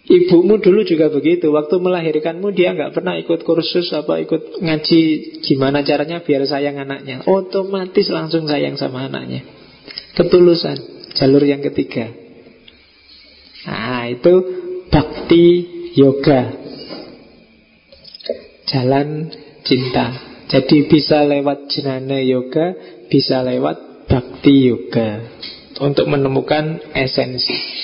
Ibumu 0.02 0.62
dulu 0.62 0.86
juga 0.86 1.10
begitu. 1.10 1.50
Waktu 1.50 1.74
melahirkanmu 1.78 2.54
dia 2.54 2.78
nggak 2.78 2.94
pernah 2.94 3.18
ikut 3.18 3.42
kursus 3.42 3.89
Apa 3.98 4.22
ikut 4.22 4.62
ngaji 4.62 5.02
Gimana 5.42 5.82
caranya 5.82 6.22
biar 6.22 6.46
sayang 6.46 6.78
anaknya. 6.78 7.26
Otomatis 7.26 8.14
langsung 8.14 8.46
sayang 8.46 8.78
sama 8.78 9.10
anaknya. 9.10 9.42
Ketulusan 10.14 11.02
Jalur 11.18 11.44
yang 11.44 11.66
ketiga. 11.66 12.14
Nah 13.68 14.08
itu 14.08 14.34
Bakti 14.92 15.46
yoga 15.96 16.52
Jalan 18.68 19.32
cinta 19.64 20.06
Jadi 20.52 20.86
bisa 20.92 21.24
lewat 21.24 21.72
jenana 21.72 22.20
yoga 22.20 22.76
Bisa 23.08 23.39
lewat 23.42 24.06
bakti 24.12 24.70
yoga 24.70 25.26
Untuk 25.82 26.06
menemukan 26.12 26.78
esensi 26.94 27.82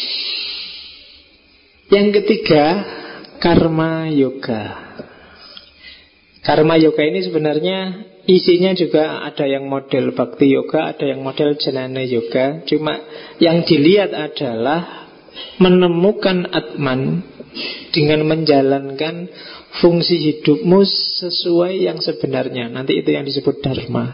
yang 1.88 2.12
ketiga, 2.12 2.84
karma 3.40 4.12
yoga. 4.12 4.92
Karma 6.44 6.76
yoga 6.76 7.00
ini 7.00 7.24
sebenarnya 7.24 7.80
isinya 8.28 8.76
juga 8.76 9.24
ada 9.24 9.48
yang 9.48 9.72
model 9.72 10.12
bakti 10.12 10.52
yoga, 10.52 10.92
ada 10.92 11.08
yang 11.08 11.24
model 11.24 11.56
jenana 11.56 12.04
yoga. 12.04 12.68
Cuma 12.68 12.92
yang 13.40 13.64
dilihat 13.64 14.12
adalah 14.12 15.07
menemukan 15.58 16.48
atman 16.50 17.24
dengan 17.94 18.26
menjalankan 18.30 19.30
fungsi 19.82 20.18
hidupmu 20.18 20.86
sesuai 21.22 21.88
yang 21.90 21.98
sebenarnya. 22.02 22.70
Nanti 22.70 23.00
itu 23.02 23.10
yang 23.14 23.26
disebut 23.26 23.62
dharma. 23.62 24.14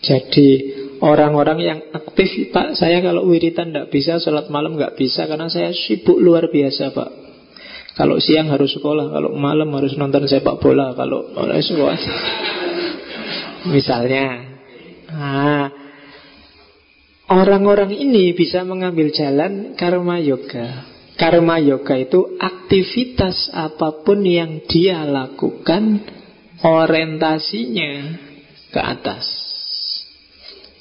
Jadi 0.00 0.80
Orang-orang 1.00 1.58
yang 1.64 1.80
aktif 1.96 2.52
Pak 2.52 2.76
saya 2.76 3.00
kalau 3.00 3.24
wiritan 3.24 3.72
tidak 3.72 3.88
bisa 3.88 4.20
Sholat 4.20 4.52
malam 4.52 4.76
nggak 4.76 5.00
bisa 5.00 5.24
Karena 5.24 5.48
saya 5.48 5.72
sibuk 5.72 6.20
luar 6.20 6.52
biasa 6.52 6.92
Pak 6.92 7.10
Kalau 7.96 8.20
siang 8.20 8.52
harus 8.52 8.76
sekolah 8.76 9.08
Kalau 9.08 9.32
malam 9.32 9.72
harus 9.72 9.96
nonton 9.96 10.28
sepak 10.28 10.60
bola 10.60 10.92
Kalau 10.92 11.32
sekolah 11.32 11.96
Misalnya 13.74 14.26
nah, 15.08 15.72
Orang-orang 17.30 17.94
ini 17.94 18.34
bisa 18.34 18.66
mengambil 18.66 19.14
jalan 19.14 19.78
Karma 19.78 20.18
yoga 20.18 20.90
Karma 21.14 21.62
yoga 21.62 21.94
itu 21.94 22.34
aktivitas 22.42 23.54
apa 23.54 24.02
pun 24.02 24.26
yang 24.26 24.66
dia 24.66 25.06
lakukan 25.06 26.02
Orientasinya 26.60 27.92
ke 28.74 28.80
atas 28.82 29.50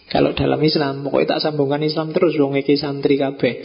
kalau 0.10 0.34
dalam 0.34 0.58
Islam, 0.66 1.06
pokoknya 1.06 1.38
tak 1.38 1.42
sambungkan 1.46 1.86
Islam 1.86 2.10
terus 2.10 2.34
wong 2.42 2.58
iki 2.58 2.82
santri 2.82 3.22
kabeh. 3.22 3.62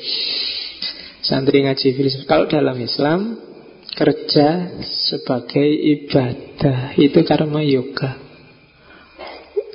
Santri 1.25 1.65
ngaji 1.65 1.97
filsafat. 1.97 2.29
Kalau 2.29 2.45
dalam 2.45 2.77
Islam, 2.85 3.21
kerja 3.97 4.77
sebagai 5.09 5.65
ibadah 5.65 6.93
itu 7.01 7.25
karma 7.25 7.65
yoga. 7.65 8.21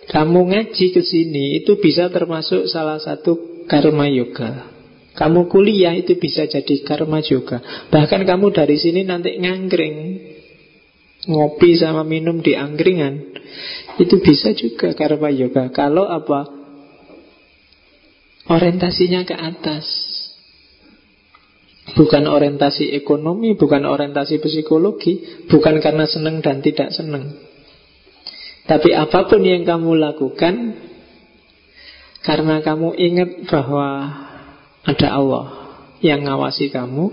Kamu 0.10 0.49
ngaji 0.49 0.86
ke 0.89 1.01
sini 1.05 1.62
itu 1.62 1.78
bisa 1.78 2.10
termasuk 2.10 2.66
salah 2.66 2.97
satu 2.97 3.64
karma 3.70 4.10
yoga. 4.10 4.66
Kamu 5.14 5.45
kuliah 5.45 5.93
itu 5.93 6.18
bisa 6.18 6.49
jadi 6.49 6.82
karma 6.82 7.22
yoga. 7.22 7.62
Bahkan 7.93 8.26
kamu 8.26 8.49
dari 8.49 8.82
sini 8.82 9.05
nanti 9.05 9.38
ngangkring 9.38 9.97
ngopi 11.30 11.78
sama 11.78 12.01
minum 12.01 12.41
di 12.41 12.57
angkringan 12.57 13.38
itu 14.01 14.18
bisa 14.18 14.57
juga 14.57 14.97
karma 14.97 15.30
yoga. 15.30 15.70
Kalau 15.70 16.10
apa? 16.10 16.57
Orientasinya 18.49 19.30
ke 19.30 19.38
atas 19.38 19.86
Bukan 21.93 22.26
orientasi 22.26 22.97
ekonomi 22.97 23.53
Bukan 23.53 23.86
orientasi 23.86 24.41
psikologi 24.41 25.45
Bukan 25.45 25.78
karena 25.78 26.10
senang 26.10 26.41
dan 26.41 26.57
tidak 26.66 26.89
senang 26.89 27.30
Tapi 28.70 28.94
apa 28.94 29.26
pun 29.26 29.42
yang 29.42 29.66
kamu 29.66 29.98
lakukan 29.98 30.78
Karena 32.22 32.62
kamu 32.62 32.94
ingat 32.94 33.50
bahwa 33.50 33.88
Ada 34.86 35.10
Allah 35.10 35.46
Yang 36.06 36.20
ngawasi 36.30 36.66
kamu 36.70 37.06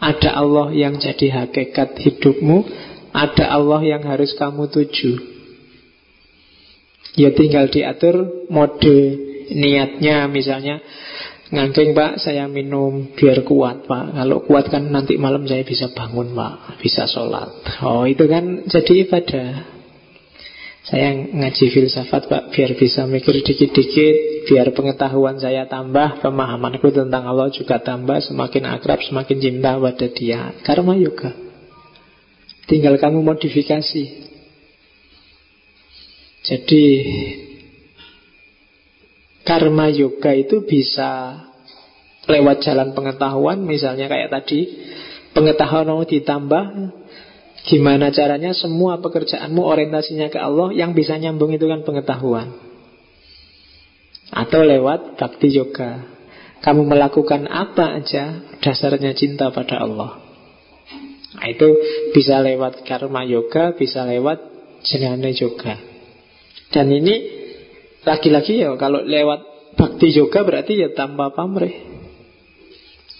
Ada 0.00 0.32
Allah 0.32 0.72
yang 0.72 0.96
jadi 0.96 1.44
hakikat 1.44 2.00
hidupmu 2.00 2.64
Ada 3.12 3.52
Allah 3.52 3.84
yang 3.84 4.02
harus 4.08 4.32
kamu 4.34 4.72
tuju. 4.72 5.36
Ya 7.14 7.30
tinggal 7.30 7.70
diatur 7.70 8.48
mode 8.50 8.98
niatnya 9.54 10.26
misalnya 10.26 10.80
Ngangking 11.54 11.94
pak 11.94 12.18
saya 12.18 12.50
minum 12.50 13.14
biar 13.14 13.46
kuat 13.46 13.86
pak. 13.86 14.16
Kalau 14.16 14.42
kuat 14.42 14.72
kan 14.72 14.90
nanti 14.90 15.20
malam 15.20 15.46
saya 15.46 15.62
bisa 15.62 15.92
bangun 15.92 16.34
pak 16.34 16.80
Bisa 16.82 17.06
sholat. 17.06 17.62
Oh 17.84 18.08
itu 18.08 18.24
kan 18.26 18.66
jadi 18.66 19.06
ibadah 19.06 19.73
Saya 20.84 21.16
ngaji 21.16 21.64
filsafat 21.72 22.28
pak 22.28 22.42
Biar 22.52 22.76
bisa 22.76 23.08
mikir 23.08 23.40
dikit-dikit 23.40 24.44
Biar 24.44 24.68
pengetahuan 24.76 25.40
saya 25.40 25.64
tambah 25.64 26.20
Pemahamanku 26.20 26.92
tentang 26.92 27.24
Allah 27.24 27.48
juga 27.48 27.80
tambah 27.80 28.20
Semakin 28.20 28.68
akrab 28.68 29.00
semakin 29.00 29.36
cinta 29.40 29.80
pada 29.80 30.06
dia. 30.12 30.52
Karma 30.60 30.92
yoga. 31.00 31.32
Tinggal 32.64 32.96
kamu 32.96 33.20
modifikasi. 33.20 34.04
Jadi 36.44 36.84
Karma 39.44 39.92
yoga 39.92 40.32
itu 40.32 40.64
bisa 40.64 41.44
lewat 42.24 42.64
jalan 42.64 42.96
pengetahuan 42.96 43.60
misalnya 43.60 44.08
kayak 44.08 44.32
tadi 44.32 44.64
pengetahuan 45.36 45.92
mau 45.92 46.04
ditambah 46.08 46.64
gimana 47.64 48.12
caranya 48.12 48.52
semua 48.52 49.00
pekerjaanmu 49.00 49.60
orientasinya 49.64 50.28
ke 50.28 50.38
Allah 50.38 50.72
yang 50.76 50.92
bisa 50.92 51.16
nyambung 51.16 51.52
itu 51.56 51.64
kan 51.64 51.82
pengetahuan 51.82 52.52
atau 54.34 54.60
lewat 54.64 55.16
bakti 55.16 55.52
yoga 55.52 56.04
kamu 56.60 56.88
melakukan 56.88 57.48
apa 57.48 58.00
aja 58.00 58.40
dasarnya 58.60 59.16
cinta 59.16 59.48
pada 59.48 59.80
Allah 59.80 60.20
nah, 61.36 61.46
itu 61.48 61.68
bisa 62.12 62.40
lewat 62.44 62.84
karma 62.84 63.24
yoga 63.24 63.72
bisa 63.72 64.04
lewat 64.04 64.40
jenana 64.84 65.32
yoga 65.32 65.80
dan 66.74 66.90
ini 66.90 67.14
lagi-lagi 68.04 68.60
ya 68.60 68.76
kalau 68.76 69.00
lewat 69.00 69.54
bakti 69.74 70.14
yoga 70.14 70.42
berarti 70.46 70.78
ya 70.78 70.88
tanpa 70.94 71.34
pamrih. 71.34 71.74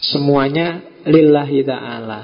Semuanya 0.04 0.84
lillahi 1.06 1.64
ta'ala. 1.64 2.22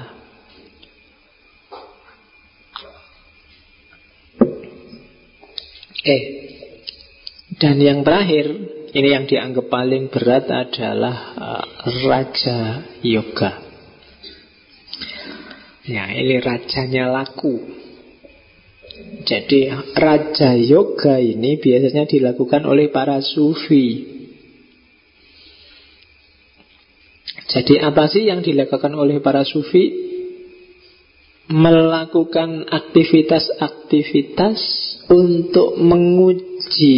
Eh, 6.01 6.21
dan 7.61 7.77
yang 7.77 8.01
terakhir, 8.01 8.49
ini 8.89 9.07
yang 9.13 9.29
dianggap 9.29 9.69
paling 9.69 10.09
berat 10.09 10.49
adalah 10.49 11.17
uh, 11.37 11.65
Raja 12.09 12.89
Yoga. 13.05 13.61
Ya, 15.85 16.09
ini 16.09 16.41
rajanya 16.41 17.09
laku. 17.09 17.81
Jadi 19.21 19.69
Raja 19.93 20.57
Yoga 20.57 21.21
ini 21.21 21.61
biasanya 21.61 22.09
dilakukan 22.09 22.65
oleh 22.65 22.89
para 22.89 23.21
sufi. 23.21 24.17
Jadi 27.51 27.83
apa 27.83 28.07
sih 28.09 28.25
yang 28.25 28.41
dilakukan 28.41 28.97
oleh 28.97 29.21
para 29.21 29.45
sufi? 29.45 30.09
Melakukan 31.51 32.63
aktivitas-aktivitas 32.71 34.80
untuk 35.11 35.75
menguji 35.75 36.97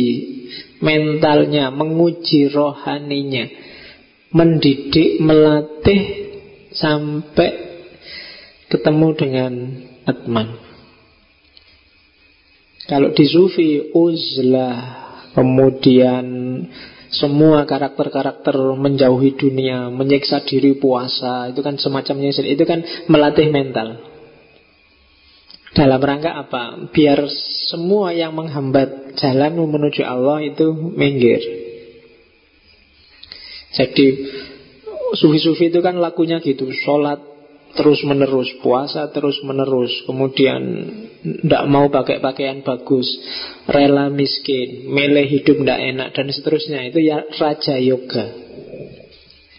mentalnya, 0.86 1.74
menguji 1.74 2.54
rohaninya, 2.54 3.50
mendidik, 4.30 5.18
melatih 5.18 6.02
sampai 6.78 7.50
ketemu 8.70 9.08
dengan 9.18 9.54
Atman. 10.06 10.48
Kalau 12.86 13.16
di 13.16 13.26
sufi 13.26 13.96
uzlah, 13.96 14.78
kemudian 15.34 16.26
semua 17.14 17.64
karakter-karakter 17.64 18.58
menjauhi 18.76 19.40
dunia, 19.40 19.88
menyiksa 19.88 20.44
diri 20.44 20.76
puasa, 20.76 21.50
itu 21.50 21.64
kan 21.64 21.80
semacamnya 21.80 22.36
itu 22.36 22.66
kan 22.68 22.84
melatih 23.08 23.48
mental. 23.48 24.13
Dalam 25.74 25.98
rangka 25.98 26.38
apa? 26.38 26.90
Biar 26.94 27.26
semua 27.70 28.14
yang 28.14 28.38
menghambat 28.38 29.18
jalanmu 29.18 29.66
menuju 29.66 30.06
Allah 30.06 30.46
itu 30.46 30.70
minggir. 30.74 31.42
Jadi 33.74 34.08
sufi-sufi 35.18 35.74
itu 35.74 35.82
kan 35.82 35.98
lakunya 35.98 36.38
gitu, 36.46 36.70
sholat 36.70 37.34
terus 37.74 38.06
menerus, 38.06 38.54
puasa 38.62 39.10
terus 39.10 39.42
menerus, 39.42 39.90
kemudian 40.06 40.62
tidak 41.26 41.64
mau 41.66 41.90
pakai 41.90 42.22
pakaian 42.22 42.62
bagus, 42.62 43.10
rela 43.66 44.14
miskin, 44.14 44.94
milih 44.94 45.26
hidup 45.26 45.58
tidak 45.66 45.82
enak 45.82 46.08
dan 46.14 46.30
seterusnya 46.30 46.80
itu 46.86 47.02
ya 47.02 47.26
raja 47.42 47.82
yoga. 47.82 48.26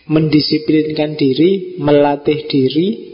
Mendisiplinkan 0.04 1.18
diri, 1.18 1.80
melatih 1.80 2.46
diri, 2.46 3.13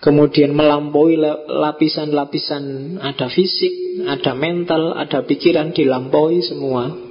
kemudian 0.00 0.52
melampaui 0.52 1.16
lapisan-lapisan 1.48 2.96
ada 3.00 3.26
fisik, 3.32 4.04
ada 4.06 4.32
mental, 4.36 4.96
ada 4.96 5.24
pikiran 5.24 5.72
dilampaui 5.72 6.44
semua. 6.44 7.08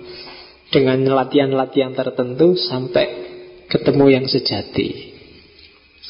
Dengan 0.66 1.08
latihan-latihan 1.08 1.96
tertentu 1.96 2.58
sampai 2.58 3.06
ketemu 3.72 4.06
yang 4.12 4.26
sejati. 4.28 5.14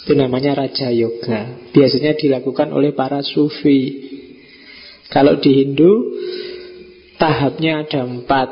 Itu 0.06 0.18
namanya 0.18 0.58
Raja 0.58 0.90
Yoga. 0.90 1.70
Biasanya 1.70 2.18
dilakukan 2.18 2.74
oleh 2.74 2.96
para 2.96 3.22
sufi. 3.22 4.10
Kalau 5.12 5.38
di 5.38 5.52
Hindu 5.62 5.94
Tahapnya 7.16 7.88
ada 7.88 8.04
empat. 8.04 8.50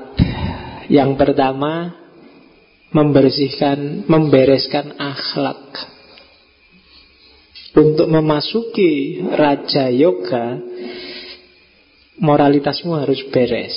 Yang 0.87 1.11
pertama 1.19 1.99
Membersihkan 2.93 4.07
Membereskan 4.07 4.95
akhlak 4.95 5.92
Untuk 7.73 8.05
memasuki 8.05 9.17
Raja 9.33 9.89
Yoga 9.89 10.61
Moralitasmu 12.21 12.93
harus 13.01 13.25
beres. 13.33 13.73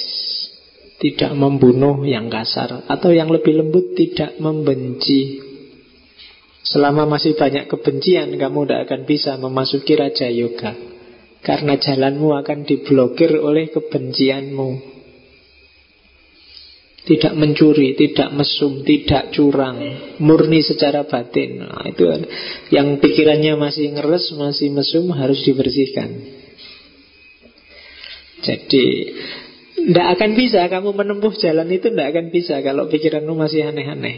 Tidak 1.01 1.33
membunuh 1.33 2.05
yang 2.05 2.29
kasar. 2.29 2.85
Atau 2.93 3.17
yang 3.17 3.33
lebih 3.33 3.57
lembut 3.57 3.97
Tidak 3.97 4.37
membenci. 4.37 5.41
Selama 6.61 7.09
masih 7.09 7.39
banyak 7.41 7.73
kebencian 7.73 8.37
Kamu 8.37 8.69
tidak 8.69 8.81
akan 8.91 9.01
bisa 9.09 9.41
memasuki 9.41 9.97
Raja 9.97 10.29
Yoga. 10.29 10.77
Karena 11.41 11.81
jalanmu 11.81 12.37
akan 12.37 12.69
diblokir 12.69 13.33
oleh 13.39 13.73
kebencianmu 13.73 14.96
tidak 17.07 17.39
mencuri, 17.39 17.95
tidak 17.95 18.35
mesum, 18.35 18.83
tidak 18.83 19.31
curang, 19.31 19.79
murni 20.19 20.59
secara 20.61 21.07
batin. 21.07 21.63
Nah, 21.63 21.87
itu 21.87 22.03
yang 22.75 22.99
pikirannya 22.99 23.55
masih 23.55 23.95
ngeres, 23.95 24.35
masih 24.35 24.75
mesum 24.75 25.15
harus 25.15 25.47
dibersihkan. 25.47 26.11
Jadi 28.43 28.85
tidak 29.77 30.07
akan 30.19 30.31
bisa 30.35 30.67
kamu 30.67 30.91
menempuh 30.99 31.35
jalan 31.39 31.71
itu 31.71 31.95
tidak 31.95 32.11
akan 32.11 32.27
bisa 32.35 32.59
kalau 32.67 32.91
pikiranmu 32.91 33.39
masih 33.39 33.71
aneh-aneh. 33.71 34.17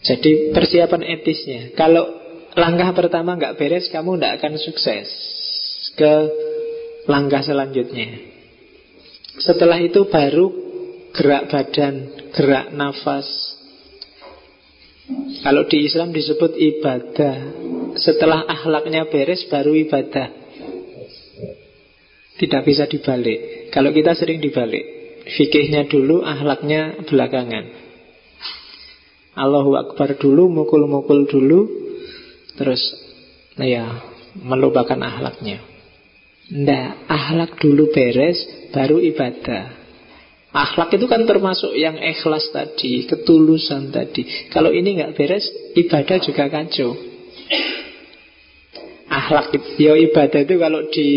Jadi 0.00 0.56
persiapan 0.56 1.02
etisnya 1.04 1.76
Kalau 1.76 2.08
langkah 2.56 2.88
pertama 2.96 3.36
nggak 3.36 3.60
beres 3.60 3.92
Kamu 3.92 4.16
nggak 4.16 4.40
akan 4.40 4.56
sukses 4.56 5.08
Ke 5.92 6.12
langkah 7.04 7.44
selanjutnya 7.44 8.16
Setelah 9.44 9.76
itu 9.80 10.08
baru 10.08 10.69
Gerak 11.10 11.50
badan 11.50 11.94
Gerak 12.30 12.70
nafas. 12.74 13.28
Kalau 15.42 15.66
di 15.66 15.86
Islam 15.86 16.14
disebut 16.14 16.54
ibadah. 16.54 17.36
Setelah 17.98 18.46
akhlaknya 18.46 19.10
beres 19.10 19.46
Baru 19.50 19.74
ibadah. 19.74 20.30
Tidak 22.40 22.62
bisa 22.64 22.88
dibalik. 22.88 23.68
Kalau 23.68 23.92
kita 23.92 24.16
sering 24.16 24.40
dibalik. 24.40 25.00
Fikihnya 25.28 25.86
dulu, 25.86 26.24
akhlaknya 26.24 27.04
belakangan. 27.04 27.64
Allahu 29.36 29.76
Akbar 29.76 30.16
dulu, 30.16 30.48
mukul-mukul 30.48 31.28
dulu, 31.28 31.68
terus 32.58 32.80
ya 33.60 34.02
melupakan 34.40 34.98
ahlaknya. 34.98 35.62
Nggak, 36.50 36.90
ahlak 37.06 37.50
dulu 37.62 37.94
beres, 37.94 38.40
baru 38.74 38.98
ibadah. 38.98 39.79
Akhlak 40.50 40.90
itu 40.98 41.06
kan 41.06 41.22
termasuk 41.30 41.78
yang 41.78 41.94
ikhlas 41.94 42.50
tadi, 42.50 43.06
ketulusan 43.06 43.94
tadi. 43.94 44.50
Kalau 44.50 44.74
ini 44.74 44.98
nggak 44.98 45.14
beres, 45.14 45.46
ibadah 45.78 46.18
juga 46.18 46.50
kacau. 46.50 46.90
Akhlak 49.06 49.54
ya 49.78 49.94
ibadah 49.94 50.40
itu 50.42 50.54
kalau 50.58 50.90
di 50.90 51.08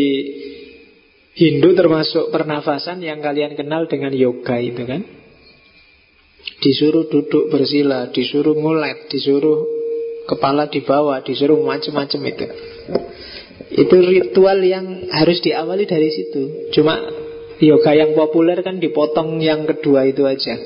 Hindu 1.34 1.74
termasuk 1.74 2.30
pernafasan 2.30 3.02
yang 3.02 3.26
kalian 3.26 3.58
kenal 3.58 3.90
dengan 3.90 4.14
yoga 4.14 4.62
itu 4.62 4.86
kan. 4.86 5.02
Disuruh 6.62 7.10
duduk 7.10 7.50
bersila, 7.50 8.14
disuruh 8.14 8.54
ngulet, 8.54 9.10
disuruh 9.10 9.66
kepala 10.30 10.70
di 10.70 10.86
bawah, 10.86 11.26
disuruh 11.26 11.58
macam-macam 11.58 12.22
itu. 12.30 12.46
Itu 13.74 13.96
ritual 13.98 14.62
yang 14.62 15.10
harus 15.10 15.42
diawali 15.42 15.90
dari 15.90 16.14
situ. 16.14 16.70
Cuma 16.70 17.23
yoga 17.64 17.96
yang 17.96 18.12
populer 18.14 18.60
kan 18.60 18.78
dipotong 18.78 19.40
yang 19.40 19.64
kedua 19.64 20.08
itu 20.08 20.28
aja. 20.28 20.60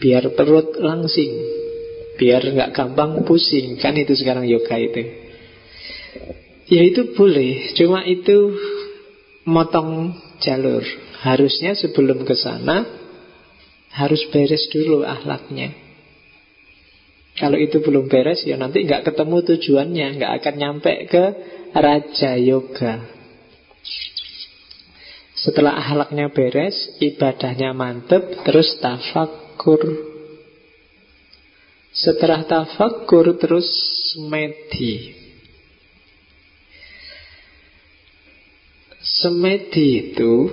Biar 0.00 0.32
perut 0.32 0.80
langsing, 0.80 1.32
biar 2.16 2.40
nggak 2.40 2.72
gampang 2.72 3.28
pusing. 3.28 3.76
Kan 3.76 4.00
itu 4.00 4.16
sekarang 4.16 4.48
yoga 4.48 4.76
itu. 4.80 5.02
Ya 6.70 6.80
itu 6.86 7.12
boleh, 7.12 7.76
cuma 7.76 8.06
itu 8.08 8.56
motong 9.44 10.16
jalur. 10.40 10.80
Harusnya 11.20 11.76
sebelum 11.76 12.24
ke 12.24 12.32
sana 12.32 13.00
harus 13.90 14.22
beres 14.30 14.70
dulu 14.70 15.02
ahlaknya 15.02 15.74
Kalau 17.34 17.58
itu 17.58 17.82
belum 17.82 18.06
beres 18.06 18.44
ya 18.46 18.54
nanti 18.54 18.86
nggak 18.86 19.02
ketemu 19.02 19.36
tujuannya 19.42 20.06
nggak 20.20 20.32
akan 20.42 20.54
nyampe 20.60 20.92
ke 21.08 21.24
Raja 21.72 22.36
Yoga 22.36 23.19
Setelah 25.40 25.76
ahlaknya 25.80 26.28
beres 26.28 27.00
Ibadahnya 27.00 27.72
mantep 27.72 28.44
Terus 28.44 28.76
tafakur 28.80 29.80
Setelah 31.90 32.44
tafakur 32.44 33.36
Terus 33.40 33.68
medi 34.28 35.20
Semedi 39.00 40.12
itu 40.12 40.48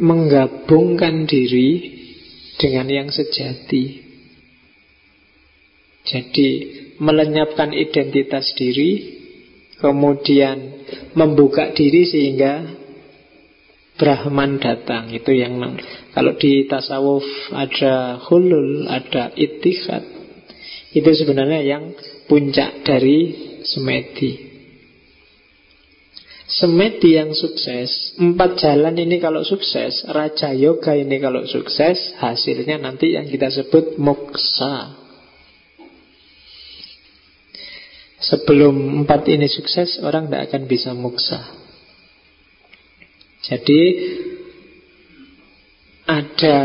menggabungkan 0.00 1.24
diri 1.24 1.96
dengan 2.60 2.88
yang 2.88 3.08
sejati. 3.08 4.04
Jadi 6.06 6.48
melenyapkan 7.00 7.72
identitas 7.72 8.52
diri, 8.56 9.20
kemudian 9.80 10.84
membuka 11.16 11.72
diri 11.72 12.04
sehingga 12.06 12.75
Brahman 13.96 14.60
datang. 14.60 15.08
Itu 15.08 15.32
yang 15.32 15.56
kalau 16.12 16.36
di 16.36 16.68
tasawuf 16.68 17.24
ada 17.52 18.20
hulul, 18.28 18.88
ada 18.88 19.32
itikad. 19.32 20.04
Itu 20.92 21.10
sebenarnya 21.12 21.60
yang 21.64 21.92
puncak 22.28 22.84
dari 22.84 23.18
semedi. 23.64 24.46
Semedi 26.46 27.18
yang 27.18 27.34
sukses 27.34 28.14
Empat 28.22 28.62
jalan 28.62 28.94
ini 28.94 29.18
kalau 29.18 29.42
sukses 29.42 30.06
Raja 30.06 30.54
Yoga 30.54 30.94
ini 30.94 31.18
kalau 31.18 31.42
sukses 31.42 32.14
Hasilnya 32.22 32.78
nanti 32.78 33.18
yang 33.18 33.26
kita 33.26 33.50
sebut 33.50 33.98
moksa 33.98 34.94
Sebelum 38.22 39.02
empat 39.02 39.26
ini 39.26 39.50
sukses 39.50 39.98
Orang 39.98 40.30
tidak 40.30 40.54
akan 40.54 40.70
bisa 40.70 40.94
moksa 40.94 41.65
Jadi 43.46 43.82
Ada 46.06 46.58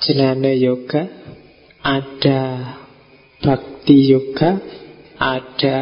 Jenane 0.00 0.52
yoga 0.60 1.02
Ada 1.82 2.40
bhakti 3.42 4.14
yoga, 4.14 4.62
ada 5.18 5.78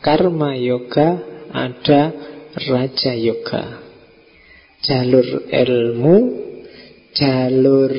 karma 0.00 0.56
yoga, 0.56 1.20
ada 1.52 2.00
raja 2.56 3.12
yoga. 3.12 3.84
Jalur 4.80 5.44
ilmu, 5.52 6.16
jalur 7.12 7.92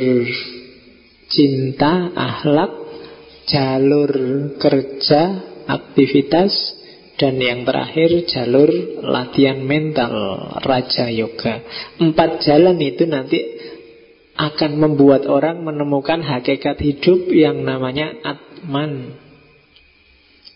cinta, 1.29 2.09
akhlak, 2.09 2.73
jalur 3.45 4.11
kerja, 4.57 5.21
aktivitas, 5.69 6.53
dan 7.17 7.41
yang 7.41 7.65
terakhir 7.65 8.29
jalur 8.29 8.69
latihan 9.01 9.57
mental 9.65 10.13
Raja 10.61 11.09
Yoga. 11.09 11.65
Empat 11.97 12.45
jalan 12.45 12.77
itu 12.77 13.09
nanti 13.09 13.41
akan 14.37 14.77
membuat 14.77 15.25
orang 15.25 15.65
menemukan 15.65 16.21
hakikat 16.21 16.77
hidup 16.77 17.25
yang 17.33 17.65
namanya 17.65 18.13
Atman. 18.21 19.17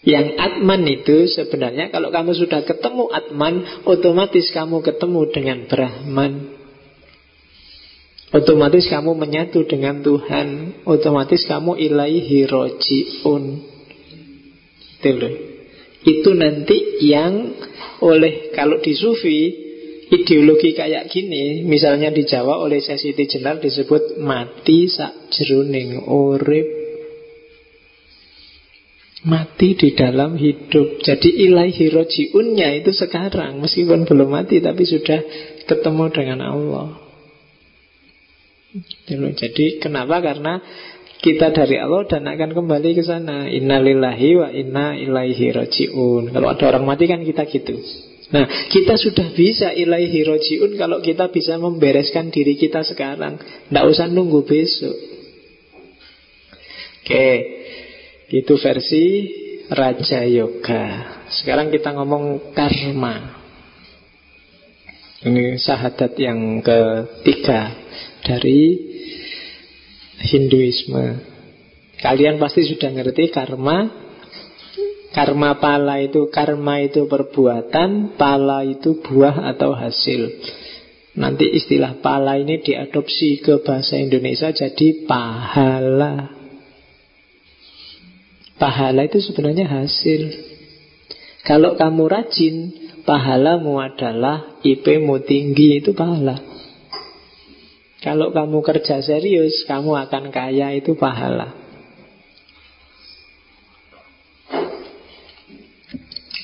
Yang 0.06 0.38
Atman 0.38 0.82
itu 0.86 1.26
sebenarnya 1.34 1.90
kalau 1.90 2.14
kamu 2.14 2.38
sudah 2.38 2.62
ketemu 2.62 3.10
Atman 3.10 3.86
Otomatis 3.90 4.54
kamu 4.54 4.86
ketemu 4.86 5.22
dengan 5.34 5.60
Brahman. 5.66 6.62
Otomatis 8.32 8.86
kamu 8.86 9.18
menyatu 9.18 9.66
dengan 9.66 10.06
Tuhan. 10.06 10.82
Otomatis 10.86 11.42
kamu 11.50 11.74
ilaihi 11.76 12.48
roji'un. 12.48 13.44
Itu 15.02 15.12
loh 15.18 15.51
itu 16.02 16.32
nanti 16.34 17.06
yang 17.06 17.54
oleh 18.02 18.50
kalau 18.58 18.82
di 18.82 18.94
sufi 18.98 19.40
ideologi 20.12 20.74
kayak 20.76 21.08
gini 21.08 21.64
misalnya 21.64 22.12
di 22.12 22.28
Jawa 22.28 22.60
oleh 22.60 22.82
sesi 22.82 23.14
Jenar 23.16 23.62
disebut 23.62 24.20
mati 24.20 24.90
sak 24.90 25.32
jeruning 25.32 26.04
urip. 26.04 26.82
Mati 29.22 29.78
di 29.78 29.94
dalam 29.94 30.34
hidup. 30.34 30.98
Jadi 31.06 31.46
ilaihi 31.46 31.94
rojiunnya 31.94 32.74
itu 32.74 32.90
sekarang 32.90 33.62
meskipun 33.62 34.10
belum 34.10 34.34
mati 34.34 34.58
tapi 34.66 34.82
sudah 34.82 35.22
ketemu 35.70 36.10
dengan 36.10 36.40
Allah. 36.42 36.90
Jadi 39.06 39.78
kenapa? 39.78 40.26
Karena 40.26 40.58
kita 41.22 41.54
dari 41.54 41.78
Allah 41.78 42.02
dan 42.10 42.26
akan 42.26 42.52
kembali 42.58 42.98
ke 42.98 43.06
sana. 43.06 43.46
Innalillahi 43.46 44.30
wa 44.42 44.50
inna 44.50 44.98
ilaihi 44.98 45.54
rojiun. 45.54 46.34
Kalau 46.34 46.48
ada 46.50 46.64
orang 46.74 46.84
mati 46.90 47.06
kan 47.06 47.22
kita 47.22 47.46
gitu. 47.46 47.78
Nah, 48.34 48.50
kita 48.74 48.98
sudah 48.98 49.30
bisa 49.38 49.70
ilaihi 49.70 50.26
rojiun 50.26 50.82
kalau 50.82 50.98
kita 50.98 51.30
bisa 51.30 51.62
membereskan 51.62 52.34
diri 52.34 52.58
kita 52.58 52.82
sekarang. 52.82 53.38
Tidak 53.38 53.86
usah 53.86 54.10
nunggu 54.10 54.42
besok. 54.50 54.98
Oke, 57.06 57.30
itu 58.34 58.54
versi 58.58 59.06
Raja 59.70 60.26
Yoga. 60.26 60.86
Sekarang 61.30 61.70
kita 61.70 61.94
ngomong 61.94 62.56
karma. 62.58 63.38
Ini 65.22 65.62
sahadat 65.62 66.18
yang 66.18 66.66
ketiga 66.66 67.78
dari 68.26 68.91
Hinduisme. 70.22 71.06
Kalian 72.02 72.42
pasti 72.42 72.66
sudah 72.66 72.90
ngerti 72.90 73.30
karma. 73.30 73.90
Karma 75.12 75.60
pala 75.60 76.00
itu 76.00 76.32
karma 76.32 76.80
itu 76.80 77.06
perbuatan, 77.06 78.16
pala 78.16 78.64
itu 78.64 79.04
buah 79.04 79.54
atau 79.54 79.76
hasil. 79.76 80.32
Nanti 81.20 81.52
istilah 81.52 82.00
pala 82.00 82.40
ini 82.40 82.64
diadopsi 82.64 83.44
ke 83.44 83.60
bahasa 83.60 84.00
Indonesia 84.00 84.48
jadi 84.56 85.04
pahala. 85.04 86.32
Pahala 88.56 89.04
itu 89.04 89.20
sebenarnya 89.20 89.68
hasil. 89.68 90.32
Kalau 91.44 91.76
kamu 91.76 92.04
rajin, 92.08 92.56
pahalamu 93.04 93.82
adalah 93.82 94.62
IP-mu 94.64 95.20
tinggi 95.26 95.82
itu 95.82 95.92
pahala. 95.92 96.51
Kalau 98.02 98.34
kamu 98.34 98.66
kerja 98.66 98.98
serius, 99.06 99.62
kamu 99.70 99.94
akan 100.10 100.34
kaya 100.34 100.74
itu 100.74 100.98
pahala. 100.98 101.54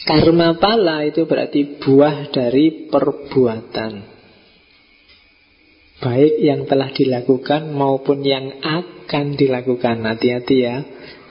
Karma 0.08 0.55
pala 0.55 1.03
itu 1.03 1.28
berarti 1.28 1.82
buah 1.84 2.32
dari 2.32 2.88
perbuatan. 2.88 4.16
Baik 5.97 6.34
yang 6.45 6.70
telah 6.70 6.93
dilakukan 6.93 7.74
maupun 7.74 8.22
yang 8.22 8.62
akan 8.62 9.34
dilakukan. 9.34 10.05
Hati-hati 10.05 10.58
ya. 10.62 10.78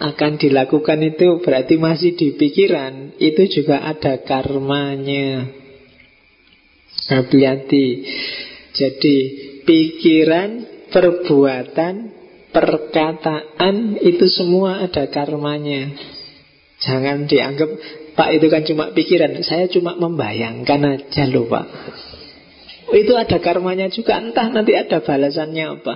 Akan 0.03 0.37
dilakukan 0.43 1.07
itu 1.07 1.39
berarti 1.41 1.79
masih 1.79 2.18
di 2.18 2.35
pikiran. 2.35 3.14
Itu 3.16 3.47
juga 3.47 3.81
ada 3.87 4.20
karmanya. 4.27 5.49
Hati-hati. 7.09 7.87
Jadi 8.77 9.45
pikiran, 9.66 10.50
perbuatan, 10.94 11.94
perkataan 12.54 14.00
itu 14.00 14.26
semua 14.30 14.86
ada 14.86 15.10
karmanya. 15.10 15.92
Jangan 16.80 17.26
dianggap 17.26 17.70
Pak 18.16 18.30
itu 18.32 18.46
kan 18.48 18.62
cuma 18.64 18.84
pikiran, 18.96 19.44
saya 19.44 19.68
cuma 19.68 19.92
membayangkan 19.92 20.80
aja 20.96 21.28
loh 21.28 21.50
Pak. 21.52 21.66
Itu 22.96 23.12
ada 23.18 23.36
karmanya 23.42 23.92
juga, 23.92 24.22
entah 24.22 24.48
nanti 24.48 24.72
ada 24.72 25.04
balasannya 25.04 25.64
apa. 25.68 25.94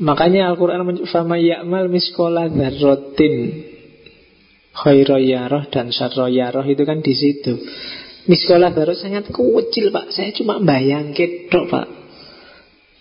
Makanya 0.00 0.52
Al-Quran 0.52 1.08
Fama 1.08 1.40
ya'mal 1.40 1.88
miskola 1.88 2.52
darrotin 2.52 3.64
Khairoyaroh 4.76 5.72
dan 5.72 5.88
syarroyaroh 5.88 6.68
itu 6.68 6.84
kan 6.84 7.00
di 7.00 7.16
situ 7.16 7.56
Miskolah 8.26 8.74
baru 8.74 8.90
sangat 8.98 9.30
kecil 9.30 9.94
pak. 9.94 10.10
Saya 10.10 10.34
cuma 10.34 10.58
bayangin 10.58 11.46
dok 11.46 11.70
pak. 11.70 11.86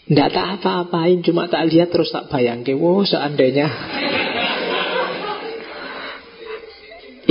Tidak 0.06 0.30
tak 0.30 0.62
apa-apain 0.62 1.26
Cuma 1.26 1.50
tak 1.50 1.66
lihat 1.66 1.90
terus 1.90 2.14
tak 2.14 2.30
bayangin 2.30 2.78
Wow 2.78 3.02
seandainya. 3.10 3.66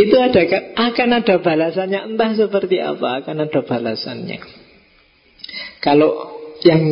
Itu 0.02 0.16
ada 0.18 0.42
akan 0.74 1.08
ada 1.22 1.38
balasannya. 1.38 2.02
Entah 2.10 2.34
seperti 2.34 2.82
apa 2.82 3.22
Akan 3.22 3.38
ada 3.38 3.62
balasannya. 3.62 4.42
Kalau 5.78 6.34
yang 6.66 6.82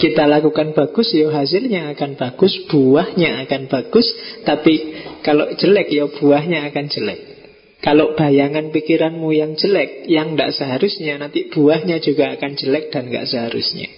kita 0.00 0.24
lakukan 0.24 0.72
bagus 0.72 1.12
ya 1.12 1.28
hasilnya 1.28 1.92
akan 1.92 2.16
bagus 2.16 2.56
Buahnya 2.72 3.44
akan 3.44 3.68
bagus. 3.68 4.08
Tapi 4.48 4.96
kalau 5.20 5.52
jelek 5.52 5.92
ya 5.92 6.08
buahnya 6.08 6.72
akan 6.72 6.88
jelek 6.88 7.29
kalau 7.80 8.12
bayangan 8.12 8.68
pikiranmu 8.68 9.32
yang 9.32 9.56
jelek, 9.56 10.04
yang 10.04 10.36
tidak 10.36 10.52
seharusnya, 10.52 11.16
nanti 11.16 11.48
buahnya 11.48 12.04
juga 12.04 12.36
akan 12.36 12.52
jelek 12.52 12.92
dan 12.92 13.08
tidak 13.08 13.26
seharusnya. 13.32 13.88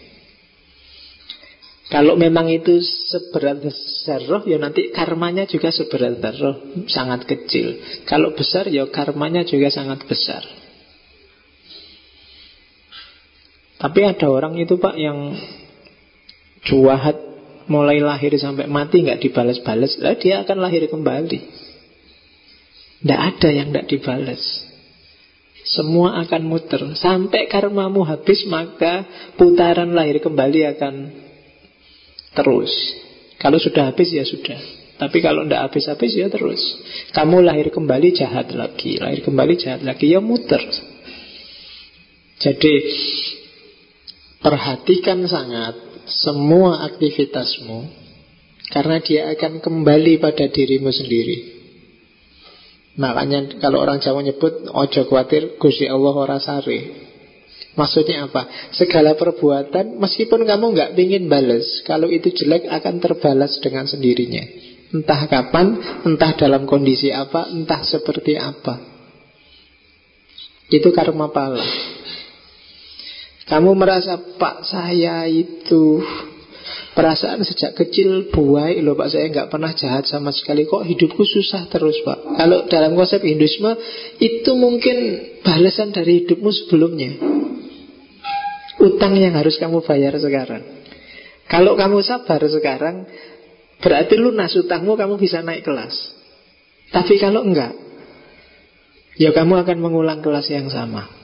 Kalau 1.90 2.16
memang 2.16 2.48
itu 2.48 2.80
seberat 2.80 3.60
zarroh, 4.06 4.46
ya 4.48 4.56
nanti 4.56 4.94
karmanya 4.94 5.44
juga 5.44 5.68
seberat 5.68 6.22
zarroh, 6.22 6.86
sangat 6.88 7.26
kecil. 7.26 7.82
Kalau 8.06 8.32
besar, 8.32 8.70
ya 8.70 8.86
karmanya 8.88 9.42
juga 9.44 9.68
sangat 9.68 10.06
besar. 10.06 10.40
Tapi 13.82 14.00
ada 14.06 14.30
orang 14.30 14.62
itu 14.62 14.78
pak 14.78 14.94
yang 14.94 15.34
juahat 16.70 17.18
mulai 17.66 17.98
lahir 17.98 18.30
sampai 18.38 18.70
mati 18.70 19.02
nggak 19.02 19.18
dibalas-balas, 19.18 19.98
dia 20.22 20.46
akan 20.46 20.62
lahir 20.62 20.86
kembali. 20.86 21.61
Tidak 23.02 23.18
ada 23.18 23.48
yang 23.50 23.74
tidak 23.74 23.90
dibalas 23.90 24.42
Semua 25.66 26.22
akan 26.22 26.42
muter. 26.46 26.82
Sampai 26.94 27.50
karmamu 27.50 28.06
habis 28.06 28.46
Maka 28.46 29.06
putaran 29.34 29.90
lahir 29.90 30.22
kembali 30.22 30.78
akan 30.78 30.94
Terus. 32.32 32.72
Kalau 33.42 33.58
sudah 33.58 33.90
habis 33.90 34.14
ya 34.14 34.22
sudah. 34.22 34.56
Tapi 35.02 35.18
kalau 35.18 35.42
tidak 35.42 35.66
habis-habis 35.66 36.14
ya 36.14 36.30
terus. 36.30 36.62
Kamu 37.10 37.42
lahir 37.42 37.74
kembali 37.74 38.14
jahat 38.14 38.54
lagi. 38.54 39.02
Lahir 39.02 39.26
kembali 39.26 39.54
jahat 39.58 39.82
lagi. 39.82 40.06
Ya 40.06 40.22
muter. 40.22 40.62
Jadi 42.38 42.74
Perhatikan 44.42 45.22
sangat 45.26 45.74
Semua 46.06 46.86
aktivitasmu 46.86 47.78
Karena 48.74 48.98
dia 48.98 49.30
akan 49.34 49.62
kembali 49.62 50.18
pada 50.18 50.50
dirimu 50.50 50.90
sendiri 50.90 51.51
Makanya 52.92 53.56
kalau 53.56 53.80
orang 53.80 54.04
Jawa 54.04 54.20
nyebut 54.20 54.68
ojo 54.68 55.00
khawatir 55.08 55.56
Gusti 55.56 55.88
Allah 55.88 56.12
ora 56.12 56.36
sare. 56.36 57.08
Maksudnya 57.72 58.28
apa? 58.28 58.68
Segala 58.76 59.16
perbuatan 59.16 59.96
meskipun 59.96 60.44
kamu 60.44 60.76
nggak 60.76 60.90
ingin 61.00 61.24
balas, 61.32 61.64
kalau 61.88 62.12
itu 62.12 62.28
jelek 62.28 62.68
akan 62.68 63.00
terbalas 63.00 63.56
dengan 63.64 63.88
sendirinya. 63.88 64.44
Entah 64.92 65.24
kapan, 65.24 65.80
entah 66.04 66.36
dalam 66.36 66.68
kondisi 66.68 67.08
apa, 67.08 67.48
entah 67.48 67.80
seperti 67.80 68.36
apa. 68.36 68.76
Itu 70.68 70.92
karma 70.92 71.32
pala. 71.32 71.64
Kamu 73.48 73.72
merasa 73.72 74.20
Pak 74.20 74.68
saya 74.68 75.24
itu 75.32 76.04
Perasaan 76.92 77.40
sejak 77.40 77.72
kecil 77.72 78.28
buai 78.28 78.84
loh 78.84 78.92
Pak 78.92 79.08
saya 79.08 79.32
nggak 79.32 79.48
pernah 79.48 79.72
jahat 79.72 80.04
sama 80.04 80.28
sekali 80.28 80.68
kok 80.68 80.84
hidupku 80.84 81.24
susah 81.24 81.64
terus 81.72 81.96
Pak. 82.04 82.36
Kalau 82.36 82.68
dalam 82.68 82.92
konsep 82.92 83.24
Hinduisme 83.24 83.80
itu 84.20 84.52
mungkin 84.52 84.96
balasan 85.40 85.96
dari 85.96 86.20
hidupmu 86.20 86.52
sebelumnya. 86.52 87.16
Utang 88.76 89.16
yang 89.16 89.32
harus 89.40 89.56
kamu 89.56 89.80
bayar 89.80 90.20
sekarang. 90.20 90.84
Kalau 91.48 91.80
kamu 91.80 92.04
sabar 92.04 92.44
sekarang 92.44 93.08
berarti 93.80 94.14
lunas 94.20 94.52
utangmu 94.52 94.92
kamu 94.92 95.16
bisa 95.16 95.40
naik 95.40 95.64
kelas. 95.64 95.96
Tapi 96.92 97.16
kalau 97.16 97.40
enggak, 97.40 97.72
ya 99.16 99.32
kamu 99.32 99.64
akan 99.64 99.78
mengulang 99.80 100.20
kelas 100.20 100.52
yang 100.52 100.68
sama. 100.68 101.21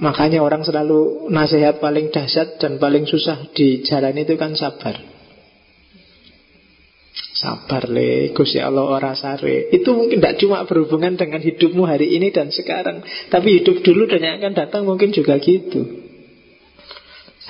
Makanya 0.00 0.40
orang 0.40 0.64
selalu 0.64 1.28
nasihat 1.28 1.76
paling 1.76 2.08
dahsyat 2.08 2.56
dan 2.56 2.80
paling 2.80 3.04
susah 3.04 3.52
di 3.52 3.84
jalan 3.84 4.16
itu 4.16 4.40
kan 4.40 4.56
sabar. 4.56 4.96
Sabar 7.36 7.90
le, 7.90 8.32
Gusti 8.32 8.62
Allah 8.62 8.86
ora 8.86 9.12
sare. 9.12 9.68
Itu 9.68 9.92
mungkin 9.92 10.22
tidak 10.22 10.40
cuma 10.40 10.64
berhubungan 10.64 11.18
dengan 11.18 11.42
hidupmu 11.42 11.84
hari 11.84 12.16
ini 12.16 12.32
dan 12.32 12.48
sekarang, 12.48 13.02
tapi 13.28 13.60
hidup 13.60 13.82
dulu 13.84 14.08
dan 14.08 14.22
yang 14.22 14.36
akan 14.40 14.54
datang 14.56 14.82
mungkin 14.88 15.12
juga 15.12 15.36
gitu. 15.42 16.08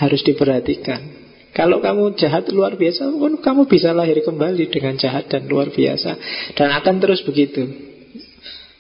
Harus 0.01 0.25
diperhatikan. 0.25 1.23
Kalau 1.53 1.85
kamu 1.85 2.17
jahat 2.17 2.49
luar 2.49 2.81
biasa, 2.81 3.13
pun 3.13 3.37
kamu 3.39 3.69
bisa 3.69 3.93
lahir 3.93 4.17
kembali 4.25 4.73
dengan 4.73 4.97
jahat 4.97 5.29
dan 5.29 5.45
luar 5.45 5.69
biasa. 5.69 6.17
Dan 6.57 6.73
akan 6.73 6.97
terus 6.97 7.21
begitu. 7.29 7.92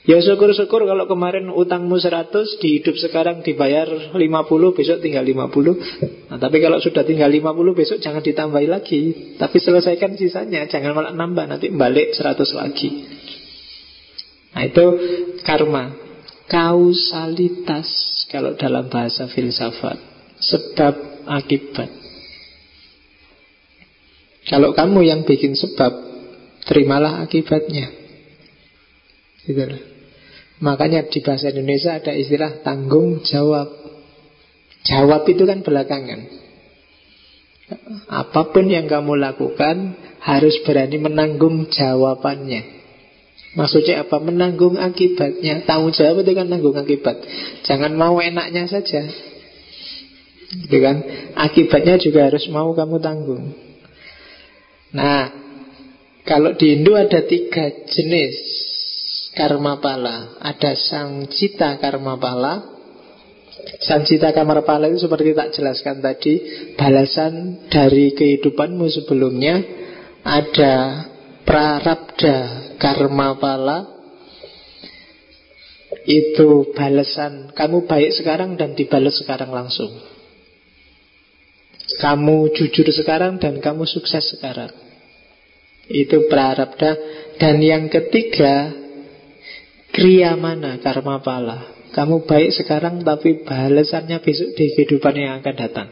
Ya 0.03 0.19
syukur-syukur 0.19 0.83
kalau 0.83 1.07
kemarin 1.07 1.47
utangmu 1.47 1.95
100 1.95 2.59
di 2.59 2.83
hidup 2.83 2.99
sekarang 2.99 3.47
dibayar 3.47 3.87
50 3.87 4.19
besok 4.75 4.99
tinggal 4.99 5.23
50 5.23 6.27
nah, 6.27 6.43
Tapi 6.43 6.59
kalau 6.59 6.83
sudah 6.83 7.07
tinggal 7.07 7.31
50 7.31 7.79
besok 7.79 7.99
jangan 8.03 8.19
ditambahi 8.19 8.67
lagi. 8.67 9.01
Tapi 9.39 9.57
selesaikan 9.63 10.19
sisanya 10.19 10.67
Jangan 10.67 10.91
malah 10.99 11.15
nambah 11.15 11.47
nanti 11.47 11.71
balik 11.71 12.19
100 12.19 12.35
lagi. 12.59 12.89
Nah 14.59 14.63
itu 14.67 14.85
karma. 15.47 15.95
Kausalitas 16.51 17.87
Kalau 18.27 18.59
dalam 18.59 18.91
bahasa 18.91 19.31
filsafat. 19.31 20.03
Sebab 20.43 20.95
akibat. 21.31 21.91
Kalau 24.51 24.75
kamu 24.75 25.07
yang 25.07 25.23
bikin 25.23 25.55
sebab 25.55 26.11
Terimalah 26.63 27.23
akibatnya. 27.27 27.91
Gitu 29.43 29.92
Makanya 30.63 31.11
di 31.11 31.19
bahasa 31.27 31.51
Indonesia 31.51 31.99
ada 31.99 32.15
istilah 32.15 32.63
tanggung 32.63 33.27
jawab. 33.27 33.67
Jawab 34.87 35.27
itu 35.27 35.43
kan 35.43 35.67
belakangan. 35.67 36.21
Apa 38.07 38.55
pun 38.55 38.71
yang 38.71 38.87
kamu 38.87 39.19
lakukan 39.19 39.99
harus 40.23 40.55
berani 40.63 41.03
menanggung 41.03 41.67
jawabannya. 41.67 42.63
Maksudnya 43.59 44.07
apa? 44.07 44.23
Menanggung 44.23 44.79
akibatnya. 44.79 45.67
Tanggung 45.67 45.91
jawab 45.91 46.23
itu 46.23 46.31
kan 46.31 46.47
tanggung 46.47 46.79
akibat. 46.79 47.17
Jangan 47.67 47.99
mau 47.99 48.23
enaknya 48.23 48.71
saja. 48.71 49.03
Gitu 50.53 50.79
kan? 50.79 51.03
Akibatnya 51.43 51.99
juga 51.99 52.31
harus 52.31 52.47
mau 52.55 52.71
kamu 52.71 53.03
tanggung. 53.03 53.51
Nah, 54.95 55.33
kalau 56.23 56.55
di 56.55 56.79
Indo 56.79 56.95
ada 56.95 57.25
tiga 57.27 57.67
jenis 57.91 58.62
karma 59.33 59.81
pala. 59.81 60.37
Ada 60.41 60.77
sang 60.77 61.27
cita 61.29 61.77
karma 61.81 62.17
pala. 62.21 62.73
Sang 63.85 64.05
cita 64.05 64.33
karma 64.33 64.65
pala 64.65 64.89
itu 64.89 65.05
seperti 65.05 65.37
tak 65.37 65.53
jelaskan 65.53 66.01
tadi, 66.01 66.35
balasan 66.77 67.67
dari 67.69 68.17
kehidupanmu 68.17 68.87
sebelumnya. 68.89 69.61
Ada 70.23 70.75
prarabda 71.45 72.37
karma 72.79 73.37
pala. 73.37 73.79
Itu 76.03 76.73
balasan 76.73 77.53
kamu 77.53 77.85
baik 77.85 78.17
sekarang 78.17 78.57
dan 78.57 78.73
dibalas 78.75 79.21
sekarang 79.21 79.53
langsung. 79.53 79.93
Kamu 82.01 82.51
jujur 82.57 82.89
sekarang 82.89 83.37
dan 83.37 83.61
kamu 83.61 83.85
sukses 83.85 84.35
sekarang. 84.35 84.73
Itu 85.87 86.27
prarabda. 86.27 86.91
Dan 87.37 87.61
yang 87.61 87.93
ketiga 87.93 88.82
Kriya 89.93 90.41
mana 90.41 90.81
karma 90.81 91.21
pala. 91.21 91.69
Kamu 91.93 92.25
baik 92.25 92.57
sekarang 92.57 93.05
tapi 93.05 93.45
balasannya 93.45 94.25
besok 94.25 94.57
di 94.57 94.73
kehidupan 94.73 95.13
yang 95.13 95.45
akan 95.45 95.57
datang. 95.57 95.89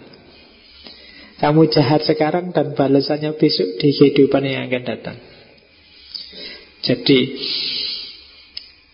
Kamu 1.37 1.69
jahat 1.69 2.05
sekarang 2.09 2.57
dan 2.57 2.73
balasannya 2.73 3.37
besok 3.37 3.77
di 3.77 3.93
kehidupan 3.93 4.45
yang 4.49 4.69
akan 4.73 4.85
datang. 4.89 5.17
Jadi 6.81 7.21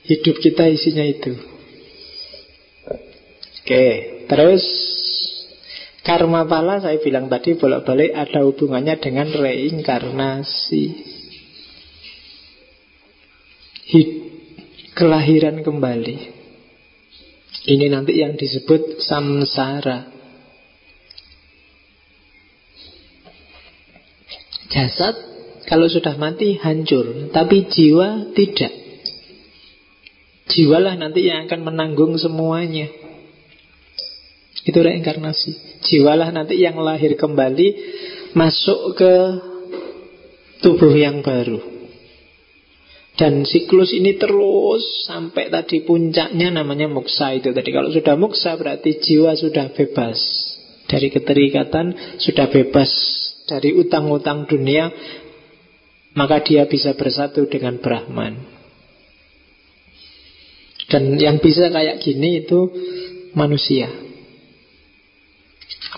Hidup 0.06 0.38
kita 0.38 0.70
isinya 0.70 1.02
itu. 1.02 1.34
Oke 3.58 3.86
Terus 4.30 4.64
Karma 6.06 6.46
pala 6.46 6.78
saya 6.78 7.02
bilang 7.02 7.26
tadi 7.26 7.58
bolak-balik 7.58 8.14
ada 8.14 8.46
hubungannya 8.46 8.94
dengan 9.02 9.26
reinkarnasi. 9.26 10.84
Hidup 13.90 14.25
kelahiran 14.96 15.60
kembali. 15.60 16.16
Ini 17.68 17.86
nanti 17.92 18.16
yang 18.16 18.40
disebut 18.40 19.04
samsara. 19.04 20.08
Jasad 24.72 25.14
kalau 25.68 25.90
sudah 25.92 26.16
mati 26.16 26.56
hancur, 26.56 27.28
tapi 27.34 27.68
jiwa 27.68 28.32
tidak. 28.32 28.72
Jiwalah 30.46 30.96
nanti 30.96 31.26
yang 31.26 31.50
akan 31.50 31.60
menanggung 31.66 32.16
semuanya. 32.16 32.88
Itu 34.64 34.78
reinkarnasi. 34.80 35.82
Jiwalah 35.84 36.32
nanti 36.32 36.56
yang 36.56 36.78
lahir 36.80 37.18
kembali 37.18 37.68
masuk 38.32 38.94
ke 38.96 39.14
tubuh 40.62 40.94
yang 40.94 41.20
baru. 41.20 41.75
Dan 43.16 43.48
siklus 43.48 43.96
ini 43.96 44.20
terus 44.20 45.08
sampai 45.08 45.48
tadi 45.48 45.80
puncaknya 45.80 46.52
namanya 46.52 46.84
muksa 46.84 47.32
itu 47.32 47.48
tadi. 47.56 47.72
Kalau 47.72 47.88
sudah 47.88 48.12
muksa 48.20 48.52
berarti 48.60 49.00
jiwa 49.00 49.32
sudah 49.32 49.72
bebas 49.72 50.20
dari 50.84 51.08
keterikatan, 51.08 52.20
sudah 52.20 52.52
bebas 52.52 52.92
dari 53.48 53.72
utang-utang 53.72 54.44
dunia, 54.44 54.92
maka 56.12 56.44
dia 56.44 56.68
bisa 56.68 56.92
bersatu 56.92 57.48
dengan 57.48 57.80
Brahman. 57.80 58.36
Dan 60.92 61.16
yang 61.16 61.40
bisa 61.40 61.72
kayak 61.72 62.04
gini 62.04 62.44
itu 62.44 62.68
manusia. 63.32 63.88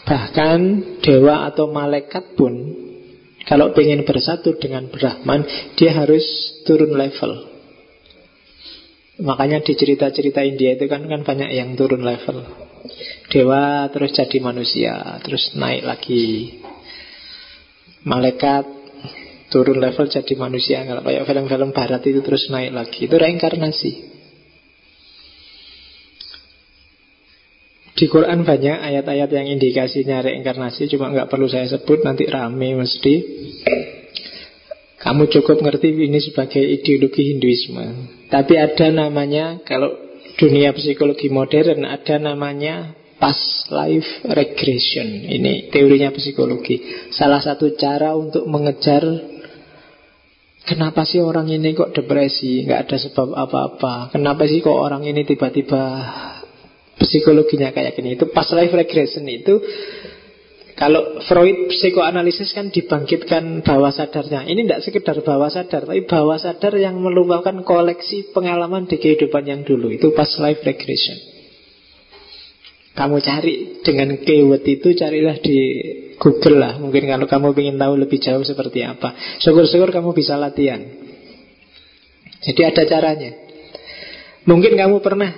Bahkan 0.06 0.60
dewa 1.02 1.50
atau 1.50 1.66
malaikat 1.68 2.38
pun 2.38 2.54
kalau 3.48 3.72
ingin 3.76 4.04
bersatu 4.04 4.60
dengan 4.60 4.92
Brahman, 4.92 5.44
dia 5.76 5.96
harus 5.96 6.24
turun 6.68 6.92
level. 6.92 7.48
Makanya 9.24 9.64
di 9.64 9.72
cerita-cerita 9.72 10.44
India 10.44 10.76
itu 10.76 10.84
kan 10.84 11.08
kan 11.08 11.24
banyak 11.24 11.50
yang 11.50 11.72
turun 11.74 12.04
level. 12.04 12.44
Dewa 13.32 13.88
terus 13.88 14.12
jadi 14.12 14.38
manusia, 14.38 15.18
terus 15.24 15.56
naik 15.56 15.82
lagi. 15.82 16.60
Malaikat 18.06 18.68
turun 19.50 19.80
level 19.80 20.06
jadi 20.06 20.34
manusia. 20.38 20.84
Kalau 20.84 21.02
kayak 21.02 21.24
film-film 21.24 21.72
barat 21.74 22.04
itu 22.04 22.20
terus 22.22 22.46
naik 22.52 22.70
lagi. 22.76 23.10
Itu 23.10 23.16
reinkarnasi. 23.18 23.92
Di 27.98 28.06
Quran 28.06 28.46
banyak 28.46 28.78
ayat-ayat 28.78 29.26
yang 29.26 29.58
indikasinya 29.58 30.22
reinkarnasi 30.22 30.86
Cuma 30.86 31.10
nggak 31.10 31.26
perlu 31.26 31.50
saya 31.50 31.66
sebut 31.66 32.06
Nanti 32.06 32.30
rame 32.30 32.78
mesti 32.78 33.14
Kamu 35.08 35.24
cukup 35.32 35.64
ngerti 35.64 35.88
ini 36.04 36.20
sebagai 36.20 36.60
ideologi 36.60 37.32
Hinduisme. 37.32 38.12
Tapi 38.28 38.60
ada 38.60 38.92
namanya 38.92 39.56
Kalau 39.64 39.88
dunia 40.36 40.76
psikologi 40.76 41.32
modern 41.32 41.88
Ada 41.88 42.20
namanya 42.20 42.92
past 43.16 43.72
life 43.72 44.28
regression. 44.28 45.24
Ini 45.32 45.72
teorinya 45.72 46.12
psikologi. 46.12 47.08
Salah 47.08 47.40
satu 47.40 47.72
cara 47.72 48.12
untuk 48.12 48.44
mengejar 48.44 49.00
Kenapa 50.68 51.08
sih 51.08 51.24
orang 51.24 51.48
ini 51.48 51.72
kok 51.72 51.96
depresi 51.96 52.68
Nggak 52.68 52.80
ada 52.84 52.96
sebab 53.00 53.32
apa-apa. 53.32 54.12
Kenapa 54.12 54.44
sih 54.44 54.60
kok 54.60 54.76
orang 54.76 55.08
ini 55.08 55.24
tiba-tiba 55.24 56.04
psikologinya 57.00 57.72
kayak 57.72 57.96
gini. 57.96 58.12
Itu 58.20 58.28
past 58.28 58.52
life 58.52 58.76
regression 58.76 59.24
itu 59.24 59.56
kalau 60.78 61.18
Freud 61.26 61.74
psikoanalisis 61.74 62.54
kan 62.54 62.70
dibangkitkan 62.70 63.66
bawah 63.66 63.90
sadarnya. 63.90 64.46
Ini 64.46 64.62
tidak 64.62 64.86
sekedar 64.86 65.18
bawah 65.26 65.50
sadar, 65.50 65.90
tapi 65.90 66.06
bawah 66.06 66.38
sadar 66.38 66.78
yang 66.78 67.02
melupakan 67.02 67.66
koleksi 67.66 68.30
pengalaman 68.30 68.86
di 68.86 69.02
kehidupan 69.02 69.42
yang 69.42 69.66
dulu. 69.66 69.90
Itu 69.90 70.14
past 70.14 70.38
life 70.38 70.62
regression. 70.62 71.18
Kamu 72.94 73.18
cari 73.18 73.82
dengan 73.82 74.14
keyword 74.22 74.62
itu 74.66 74.94
carilah 74.94 75.38
di 75.38 75.58
Google 76.18 76.58
lah 76.58 76.82
Mungkin 76.82 77.06
kalau 77.06 77.30
kamu 77.30 77.54
ingin 77.54 77.78
tahu 77.78 77.94
lebih 77.94 78.18
jauh 78.18 78.42
seperti 78.42 78.82
apa 78.82 79.14
Syukur-syukur 79.38 79.94
kamu 79.94 80.10
bisa 80.18 80.34
latihan 80.34 80.82
Jadi 82.42 82.58
ada 82.66 82.82
caranya 82.90 83.38
Mungkin 84.50 84.74
kamu 84.74 84.98
pernah 84.98 85.30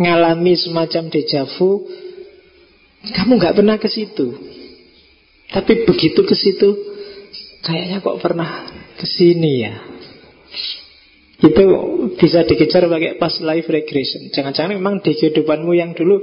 Ngalami 0.00 0.56
semacam 0.56 1.12
dejavu 1.12 1.84
Kamu 3.02 3.38
nggak 3.40 3.56
pernah 3.58 3.76
ke 3.82 3.90
situ. 3.90 4.30
Tapi 5.50 5.84
begitu 5.84 6.22
ke 6.22 6.36
situ 6.38 6.92
Kayaknya 7.62 8.02
kok 8.02 8.18
pernah 8.18 8.50
ke 8.98 9.06
sini 9.06 9.52
ya. 9.62 9.74
Itu 11.42 11.62
bisa 12.18 12.42
dikejar 12.42 12.90
pakai 12.90 13.18
past 13.18 13.42
life 13.42 13.70
regression. 13.70 14.30
Jangan-jangan 14.34 14.78
memang 14.78 14.98
di 15.02 15.14
kehidupanmu 15.14 15.70
yang 15.74 15.94
dulu 15.94 16.22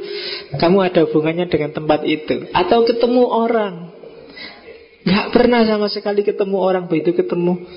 kamu 0.60 0.77
ada 0.84 1.07
hubungannya 1.07 1.47
dengan 1.47 1.76
tempat 1.76 2.07
itu, 2.07 2.47
atau 2.56 2.88
ketemu 2.88 3.23
orang, 3.27 3.91
nggak 5.03 5.27
pernah 5.35 5.68
sama 5.68 5.91
sekali 5.91 6.23
ketemu 6.23 6.56
orang, 6.60 6.88
begitu 6.88 7.15
ketemu 7.15 7.68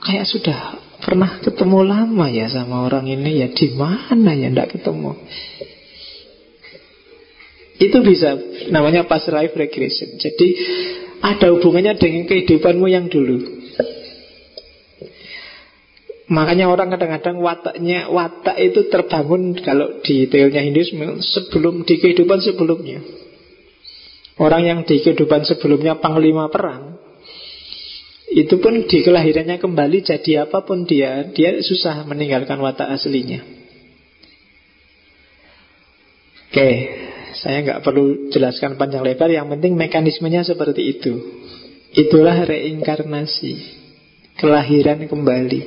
kayak 0.00 0.24
sudah 0.28 0.80
pernah 1.04 1.40
ketemu 1.40 1.78
lama 1.84 2.26
ya 2.32 2.48
sama 2.48 2.84
orang 2.84 3.08
ini 3.08 3.44
ya. 3.44 3.48
Di 3.52 3.76
mana 3.76 4.32
ya 4.32 4.48
ndak 4.52 4.76
ketemu. 4.76 5.20
Itu 7.76 8.00
bisa 8.00 8.40
namanya 8.72 9.04
past 9.04 9.28
life 9.28 9.52
regression. 9.52 10.16
Jadi 10.16 10.48
ada 11.20 11.52
hubungannya 11.52 11.96
dengan 12.00 12.24
kehidupanmu 12.24 12.86
yang 12.88 13.12
dulu. 13.12 13.56
Makanya 16.26 16.66
orang 16.66 16.90
kadang-kadang 16.90 17.38
wataknya 17.38 18.10
watak 18.10 18.58
itu 18.58 18.90
terbangun 18.90 19.54
kalau 19.62 20.02
di 20.02 20.26
teorinya 20.26 20.58
Hinduisme 20.58 21.22
sebelum 21.22 21.86
di 21.86 22.02
kehidupan 22.02 22.42
sebelumnya. 22.42 22.98
Orang 24.36 24.66
yang 24.66 24.82
di 24.82 25.00
kehidupan 25.00 25.46
sebelumnya 25.46 25.96
panglima 26.02 26.50
perang 26.50 26.98
itu 28.26 28.58
pun 28.58 28.84
di 28.84 29.06
kelahirannya 29.06 29.56
kembali 29.62 30.02
jadi 30.02 30.44
apa 30.44 30.66
pun 30.66 30.82
dia, 30.82 31.30
dia 31.30 31.62
susah 31.62 32.02
meninggalkan 32.04 32.58
watak 32.58 32.90
aslinya. 32.90 33.40
Oke, 36.50 36.68
saya 37.42 37.62
nggak 37.64 37.80
perlu 37.84 38.32
jelaskan 38.32 38.80
panjang 38.80 39.04
lebar. 39.04 39.28
Yang 39.28 39.58
penting 39.58 39.72
mekanismenya 39.76 40.46
seperti 40.46 40.82
itu. 40.96 41.12
Itulah 41.96 42.44
reinkarnasi, 42.44 43.52
kelahiran 44.36 45.08
kembali. 45.08 45.60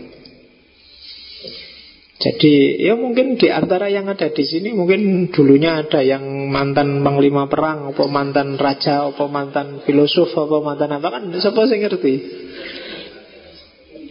Jadi 2.19 2.83
ya 2.83 2.99
mungkin 2.99 3.39
di 3.39 3.47
antara 3.47 3.87
yang 3.87 4.11
ada 4.11 4.27
di 4.27 4.43
sini 4.43 4.75
mungkin 4.75 5.31
dulunya 5.31 5.79
ada 5.79 6.03
yang 6.03 6.51
mantan 6.51 6.99
panglima 6.99 7.47
perang, 7.47 7.95
apa 7.95 8.03
mantan 8.11 8.59
raja, 8.59 9.07
apa 9.07 9.23
mantan 9.31 9.87
filosof, 9.87 10.35
apa 10.35 10.59
mantan 10.59 10.99
apa 10.99 11.07
kan 11.15 11.23
siapa 11.31 11.63
sih 11.63 11.79
ngerti? 11.79 12.13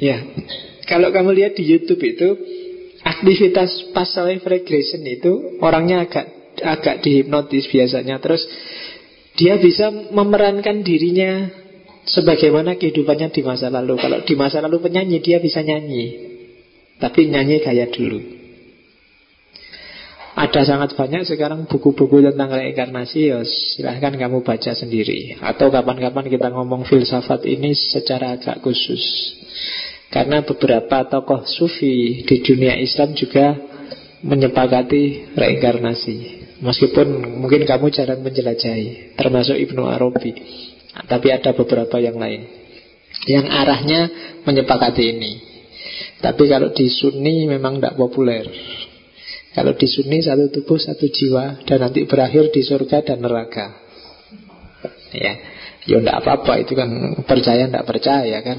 Ya, 0.00 0.24
kalau 0.88 1.12
kamu 1.12 1.36
lihat 1.36 1.52
di 1.60 1.68
YouTube 1.68 2.00
itu 2.00 2.28
aktivitas 3.04 3.92
past 3.92 4.16
life 4.24 4.46
regression 4.48 5.04
itu 5.04 5.60
orangnya 5.60 6.08
agak 6.08 6.37
agak 6.62 7.04
dihipnotis 7.04 7.68
biasanya, 7.70 8.18
terus 8.22 8.42
dia 9.38 9.54
bisa 9.62 9.94
memerankan 10.10 10.82
dirinya 10.82 11.46
sebagaimana 12.10 12.74
kehidupannya 12.74 13.30
di 13.30 13.42
masa 13.46 13.70
lalu. 13.70 13.94
Kalau 14.00 14.18
di 14.26 14.34
masa 14.34 14.58
lalu 14.64 14.82
penyanyi 14.82 15.22
dia 15.22 15.38
bisa 15.38 15.62
nyanyi. 15.62 16.34
Tapi 16.98 17.30
nyanyi 17.30 17.62
kayak 17.62 17.94
dulu. 17.94 18.18
Ada 20.38 20.66
sangat 20.66 20.94
banyak 20.94 21.26
sekarang 21.26 21.66
buku-buku 21.66 22.22
tentang 22.22 22.50
reinkarnasi. 22.50 23.20
Ya 23.30 23.42
Silahkan 23.46 24.14
kamu 24.14 24.42
baca 24.42 24.74
sendiri. 24.74 25.38
Atau 25.38 25.70
kapan-kapan 25.70 26.26
kita 26.26 26.50
ngomong 26.50 26.86
filsafat 26.86 27.46
ini 27.46 27.74
secara 27.74 28.38
agak 28.38 28.62
khusus. 28.62 29.02
Karena 30.10 30.42
beberapa 30.42 31.06
tokoh 31.06 31.46
sufi 31.46 32.26
di 32.26 32.36
dunia 32.42 32.74
Islam 32.80 33.12
juga 33.14 33.54
menyepakati 34.24 35.36
reinkarnasi 35.38 36.47
Meskipun 36.58 37.38
mungkin 37.38 37.62
kamu 37.62 37.94
jarang 37.94 38.20
menjelajahi 38.22 39.14
Termasuk 39.14 39.54
Ibnu 39.54 39.86
Arabi 39.86 40.34
Tapi 41.06 41.28
ada 41.30 41.54
beberapa 41.54 42.02
yang 42.02 42.18
lain 42.18 42.50
Yang 43.30 43.46
arahnya 43.46 44.00
menyepakati 44.42 45.04
ini 45.06 45.32
tapi 46.18 46.50
kalau 46.50 46.74
di 46.74 46.90
Sunni 46.90 47.46
memang 47.46 47.78
tidak 47.78 47.94
populer. 47.94 48.42
Kalau 49.54 49.74
di 49.74 49.86
Sunni 49.86 50.18
satu 50.22 50.50
tubuh 50.50 50.78
satu 50.78 51.06
jiwa 51.06 51.62
dan 51.62 51.78
nanti 51.82 52.06
berakhir 52.06 52.50
di 52.50 52.62
surga 52.62 53.06
dan 53.06 53.22
neraka. 53.22 53.66
Ya, 55.14 55.32
ya 55.86 55.96
tidak 56.02 56.16
apa-apa 56.22 56.52
itu 56.62 56.74
kan 56.74 56.90
percaya 57.22 57.70
tidak 57.70 57.86
percaya 57.86 58.38
kan. 58.42 58.58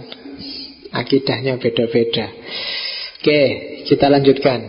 Akidahnya 0.89 1.61
beda-beda. 1.61 2.31
Oke, 3.19 3.41
kita 3.85 4.07
lanjutkan. 4.09 4.59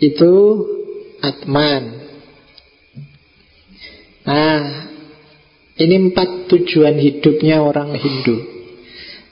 Itu 0.00 0.32
Atman. 1.24 1.84
Nah, 4.24 4.60
ini 5.80 5.94
empat 6.12 6.52
tujuan 6.52 7.00
hidupnya 7.00 7.64
orang 7.64 7.96
Hindu. 7.96 8.36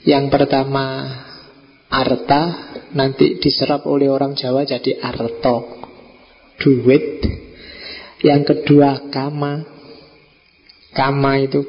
Yang 0.08 0.24
pertama 0.32 0.86
arta 1.92 2.42
nanti 2.96 3.36
diserap 3.36 3.84
oleh 3.84 4.08
orang 4.08 4.32
Jawa 4.32 4.64
jadi 4.64 4.98
arto 5.04 5.84
duit. 6.56 7.22
Yang 8.24 8.42
kedua 8.56 9.12
kama. 9.12 9.68
Kama 10.92 11.32
itu 11.40 11.64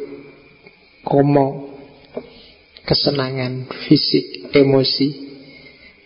komo 1.08 1.80
kesenangan 2.84 3.72
fisik, 3.88 4.52
emosi. 4.52 5.32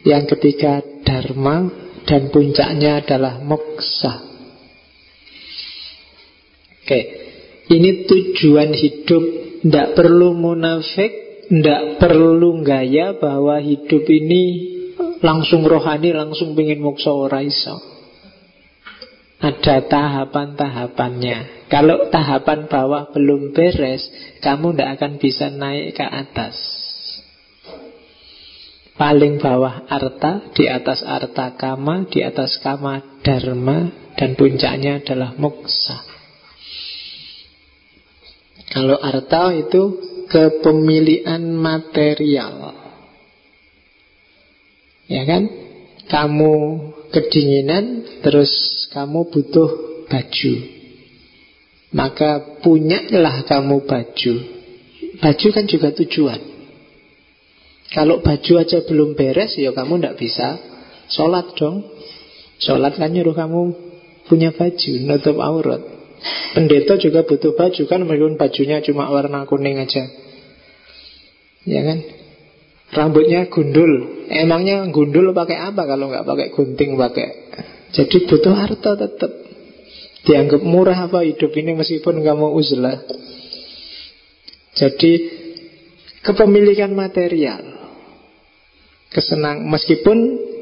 Yang 0.06 0.38
ketiga 0.38 0.86
dharma 1.02 1.87
dan 2.08 2.32
puncaknya 2.32 3.04
adalah 3.04 3.44
moksa. 3.44 4.24
Oke, 6.88 7.00
ini 7.68 8.08
tujuan 8.08 8.72
hidup. 8.72 9.24
Tidak 9.58 9.98
perlu 9.98 10.32
munafik, 10.38 11.44
tidak 11.52 12.00
perlu 12.00 12.64
gaya 12.64 13.18
bahwa 13.20 13.60
hidup 13.60 14.08
ini 14.08 14.44
langsung 15.20 15.68
rohani, 15.68 16.16
langsung 16.16 16.56
ingin 16.56 16.80
moksa 16.80 17.12
ora 17.12 17.44
iso. 17.44 17.76
Ada 19.44 19.84
tahapan-tahapannya. 19.92 21.68
Kalau 21.68 22.08
tahapan 22.08 22.72
bawah 22.72 23.12
belum 23.12 23.52
beres, 23.52 24.08
kamu 24.40 24.74
tidak 24.78 24.90
akan 24.98 25.12
bisa 25.20 25.52
naik 25.52 26.00
ke 26.00 26.06
atas. 26.08 26.77
Paling 28.98 29.38
bawah 29.38 29.86
arta, 29.86 30.50
di 30.58 30.66
atas 30.66 31.06
arta 31.06 31.54
kama, 31.54 32.10
di 32.10 32.26
atas 32.26 32.58
kama 32.58 33.22
dharma, 33.22 34.10
dan 34.18 34.34
puncaknya 34.34 35.06
adalah 35.06 35.38
moksa. 35.38 36.02
Kalau 38.74 38.98
arta 38.98 39.54
itu 39.54 40.02
kepemilikan 40.26 41.46
material. 41.46 42.74
Ya 45.08 45.24
kan? 45.30 45.46
Kamu 46.10 46.54
kedinginan, 47.14 48.02
terus 48.26 48.50
kamu 48.90 49.30
butuh 49.30 49.70
baju. 50.10 50.54
Maka 51.94 52.60
punyalah 52.66 53.46
kamu 53.46 53.86
baju. 53.86 54.34
Baju 55.22 55.48
kan 55.54 55.66
juga 55.70 55.94
tujuan. 55.94 56.57
Kalau 57.88 58.20
baju 58.20 58.54
aja 58.60 58.84
belum 58.84 59.16
beres, 59.16 59.56
ya 59.56 59.72
kamu 59.72 60.04
tidak 60.04 60.16
bisa 60.20 60.60
sholat 61.08 61.56
dong. 61.56 61.88
Sholat 62.60 63.00
kan 63.00 63.14
nyuruh 63.14 63.38
kamu 63.38 63.62
punya 64.28 64.52
baju, 64.52 64.92
nutup 65.08 65.38
aurat. 65.40 65.82
Pendeta 66.52 66.98
juga 66.98 67.24
butuh 67.24 67.54
baju 67.54 67.84
kan 67.86 68.02
meskipun 68.04 68.36
bajunya 68.36 68.82
cuma 68.82 69.08
warna 69.08 69.46
kuning 69.46 69.78
aja. 69.78 70.10
Ya 71.64 71.82
kan? 71.86 72.00
Rambutnya 72.92 73.48
gundul. 73.48 74.26
Emangnya 74.28 74.84
gundul 74.90 75.32
pakai 75.32 75.60
apa 75.60 75.86
kalau 75.86 76.10
nggak 76.12 76.26
pakai 76.26 76.48
gunting 76.56 76.98
pakai? 76.98 77.30
Jadi 77.94 78.18
butuh 78.26 78.56
harta 78.58 78.98
tetap. 78.98 79.32
Dianggap 80.28 80.60
murah 80.60 81.08
apa 81.08 81.24
hidup 81.24 81.56
ini 81.56 81.72
meskipun 81.78 82.20
mau 82.36 82.52
uzlah. 82.52 83.00
Jadi 84.76 85.12
kepemilikan 86.26 86.92
material. 86.92 87.77
Kesenang 89.08 89.64
meskipun 89.68 90.18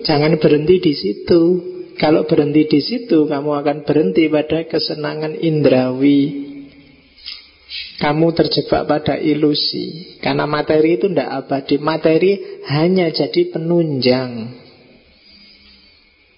jangan 0.06 0.38
berhenti 0.38 0.78
di 0.82 0.94
situ. 0.94 1.42
Kalau 1.96 2.28
berhenti 2.28 2.68
di 2.68 2.84
situ, 2.84 3.24
kamu 3.24 3.56
akan 3.64 3.78
berhenti 3.88 4.28
pada 4.28 4.68
kesenangan 4.68 5.40
indrawi. 5.40 6.52
Kamu 8.04 8.36
terjebak 8.36 8.84
pada 8.84 9.16
ilusi. 9.16 10.20
Karena 10.20 10.44
materi 10.44 11.00
itu 11.00 11.08
tidak 11.08 11.48
abadi. 11.48 11.76
Materi 11.80 12.32
hanya 12.68 13.08
jadi 13.08 13.48
penunjang. 13.48 14.32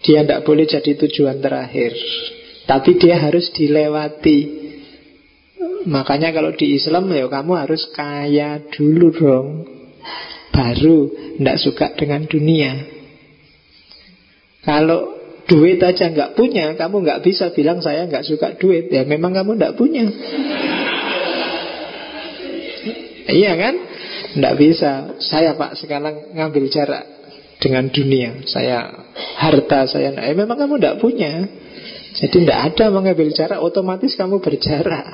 Dia 0.06 0.22
tidak 0.22 0.46
boleh 0.46 0.70
jadi 0.70 0.92
tujuan 0.94 1.42
terakhir. 1.42 1.98
Tapi 2.70 3.02
dia 3.02 3.18
harus 3.18 3.50
dilewati. 3.50 4.70
Makanya 5.90 6.30
kalau 6.36 6.54
di 6.54 6.78
Islam 6.78 7.10
ya 7.10 7.26
kamu 7.26 7.54
harus 7.58 7.90
kaya 7.96 8.62
dulu 8.70 9.08
dong. 9.10 9.50
Baru 10.58 11.14
tidak 11.38 11.58
suka 11.62 11.94
dengan 11.94 12.26
dunia. 12.26 12.82
Kalau 14.66 15.14
duit 15.46 15.78
aja 15.78 16.10
nggak 16.10 16.34
punya, 16.34 16.74
kamu 16.74 17.06
nggak 17.06 17.22
bisa 17.22 17.54
bilang 17.54 17.78
saya 17.78 18.10
nggak 18.10 18.26
suka 18.26 18.58
duit. 18.58 18.90
Ya 18.90 19.06
memang 19.06 19.38
kamu 19.38 19.54
nggak 19.54 19.78
punya. 19.78 20.10
iya 23.30 23.54
kan? 23.54 23.76
Nggak 24.34 24.56
bisa. 24.58 24.92
Saya 25.22 25.54
pak 25.54 25.78
sekarang 25.78 26.34
ngambil 26.34 26.74
jarak 26.74 27.06
dengan 27.62 27.94
dunia. 27.94 28.42
Saya 28.50 29.06
harta 29.38 29.86
saya. 29.86 30.10
Eh, 30.10 30.34
memang 30.34 30.58
kamu 30.58 30.82
nggak 30.82 30.98
punya. 30.98 31.46
Jadi 32.18 32.34
tidak 32.34 32.74
ada 32.74 32.90
mengambil 32.90 33.30
jarak, 33.30 33.62
otomatis 33.62 34.18
kamu 34.18 34.42
berjarak. 34.42 35.06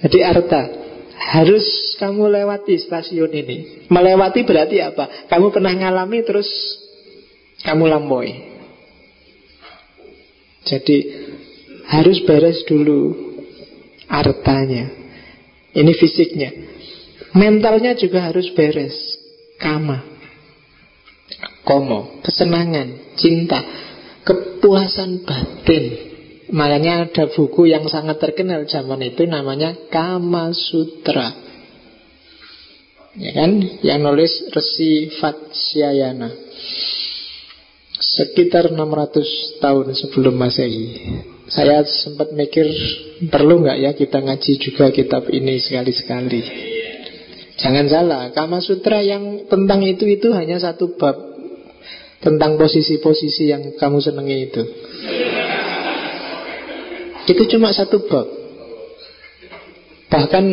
Jadi 0.00 0.18
harta 0.24 0.83
harus 1.24 1.96
kamu 1.96 2.28
lewati 2.28 2.76
stasiun 2.76 3.32
ini. 3.32 3.56
Melewati 3.88 4.44
berarti 4.44 4.84
apa? 4.84 5.28
Kamu 5.32 5.48
pernah 5.48 5.72
ngalami 5.72 6.20
terus 6.20 6.48
kamu 7.64 7.88
lampaui. 7.88 8.32
Jadi 10.64 10.96
harus 11.88 12.20
beres 12.28 12.60
dulu 12.68 13.12
hartanya. 14.08 14.92
Ini 15.74 15.92
fisiknya. 15.96 16.50
Mentalnya 17.34 17.98
juga 17.98 18.30
harus 18.30 18.52
beres. 18.54 18.94
Kama. 19.58 20.04
Komo. 21.66 22.20
Kesenangan. 22.22 23.16
Cinta 23.18 23.64
kepuasan 24.22 25.24
batin. 25.26 26.13
Makanya 26.52 27.08
ada 27.08 27.24
buku 27.32 27.72
yang 27.72 27.88
sangat 27.88 28.20
terkenal 28.20 28.68
zaman 28.68 29.00
itu 29.00 29.24
namanya 29.24 29.72
Kama 29.88 30.52
Sutra. 30.52 31.32
Ya 33.14 33.30
kan? 33.32 33.62
Yang 33.80 33.98
nulis 34.02 34.32
Resi 34.50 35.08
Vatsyayana. 35.22 36.28
Sekitar 37.94 38.74
600 38.74 39.62
tahun 39.62 39.86
sebelum 39.96 40.34
Masehi. 40.36 40.86
Saya 41.48 41.84
sempat 41.84 42.32
mikir 42.32 42.66
perlu 43.28 43.64
nggak 43.64 43.78
ya 43.80 43.90
kita 43.92 44.18
ngaji 44.20 44.52
juga 44.60 44.90
kitab 44.90 45.30
ini 45.30 45.60
sekali-sekali. 45.60 46.40
Jangan 47.54 47.86
salah, 47.86 48.22
Kama 48.34 48.58
Sutra 48.58 48.98
yang 48.98 49.46
tentang 49.46 49.86
itu 49.86 50.04
itu 50.10 50.34
hanya 50.34 50.58
satu 50.58 50.98
bab 50.98 51.14
tentang 52.18 52.56
posisi-posisi 52.56 53.52
yang 53.52 53.76
kamu 53.78 53.98
senangi 54.02 54.36
itu. 54.50 54.62
Itu 57.24 57.42
cuma 57.48 57.72
satu 57.72 58.04
bab. 58.06 58.26
Bahkan 60.12 60.44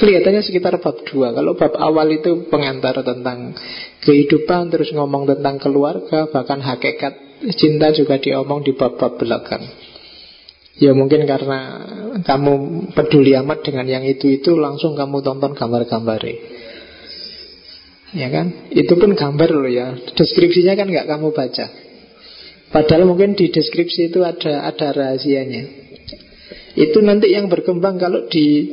kelihatannya 0.00 0.40
sekitar 0.40 0.80
bab 0.80 1.04
dua. 1.04 1.36
Kalau 1.36 1.52
bab 1.58 1.76
awal 1.76 2.16
itu 2.16 2.48
pengantar 2.48 3.04
tentang 3.04 3.52
kehidupan, 4.00 4.72
terus 4.72 4.94
ngomong 4.96 5.28
tentang 5.28 5.60
keluarga, 5.60 6.30
bahkan 6.32 6.62
hakikat 6.64 7.44
cinta 7.58 7.90
juga 7.90 8.22
diomong 8.22 8.62
di 8.62 8.72
bab-bab 8.72 9.18
belakang. 9.18 9.66
Ya 10.80 10.96
mungkin 10.96 11.28
karena 11.28 11.58
kamu 12.24 12.52
peduli 12.96 13.36
amat 13.36 13.60
dengan 13.60 13.84
yang 13.84 14.08
itu-itu 14.08 14.56
Langsung 14.56 14.96
kamu 14.96 15.20
tonton 15.20 15.52
gambar-gambarnya 15.52 16.32
Ya 18.12 18.28
kan? 18.28 18.68
Itu 18.68 19.00
pun 19.00 19.16
gambar 19.16 19.48
loh 19.56 19.72
ya. 19.72 19.96
Deskripsinya 19.96 20.76
kan 20.76 20.84
nggak 20.92 21.08
kamu 21.08 21.32
baca. 21.32 21.66
Padahal 22.72 23.04
mungkin 23.04 23.36
di 23.36 23.52
deskripsi 23.52 24.08
itu 24.08 24.24
ada 24.24 24.64
ada 24.64 24.88
rahasianya. 24.96 25.62
Itu 26.72 27.04
nanti 27.04 27.28
yang 27.28 27.52
berkembang 27.52 28.00
kalau 28.00 28.24
di 28.32 28.72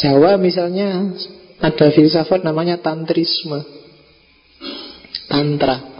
Jawa 0.00 0.40
misalnya 0.40 1.12
ada 1.60 1.92
filsafat 1.92 2.44
namanya 2.44 2.80
tantrisme. 2.80 3.60
Tantra. 5.28 5.96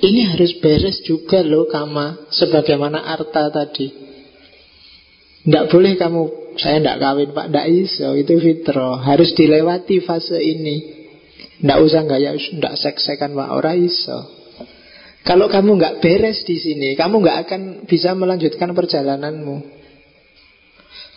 Ini 0.00 0.32
harus 0.32 0.56
beres 0.60 1.04
juga 1.04 1.44
loh 1.44 1.68
kama 1.68 2.28
sebagaimana 2.32 3.04
arta 3.08 3.52
tadi. 3.52 3.92
Tidak 5.44 5.64
boleh 5.72 5.96
kamu 5.96 6.22
saya 6.60 6.80
tidak 6.80 7.00
kawin 7.00 7.30
pak, 7.32 7.46
tidak 7.48 7.66
iso 7.72 8.08
itu 8.16 8.34
fitro 8.40 9.00
harus 9.00 9.32
dilewati 9.32 10.04
fase 10.04 10.40
ini. 10.40 10.76
Nggak 11.60 11.78
usah 11.84 12.02
gaya, 12.08 12.32
nggak 12.36 12.74
sek-sekan 12.80 13.36
Pak 13.36 13.48
ora 13.52 13.76
iso. 13.76 14.39
Kalau 15.20 15.52
kamu 15.52 15.76
nggak 15.76 15.96
beres 16.00 16.42
di 16.48 16.56
sini, 16.56 16.96
kamu 16.96 17.20
nggak 17.20 17.38
akan 17.46 17.60
bisa 17.84 18.16
melanjutkan 18.16 18.72
perjalananmu. 18.72 19.80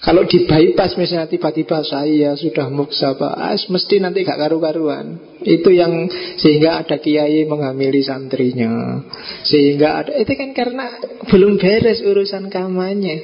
Kalau 0.03 0.27
di 0.27 0.43
bypass 0.43 0.99
misalnya 0.99 1.31
tiba-tiba 1.31 1.79
saya 1.79 2.35
sudah 2.35 2.67
muksa 2.67 3.15
Pak, 3.15 3.35
as, 3.39 3.71
mesti 3.71 4.03
nanti 4.03 4.27
gak 4.27 4.35
karu-karuan. 4.35 5.39
Itu 5.39 5.71
yang 5.71 6.11
sehingga 6.35 6.83
ada 6.83 6.99
kiai 6.99 7.47
menghamili 7.47 8.03
santrinya. 8.03 8.99
Sehingga 9.47 10.03
ada 10.03 10.11
itu 10.19 10.35
kan 10.35 10.51
karena 10.51 10.99
belum 11.31 11.55
beres 11.55 12.03
urusan 12.03 12.51
kamarnya. 12.51 13.15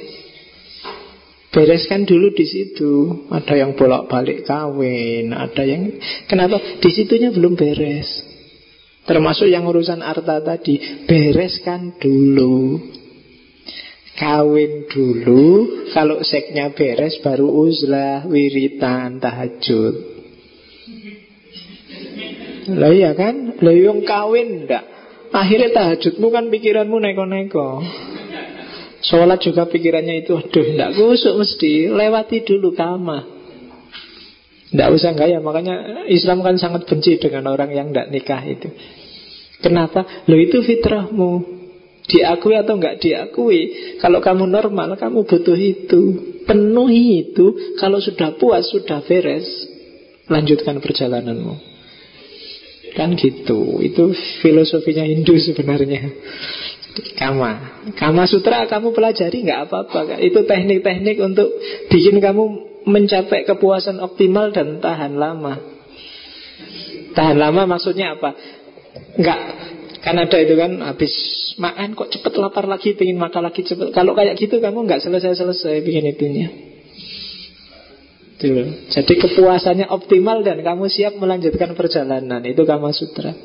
Bereskan 1.52 2.08
dulu 2.08 2.32
di 2.32 2.48
situ. 2.48 2.92
Ada 3.28 3.60
yang 3.60 3.76
bolak-balik 3.76 4.48
kawin, 4.48 5.36
ada 5.36 5.60
yang 5.68 6.00
kenapa? 6.32 6.80
Di 6.80 6.88
situnya 6.96 7.28
belum 7.28 7.60
beres. 7.60 8.29
Termasuk 9.10 9.50
yang 9.50 9.66
urusan 9.66 10.06
harta 10.06 10.38
tadi, 10.38 10.78
bereskan 11.02 11.98
dulu. 11.98 12.78
Kawin 14.14 14.86
dulu, 14.86 15.46
kalau 15.90 16.22
seknya 16.22 16.70
beres 16.70 17.18
baru 17.18 17.50
uzlah, 17.50 18.22
wiritan, 18.30 19.18
tahajud. 19.18 19.94
Lah 22.70 22.94
iya 22.94 23.18
kan? 23.18 23.58
Lah 23.58 23.74
yang 23.74 24.06
kawin 24.06 24.70
ndak. 24.70 24.86
Akhirnya 25.34 25.74
tahajudmu 25.74 26.30
kan 26.30 26.46
pikiranmu 26.46 27.02
neko-neko. 27.02 27.82
Sholat 29.00 29.40
juga 29.40 29.64
pikirannya 29.64 30.22
itu 30.22 30.36
Aduh, 30.36 30.64
tidak 30.76 30.92
kusuk 30.92 31.40
mesti 31.40 31.88
Lewati 31.88 32.44
dulu 32.44 32.76
kama 32.76 33.24
Tidak 34.68 34.88
usah 34.92 35.16
gaya 35.16 35.40
Makanya 35.40 36.04
Islam 36.04 36.44
kan 36.44 36.60
sangat 36.60 36.84
benci 36.84 37.16
dengan 37.16 37.48
orang 37.48 37.72
yang 37.72 37.96
tidak 37.96 38.12
nikah 38.12 38.44
itu 38.44 38.68
Kenapa? 39.60 40.24
Lo 40.26 40.36
itu 40.36 40.64
fitrahmu. 40.64 41.60
Diakui 42.10 42.58
atau 42.58 42.74
enggak 42.74 42.98
diakui 42.98 43.60
Kalau 44.02 44.18
kamu 44.18 44.50
normal, 44.50 44.98
kamu 44.98 45.22
butuh 45.28 45.54
itu. 45.54 46.02
Penuhi 46.42 47.30
itu 47.30 47.76
Kalau 47.78 48.02
sudah 48.02 48.34
puas, 48.34 48.66
sudah 48.72 49.04
beres 49.04 49.46
Lanjutkan 50.30 50.82
perjalananmu. 50.82 51.54
Kan 52.94 53.14
gitu. 53.14 53.78
Itu 53.82 54.14
filosofinya 54.42 55.06
Hindu 55.06 55.38
sebenarnya. 55.38 56.10
Kama 57.14 57.50
Kama 57.94 58.26
Sutra 58.26 58.66
kamu 58.66 58.90
pelajari 58.90 59.46
nggak 59.46 59.60
apa-apa. 59.70 60.18
Itu 60.18 60.42
teknik-teknik 60.46 61.18
untuk 61.22 61.50
bikin 61.86 62.18
kamu 62.18 62.44
mencapai 62.86 63.46
kepuasan 63.46 64.02
optimal 64.02 64.50
dan 64.50 64.82
tahan 64.82 65.14
lama. 65.14 65.54
Tahan 67.10 67.36
lama 67.36 67.62
maksudnya 67.66 68.14
apa? 68.18 68.34
Enggak 69.18 69.40
Kan 70.00 70.16
ada 70.16 70.36
itu 70.40 70.56
kan 70.56 70.80
habis 70.80 71.12
makan 71.60 71.92
kok 71.92 72.08
cepet 72.08 72.32
lapar 72.40 72.64
lagi 72.64 72.96
pengen 72.96 73.20
makan 73.20 73.52
lagi 73.52 73.60
cepet 73.60 73.92
Kalau 73.92 74.16
kayak 74.16 74.40
gitu 74.40 74.58
kamu 74.58 74.88
nggak 74.88 75.04
selesai-selesai 75.04 75.84
bikin 75.84 76.08
itunya 76.08 76.48
Jadi 78.88 79.12
kepuasannya 79.20 79.92
optimal 79.92 80.40
dan 80.40 80.64
kamu 80.64 80.88
siap 80.88 81.20
melanjutkan 81.20 81.76
perjalanan 81.76 82.40
Itu 82.48 82.64
Kama 82.64 82.88
Sutra 82.96 83.36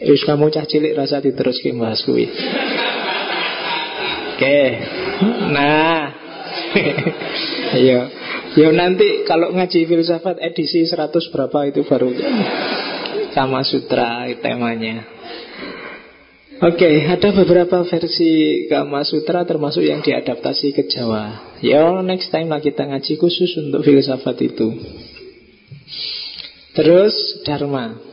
Wis 0.00 0.24
kamu 0.24 0.48
cah 0.48 0.64
cilik 0.64 0.96
rasa 0.96 1.20
bahas 1.20 2.00
kuwi. 2.08 2.24
Oke. 4.32 4.60
Nah. 5.52 6.08
Ayo. 7.76 8.08
Ya 8.56 8.68
nanti 8.72 9.28
kalau 9.28 9.52
ngaji 9.52 9.84
filsafat 9.84 10.40
edisi 10.40 10.88
100 10.88 11.12
berapa 11.30 11.68
itu 11.68 11.84
baru 11.84 12.10
Kama 13.32 13.62
Sutra 13.66 14.26
temanya. 14.38 15.06
Oke, 16.60 16.84
okay, 16.84 16.94
ada 17.08 17.32
beberapa 17.32 17.80
versi 17.88 18.64
Kama 18.68 19.00
Sutra 19.08 19.48
termasuk 19.48 19.80
yang 19.80 20.04
diadaptasi 20.04 20.76
ke 20.76 20.84
Jawa. 20.92 21.56
Ya, 21.64 21.88
next 22.04 22.28
time 22.28 22.52
lah 22.52 22.60
kita 22.60 22.84
ngaji 22.84 23.16
khusus 23.16 23.56
untuk 23.56 23.80
filsafat 23.80 24.36
itu. 24.44 24.68
Terus 26.76 27.14
Dharma. 27.48 28.10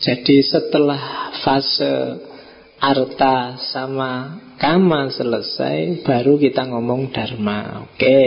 Jadi 0.00 0.40
setelah 0.40 1.30
fase 1.44 2.24
arta 2.80 3.60
sama 3.68 4.40
kama 4.56 5.12
selesai, 5.12 6.00
baru 6.00 6.40
kita 6.40 6.64
ngomong 6.72 7.12
dharma. 7.12 7.84
Oke, 7.84 8.18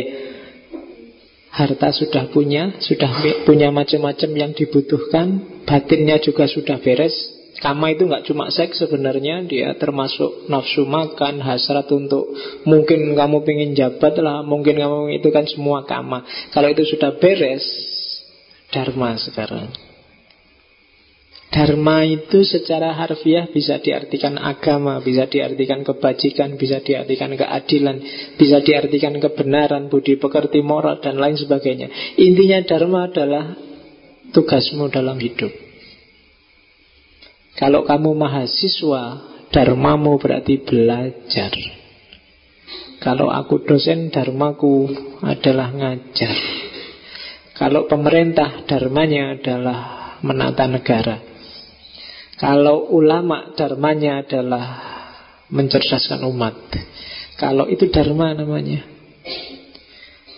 harta 1.53 1.93
sudah 1.93 2.33
punya, 2.33 2.81
sudah 2.81 3.09
punya 3.45 3.69
macam-macam 3.69 4.29
yang 4.33 4.51
dibutuhkan, 4.57 5.61
batinnya 5.69 6.17
juga 6.17 6.49
sudah 6.49 6.81
beres. 6.81 7.13
Kama 7.61 7.93
itu 7.93 8.09
nggak 8.09 8.27
cuma 8.27 8.49
seks 8.51 8.81
sebenarnya 8.81 9.45
Dia 9.47 9.77
termasuk 9.79 10.49
nafsu 10.51 10.83
makan 10.83 11.39
Hasrat 11.39 11.87
untuk 11.95 12.33
Mungkin 12.67 13.13
kamu 13.15 13.45
pengen 13.45 13.71
jabat 13.71 14.19
lah 14.19 14.41
Mungkin 14.43 14.81
kamu 14.81 15.21
itu 15.21 15.29
kan 15.31 15.45
semua 15.47 15.85
kama 15.87 16.25
Kalau 16.51 16.67
itu 16.67 16.83
sudah 16.83 17.15
beres 17.21 17.63
Dharma 18.73 19.15
sekarang 19.15 19.92
Dharma 21.53 22.01
itu 22.01 22.41
secara 22.41 22.97
harfiah 22.97 23.45
bisa 23.45 23.77
diartikan 23.77 24.41
agama, 24.41 24.97
bisa 25.05 25.29
diartikan 25.29 25.85
kebajikan, 25.85 26.57
bisa 26.57 26.81
diartikan 26.81 27.29
keadilan, 27.37 28.01
bisa 28.41 28.57
diartikan 28.65 29.13
kebenaran, 29.21 29.85
budi 29.85 30.17
pekerti 30.17 30.65
moral, 30.65 30.97
dan 30.97 31.21
lain 31.21 31.37
sebagainya. 31.37 32.17
Intinya 32.17 32.57
dharma 32.65 33.05
adalah 33.05 33.53
tugasmu 34.33 34.89
dalam 34.89 35.21
hidup. 35.21 35.53
Kalau 37.53 37.85
kamu 37.85 38.17
mahasiswa, 38.17 39.03
dharmamu 39.53 40.17
berarti 40.17 40.57
belajar. 40.57 41.53
Kalau 42.97 43.29
aku 43.29 43.61
dosen, 43.61 44.09
dharmaku 44.09 44.89
adalah 45.21 45.69
ngajar. 45.69 46.33
Kalau 47.53 47.85
pemerintah, 47.85 48.65
dharmanya 48.65 49.37
adalah 49.37 49.79
menata 50.25 50.65
negara. 50.65 51.32
Kalau 52.43 52.91
ulama, 52.91 53.55
dharmanya 53.55 54.19
adalah 54.19 54.65
mencerdaskan 55.47 56.27
umat. 56.27 56.59
Kalau 57.39 57.71
itu 57.71 57.87
dharma 57.87 58.35
namanya. 58.35 58.83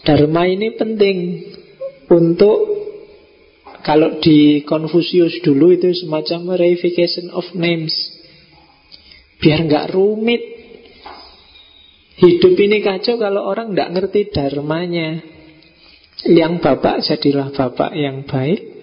Dharma 0.06 0.46
ini 0.46 0.70
penting 0.78 1.18
untuk 2.14 2.62
kalau 3.82 4.22
di 4.22 4.62
Confucius 4.70 5.42
dulu 5.42 5.74
itu 5.74 5.98
semacam 5.98 6.62
reification 6.62 7.34
of 7.34 7.50
names. 7.58 7.98
Biar 9.42 9.66
nggak 9.66 9.90
rumit. 9.98 10.46
Hidup 12.22 12.54
ini 12.54 12.86
kacau 12.86 13.18
kalau 13.18 13.50
orang 13.50 13.74
nggak 13.74 13.90
ngerti 13.98 14.30
dharmanya. 14.30 15.26
Yang 16.22 16.54
bapak 16.62 17.02
jadilah 17.02 17.50
bapak 17.50 17.98
yang 17.98 18.30
baik. 18.30 18.75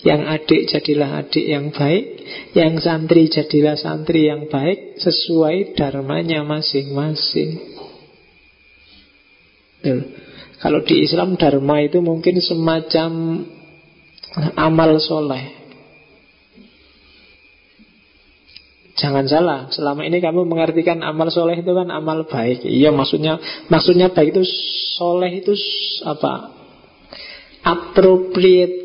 Yang 0.00 0.20
adik 0.26 0.60
jadilah 0.72 1.10
adik 1.24 1.44
yang 1.44 1.72
baik. 1.72 2.04
Yang 2.56 2.72
santri 2.86 3.28
jadilah 3.28 3.76
santri 3.76 4.28
yang 4.28 4.48
baik. 4.48 4.96
Sesuai 5.00 5.76
dharmanya 5.76 6.44
masing-masing. 6.44 7.80
Kalau 10.60 10.80
di 10.84 11.04
Islam 11.04 11.40
dharma 11.40 11.80
itu 11.80 12.04
mungkin 12.04 12.36
semacam 12.40 13.10
amal 14.56 15.00
soleh. 15.00 15.60
Jangan 19.00 19.24
salah, 19.24 19.60
selama 19.72 20.04
ini 20.04 20.20
kamu 20.20 20.44
mengartikan 20.44 21.00
amal 21.00 21.32
soleh 21.32 21.56
itu 21.56 21.72
kan 21.72 21.88
amal 21.88 22.28
baik. 22.28 22.68
Iya, 22.68 22.92
maksudnya 22.92 23.40
maksudnya 23.72 24.12
baik 24.12 24.36
itu 24.36 24.44
soleh 25.00 25.40
itu 25.40 25.56
apa? 26.04 26.52
Appropriate 27.64 28.79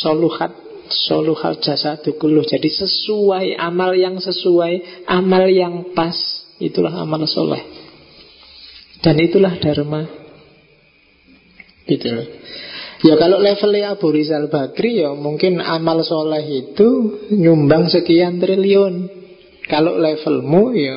soluhat 0.00 0.52
soluhat 0.90 1.62
jasa 1.62 2.00
dukuluh. 2.02 2.42
Jadi 2.42 2.66
sesuai 2.66 3.54
amal 3.56 3.94
yang 3.94 4.18
sesuai, 4.18 5.06
amal 5.06 5.46
yang 5.46 5.94
pas, 5.94 6.16
itulah 6.58 6.92
amal 6.98 7.24
soleh. 7.30 7.62
Dan 9.00 9.16
itulah 9.22 9.56
dharma. 9.56 10.04
Gitu 11.88 12.06
Ya 13.00 13.16
kalau 13.16 13.40
levelnya 13.40 13.96
Abu 13.96 14.12
Rizal 14.12 14.52
Bakri 14.52 15.00
ya 15.00 15.16
mungkin 15.16 15.56
amal 15.64 16.04
soleh 16.04 16.44
itu 16.44 17.16
nyumbang 17.32 17.88
sekian 17.88 18.36
triliun. 18.36 19.08
Kalau 19.64 19.96
levelmu 19.96 20.76
ya 20.76 20.96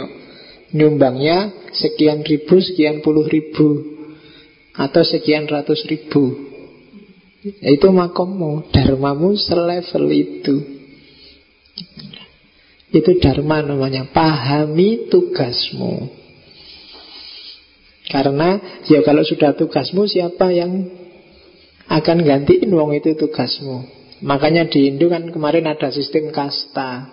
nyumbangnya 0.75 1.71
sekian 1.71 2.27
ribu, 2.27 2.59
sekian 2.59 2.99
puluh 2.99 3.23
ribu. 3.23 3.95
Atau 4.75 5.07
sekian 5.07 5.47
ratus 5.47 5.87
ribu. 5.87 6.52
Itu 7.43 7.91
makommu, 7.91 8.71
dharmamu 8.71 9.35
selevel 9.35 10.05
itu. 10.15 10.55
Itu 12.93 13.19
dharma 13.19 13.59
namanya, 13.59 14.07
pahami 14.07 15.11
tugasmu. 15.11 16.23
Karena 18.07 18.79
ya 18.87 19.03
kalau 19.03 19.25
sudah 19.27 19.57
tugasmu 19.57 20.07
siapa 20.07 20.53
yang 20.55 20.87
akan 21.89 22.17
gantiin 22.23 22.71
wong 22.71 22.95
itu 22.95 23.17
tugasmu. 23.19 23.91
Makanya 24.23 24.71
di 24.71 24.87
Hindu 24.87 25.11
kan 25.11 25.27
kemarin 25.27 25.67
ada 25.67 25.91
sistem 25.91 26.31
kasta. 26.31 27.11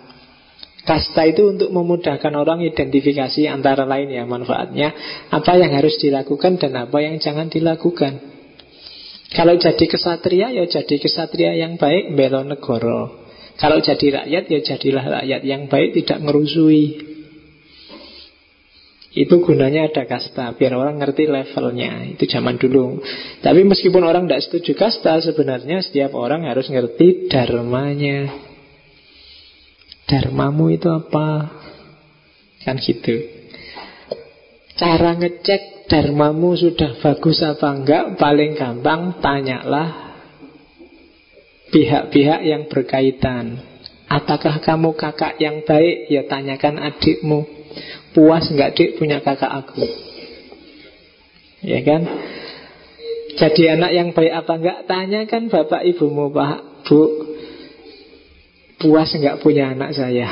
Kasta 0.87 1.27
itu 1.27 1.51
untuk 1.51 1.69
memudahkan 1.75 2.33
orang 2.33 2.63
identifikasi 2.65 3.51
antara 3.51 3.85
lain 3.85 4.09
ya 4.09 4.23
manfaatnya 4.25 4.89
apa 5.29 5.53
yang 5.59 5.77
harus 5.77 5.99
dilakukan 6.01 6.57
dan 6.57 6.73
apa 6.87 6.97
yang 7.03 7.19
jangan 7.19 7.51
dilakukan. 7.51 8.30
Kalau 9.31 9.55
jadi 9.55 9.85
kesatria 9.87 10.51
ya 10.51 10.67
jadi 10.67 10.95
kesatria 10.99 11.55
yang 11.55 11.79
baik 11.79 12.11
belo 12.19 12.43
negoro. 12.43 13.23
Kalau 13.55 13.79
jadi 13.79 14.23
rakyat 14.23 14.43
ya 14.51 14.59
jadilah 14.59 15.05
rakyat 15.21 15.41
yang 15.47 15.71
baik 15.71 15.95
tidak 15.95 16.19
ngerusui. 16.19 17.11
Itu 19.11 19.43
gunanya 19.43 19.91
ada 19.91 20.07
kasta 20.07 20.55
Biar 20.55 20.71
orang 20.71 20.95
ngerti 20.95 21.27
levelnya 21.27 22.15
Itu 22.15 22.31
zaman 22.31 22.55
dulu 22.55 23.03
Tapi 23.43 23.67
meskipun 23.67 24.07
orang 24.07 24.23
tidak 24.23 24.47
setuju 24.47 24.71
kasta 24.79 25.19
Sebenarnya 25.19 25.83
setiap 25.83 26.15
orang 26.15 26.47
harus 26.47 26.71
ngerti 26.71 27.27
dharmanya 27.27 28.31
Dharmamu 30.07 30.71
itu 30.71 30.87
apa? 30.87 31.51
Kan 32.63 32.79
gitu 32.79 33.19
Cara 34.79 35.11
ngecek 35.19 35.80
dharmamu 35.91 36.55
sudah 36.55 36.95
bagus 37.03 37.43
apa 37.43 37.67
enggak? 37.75 38.15
Paling 38.15 38.55
gampang 38.55 39.19
tanyalah 39.19 40.15
Pihak-pihak 41.71 42.43
yang 42.43 42.67
berkaitan. 42.67 43.63
Apakah 44.11 44.59
kamu 44.59 44.91
kakak 44.91 45.39
yang 45.39 45.63
baik? 45.63 46.11
Ya 46.11 46.27
tanyakan 46.27 46.83
adikmu. 46.83 47.47
Puas 48.11 48.43
nggak 48.51 48.75
dik 48.75 48.99
punya 48.99 49.23
kakak 49.23 49.47
aku? 49.47 49.87
Ya 51.63 51.79
kan? 51.79 52.03
Jadi 53.39 53.71
anak 53.71 53.91
yang 53.95 54.11
baik 54.11 54.35
apa 54.35 54.53
enggak? 54.59 54.77
Tanyakan 54.83 55.47
bapak 55.47 55.87
ibumu 55.87 56.27
Pak. 56.27 56.83
Bu 56.83 56.99
Puas 58.75 59.15
nggak 59.15 59.39
punya 59.39 59.71
anak 59.71 59.95
saya 59.95 60.27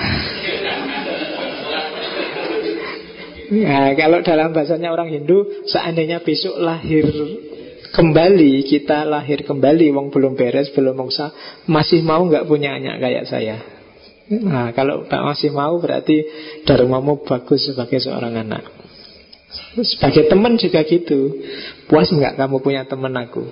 Nah, 3.50 3.98
kalau 3.98 4.22
dalam 4.22 4.54
bahasanya 4.54 4.94
orang 4.94 5.10
Hindu, 5.10 5.66
seandainya 5.66 6.22
besok 6.22 6.62
lahir 6.62 7.06
kembali, 7.90 8.62
kita 8.70 9.02
lahir 9.10 9.42
kembali, 9.42 9.90
wong 9.90 10.14
belum 10.14 10.38
beres, 10.38 10.70
belum 10.78 10.94
mongsa, 10.94 11.34
masih 11.66 12.06
mau 12.06 12.22
nggak 12.22 12.46
punya 12.46 12.78
anak 12.78 13.02
kayak 13.02 13.26
saya? 13.26 13.58
Nah, 14.30 14.70
kalau 14.78 15.10
masih 15.10 15.50
mau 15.50 15.82
berarti 15.82 16.22
dharmamu 16.62 17.26
bagus 17.26 17.66
sebagai 17.66 17.98
seorang 17.98 18.38
anak. 18.38 18.62
Sebagai 19.82 20.30
teman 20.30 20.54
juga 20.62 20.86
gitu. 20.86 21.42
Puas 21.90 22.14
nggak 22.14 22.38
kamu 22.38 22.62
punya 22.62 22.86
teman 22.86 23.18
aku? 23.18 23.50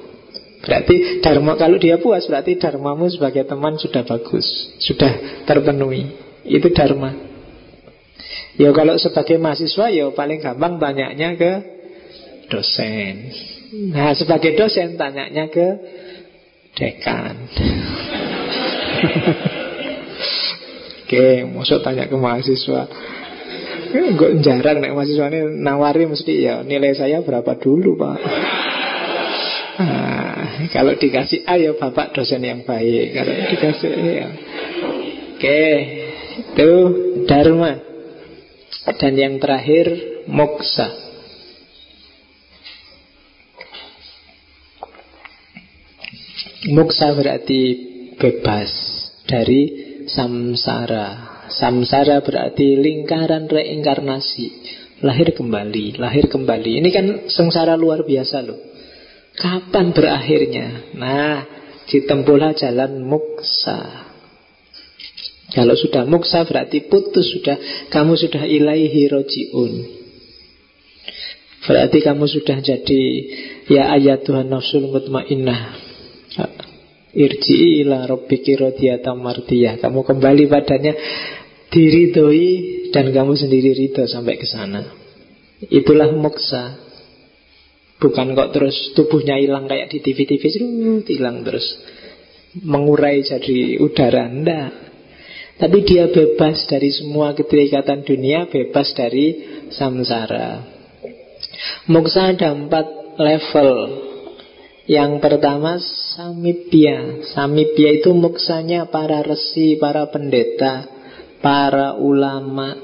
Berarti 0.61 1.21
dharma 1.25 1.57
kalau 1.57 1.81
dia 1.81 1.97
puas 1.97 2.25
berarti 2.29 2.61
dharmamu 2.61 3.09
sebagai 3.09 3.49
teman 3.49 3.81
sudah 3.81 4.05
bagus, 4.05 4.45
sudah 4.77 5.43
terpenuhi. 5.49 6.13
Itu 6.45 6.69
dharma. 6.69 7.26
Ya 8.57 8.73
kalau 8.73 8.97
sebagai 8.97 9.37
mahasiswa 9.37 9.85
ya 9.93 10.09
paling 10.09 10.41
gampang 10.41 10.81
tanyanya 10.81 11.37
ke 11.37 11.51
dosen. 12.49 13.29
Nah, 13.93 14.17
sebagai 14.17 14.57
dosen 14.57 14.97
tanyanya 14.97 15.45
ke 15.53 15.67
dekan. 16.73 17.35
Oke, 21.07 21.47
masuk 21.47 21.85
tanya 21.85 22.09
ke 22.09 22.17
mahasiswa. 22.17 22.81
Gue 23.93 24.29
jarang 24.43 24.83
nih 24.83 24.91
mahasiswa 24.91 25.31
ini 25.31 25.63
nawari 25.63 26.03
mesti 26.03 26.33
ya 26.43 26.59
nilai 26.65 26.91
saya 26.97 27.23
berapa 27.23 27.55
dulu 27.55 27.95
pak. 27.95 28.19
Nah, 29.77 30.67
kalau 30.73 30.97
dikasih 30.97 31.45
A 31.45 31.61
ya 31.61 31.77
bapak 31.77 32.17
dosen 32.17 32.41
yang 32.41 32.65
baik. 32.65 33.13
Kalau 33.13 33.33
dikasih 33.53 33.93
ya. 33.95 34.27
Oke, 35.37 35.61
itu 36.57 36.71
dharma. 37.29 37.96
Dan 38.95 39.19
yang 39.19 39.35
terakhir 39.43 39.91
moksa. 40.31 40.87
Moksa 46.71 47.11
berarti 47.11 47.61
bebas 48.15 48.71
dari 49.27 49.61
samsara. 50.07 51.43
Samsara 51.51 52.23
berarti 52.23 52.79
lingkaran 52.79 53.51
reinkarnasi. 53.51 54.47
Lahir 55.03 55.35
kembali, 55.35 56.01
lahir 56.01 56.25
kembali. 56.31 56.81
Ini 56.81 56.89
kan 56.89 57.05
sengsara 57.29 57.77
luar 57.77 58.01
biasa 58.07 58.41
loh. 58.41 58.57
Kapan 59.37 59.93
berakhirnya? 59.93 60.97
Nah, 60.97 61.45
ditempuhlah 61.85 62.57
jalan 62.57 63.05
muksa. 63.05 64.06
Kalau 65.47 65.79
sudah 65.79 66.03
muksa 66.03 66.43
berarti 66.43 66.91
putus 66.91 67.31
sudah. 67.31 67.87
Kamu 67.87 68.19
sudah 68.19 68.43
ilaihi 68.43 69.07
roji'un. 69.07 69.73
Berarti 71.67 71.99
kamu 71.99 72.25
sudah 72.31 72.57
jadi 72.63 73.03
Ya 73.67 73.91
ayat 73.91 74.23
Tuhan 74.27 74.47
nafsul 74.51 74.87
mutmainnah. 74.91 75.75
Irji'i 77.15 77.87
ila 77.87 78.03
rabbiki 78.07 78.59
radiyatan 78.59 79.15
mardiyah. 79.15 79.79
Kamu 79.79 80.03
kembali 80.03 80.43
padanya 80.51 80.93
Diridhoi 81.67 82.47
Dan 82.95 83.11
kamu 83.11 83.35
sendiri 83.35 83.75
ridho 83.75 84.03
sampai 84.07 84.35
ke 84.39 84.47
sana. 84.47 84.83
Itulah 85.63 86.11
moksa 86.11 86.87
Bukan 87.97 88.37
kok 88.37 88.53
terus 88.53 88.93
tubuhnya 88.93 89.41
hilang 89.41 89.65
kayak 89.65 89.89
di 89.89 90.05
TV-TV 90.05 90.43
hilang 91.09 91.41
terus. 91.41 91.65
Mengurai 92.61 93.25
jadi 93.25 93.81
udara. 93.81 94.29
Nggak 94.29 94.86
Tapi 95.57 95.81
dia 95.81 96.05
bebas 96.05 96.69
dari 96.69 96.93
semua 96.93 97.33
keterikatan 97.33 98.05
dunia 98.05 98.45
Bebas 98.45 98.93
dari 98.93 99.41
samsara. 99.73 100.61
Moksa 101.89 102.37
ada 102.37 102.53
empat 102.53 103.17
level. 103.17 103.71
Yang 104.87 105.19
pertama 105.19 105.81
samipya 106.15 107.27
Samipya 107.35 107.99
itu 107.99 108.15
moksanya 108.15 108.87
para 108.87 109.19
resi, 109.25 109.75
para 109.81 110.07
pendeta 110.13 110.87
Para 111.41 111.97
ulama. 111.97 112.77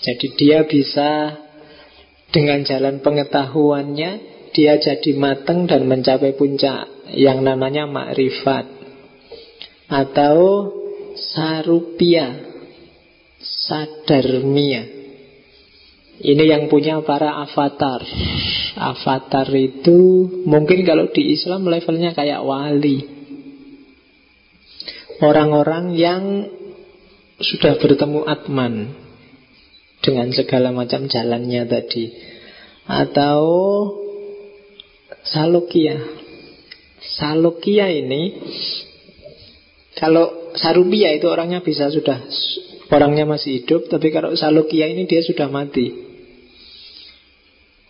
Jadi 0.00 0.26
dia 0.38 0.64
bisa 0.64 1.36
dengan 2.32 2.62
jalan 2.64 3.02
pengetahuannya 3.04 4.10
dia 4.50 4.78
jadi 4.78 5.12
mateng 5.14 5.66
dan 5.66 5.86
mencapai 5.86 6.34
puncak 6.34 6.88
yang 7.14 7.42
namanya 7.44 7.86
makrifat 7.86 8.79
atau 9.90 10.70
sarupia, 11.18 12.38
sadarmia. 13.42 15.02
Ini 16.20 16.44
yang 16.46 16.68
punya 16.68 17.00
para 17.02 17.42
avatar. 17.42 18.04
Avatar 18.76 19.48
itu 19.56 20.28
mungkin 20.44 20.84
kalau 20.86 21.10
di 21.10 21.32
Islam 21.34 21.66
levelnya 21.66 22.12
kayak 22.12 22.44
wali. 22.44 23.18
Orang-orang 25.20 25.96
yang 25.96 26.22
sudah 27.40 27.80
bertemu 27.80 28.20
Atman 28.28 28.74
dengan 30.04 30.28
segala 30.32 30.72
macam 30.72 31.08
jalannya 31.08 31.64
tadi 31.68 32.04
atau 32.88 33.40
salokia 35.24 36.00
salokia 37.00 37.92
ini 37.92 38.22
kalau 40.00 40.56
sarubia 40.56 41.12
itu 41.12 41.28
orangnya 41.28 41.60
bisa 41.60 41.92
sudah 41.92 42.24
orangnya 42.90 43.28
masih 43.28 43.62
hidup 43.62 43.86
tapi 43.86 44.08
kalau 44.10 44.32
salokia 44.34 44.88
ini 44.88 45.04
dia 45.04 45.20
sudah 45.20 45.46
mati 45.46 45.92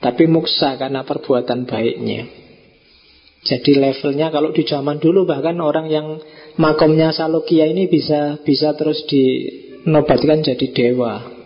tapi 0.03 0.27
muksa 0.27 0.77
karena 0.77 1.07
perbuatan 1.07 1.65
baiknya 1.65 2.27
jadi 3.41 3.73
levelnya 3.78 4.28
kalau 4.28 4.53
di 4.53 4.66
zaman 4.69 5.01
dulu 5.01 5.24
bahkan 5.24 5.57
orang 5.62 5.89
yang 5.89 6.20
makomnya 6.61 7.15
salokia 7.15 7.65
ini 7.70 7.89
bisa 7.89 8.43
bisa 8.45 8.77
terus 8.77 9.07
dinobatkan 9.09 10.45
jadi 10.45 10.66
dewa 10.77 11.41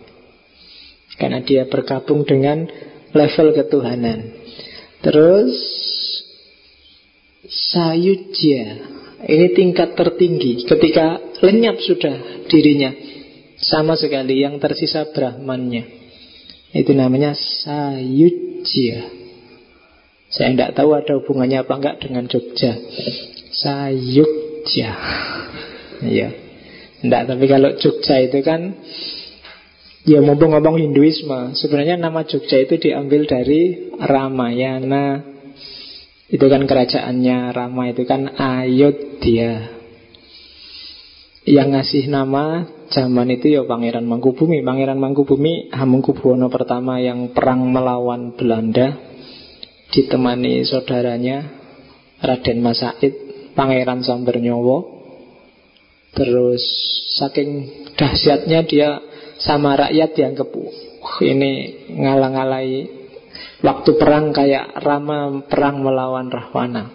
karena 1.15 1.39
dia 1.43 1.63
bergabung 1.67 2.27
dengan 2.27 2.67
level 3.15 3.55
ketuhanan. 3.55 4.35
Terus 4.99 5.55
sayujya. 7.47 8.94
Ini 9.25 9.57
tingkat 9.57 9.97
tertinggi 9.97 10.69
ketika 10.69 11.17
lenyap 11.41 11.81
sudah 11.81 12.45
dirinya. 12.45 12.93
Sama 13.57 13.97
sekali 13.97 14.45
yang 14.45 14.61
tersisa 14.61 15.09
Brahmannya. 15.09 15.83
Itu 16.75 16.93
namanya 16.93 17.33
sayujya. 17.33 18.99
Saya 20.29 20.51
tidak 20.53 20.75
tahu 20.75 20.91
ada 20.93 21.17
hubungannya 21.17 21.63
apa 21.63 21.73
enggak 21.73 21.95
dengan 22.05 22.27
Jogja. 22.29 22.75
Sayujya. 23.55 24.91
Iya. 26.05 26.29
Tidak, 27.01 27.21
tapi 27.25 27.45
kalau 27.49 27.73
Jogja 27.79 28.21
itu 28.21 28.39
kan 28.45 28.75
Ya 30.05 30.21
mumpung 30.21 30.53
ngomong 30.53 30.77
Hinduisme 30.77 31.57
Sebenarnya 31.57 31.97
nama 31.97 32.21
Jogja 32.21 32.61
itu 32.61 32.77
diambil 32.77 33.25
dari 33.25 33.89
Ramayana 33.97 35.34
Itu 36.25 36.45
kan 36.49 36.65
kerajaannya 36.65 37.53
Rama 37.53 37.83
itu 37.93 38.01
kan 38.09 38.33
Ayodhya 38.33 39.77
Yang 41.45 41.67
ngasih 41.69 42.03
nama 42.09 42.65
zaman 42.89 43.29
itu 43.37 43.53
ya 43.53 43.61
Pangeran 43.69 44.09
Mangkubumi. 44.09 44.65
Pangeran 44.65 44.97
Mangkubumi 44.97 45.69
Hamengkubuwono 45.69 46.49
pertama 46.49 46.97
yang 46.97 47.29
perang 47.37 47.69
melawan 47.69 48.33
Belanda 48.33 48.97
Ditemani 49.93 50.65
saudaranya 50.65 51.45
Raden 52.25 52.57
Masaid 52.65 53.13
Pangeran 53.53 54.01
Sambernyowo 54.01 54.97
Terus 56.17 56.63
saking 57.21 57.69
dahsyatnya 57.93 58.65
dia 58.65 58.89
sama 59.37 59.75
rakyat 59.77 60.15
yang 60.15 60.33
kepu 60.33 60.71
ini 61.21 61.85
ngalang-alai 61.95 63.04
waktu 63.65 63.97
perang 63.97 64.29
kayak 64.29 64.77
Rama 64.77 65.41
perang 65.49 65.81
melawan 65.81 66.29
Rahwana. 66.29 66.93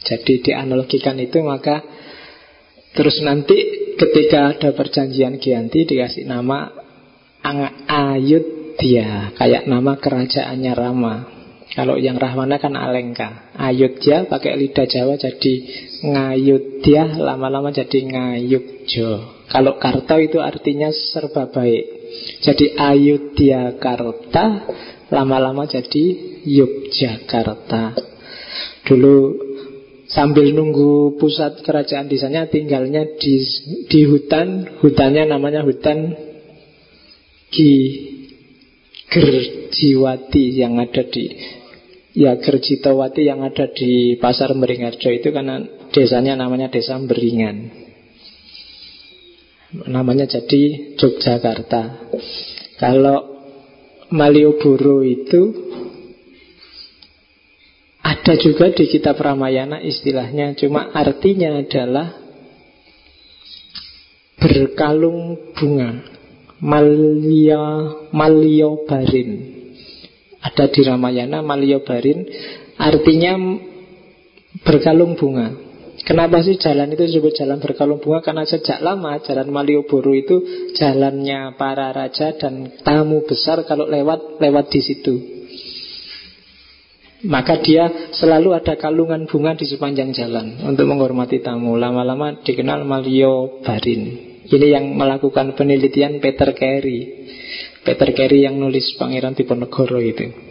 Jadi 0.00 0.40
dianalogikan 0.40 1.20
itu 1.20 1.44
maka 1.44 1.84
terus 2.96 3.20
nanti 3.20 3.54
ketika 4.00 4.56
ada 4.56 4.72
perjanjian 4.72 5.36
Gianti 5.36 5.84
dikasih 5.84 6.24
nama 6.24 6.72
Ayudhya 7.86 9.36
kayak 9.36 9.68
nama 9.68 10.00
kerajaannya 10.00 10.72
Rama. 10.72 11.14
Kalau 11.70 11.94
yang 11.94 12.18
Rahwana 12.18 12.58
kan 12.58 12.74
Alengka. 12.74 13.54
Ayudhya 13.54 14.26
pakai 14.26 14.58
lidah 14.58 14.90
Jawa 14.90 15.14
jadi 15.14 15.54
Ngayudhya 16.02 17.20
lama-lama 17.22 17.70
jadi 17.70 18.10
Ngayukjo. 18.10 19.10
Kalau 19.46 19.78
Karta 19.78 20.18
itu 20.18 20.42
artinya 20.42 20.90
serba 20.90 21.46
baik. 21.46 21.84
Jadi 22.42 22.74
Ayudhyakarta 22.74 24.44
lama-lama 25.10 25.66
jadi 25.66 26.04
Yogyakarta. 26.46 27.98
Dulu 28.86 29.16
sambil 30.10 30.50
nunggu 30.50 31.18
pusat 31.18 31.62
kerajaan 31.62 32.10
di 32.10 32.18
sana 32.18 32.50
tinggalnya 32.50 33.06
di 33.18 33.34
di 33.86 34.00
hutan, 34.06 34.78
hutannya 34.82 35.30
namanya 35.30 35.62
hutan 35.62 36.16
Ki 37.50 37.72
Gerjiwati 39.10 40.54
yang 40.54 40.78
ada 40.78 41.02
di 41.02 41.26
ya 42.14 42.38
Gerjitawati 42.38 43.26
yang 43.26 43.42
ada 43.42 43.70
di 43.70 44.14
Pasar 44.18 44.54
Meringarjo 44.54 45.10
itu 45.10 45.34
karena 45.34 45.62
desanya 45.90 46.38
namanya 46.38 46.70
Desa 46.70 46.94
Beringan. 47.02 47.90
Namanya 49.70 50.26
jadi 50.26 50.94
Yogyakarta 50.98 52.10
Kalau 52.82 53.29
Malioboro 54.10 55.02
itu 55.06 55.42
Ada 58.02 58.34
juga 58.42 58.74
di 58.74 58.90
kitab 58.90 59.18
Ramayana 59.22 59.78
istilahnya 59.80 60.58
Cuma 60.58 60.90
artinya 60.90 61.58
adalah 61.58 62.18
Berkalung 64.40 65.52
bunga 65.52 66.00
Malia 66.60 67.64
Maliobarin. 68.12 69.30
Ada 70.44 70.68
di 70.68 70.80
Ramayana 70.84 71.40
Maliobarin 71.40 72.24
Artinya 72.76 73.36
berkalung 74.64 75.14
bunga 75.16 75.69
Kenapa 76.00 76.40
sih 76.40 76.56
jalan 76.56 76.96
itu 76.96 77.04
disebut 77.06 77.36
jalan 77.36 77.60
berkalung 77.60 78.00
bunga? 78.00 78.24
Karena 78.24 78.48
sejak 78.48 78.80
lama 78.80 79.20
jalan 79.20 79.48
Malioboro 79.52 80.16
itu 80.16 80.36
jalannya 80.72 81.54
para 81.60 81.92
raja 81.92 82.32
dan 82.40 82.72
tamu 82.80 83.22
besar 83.28 83.62
kalau 83.68 83.84
lewat 83.84 84.40
lewat 84.40 84.66
di 84.72 84.80
situ. 84.80 85.14
Maka 87.20 87.60
dia 87.60 88.16
selalu 88.16 88.56
ada 88.56 88.80
kalungan 88.80 89.28
bunga 89.28 89.52
di 89.52 89.68
sepanjang 89.68 90.16
jalan 90.16 90.56
untuk 90.64 90.88
menghormati 90.88 91.44
tamu. 91.44 91.76
Lama-lama 91.76 92.40
dikenal 92.40 92.88
Maliobarin. 92.88 94.02
Ini 94.48 94.66
yang 94.72 94.96
melakukan 94.96 95.52
penelitian 95.52 96.16
Peter 96.18 96.56
Carey. 96.56 97.28
Peter 97.84 98.08
Carey 98.16 98.48
yang 98.48 98.56
nulis 98.56 98.96
Pangeran 98.96 99.36
Diponegoro 99.36 100.00
itu. 100.00 100.49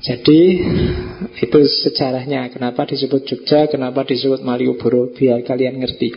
Jadi 0.00 0.40
itu 1.44 1.58
sejarahnya. 1.84 2.48
Kenapa 2.48 2.88
disebut 2.88 3.20
Jogja? 3.28 3.68
Kenapa 3.68 4.00
disebut 4.08 4.40
Malioboro? 4.40 5.12
Biar 5.12 5.44
kalian 5.44 5.76
ngerti. 5.76 6.08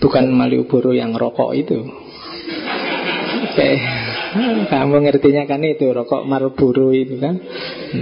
Bukan 0.00 0.32
Malioboro 0.32 0.96
yang 0.96 1.12
rokok 1.12 1.52
itu. 1.52 1.78
Oke 3.44 3.70
Kamu 4.72 4.96
ngertinya 5.06 5.46
kan 5.46 5.62
itu 5.62 5.86
Rokok 5.92 6.26
Marlboro 6.26 6.90
itu 6.90 7.20
kan? 7.22 7.38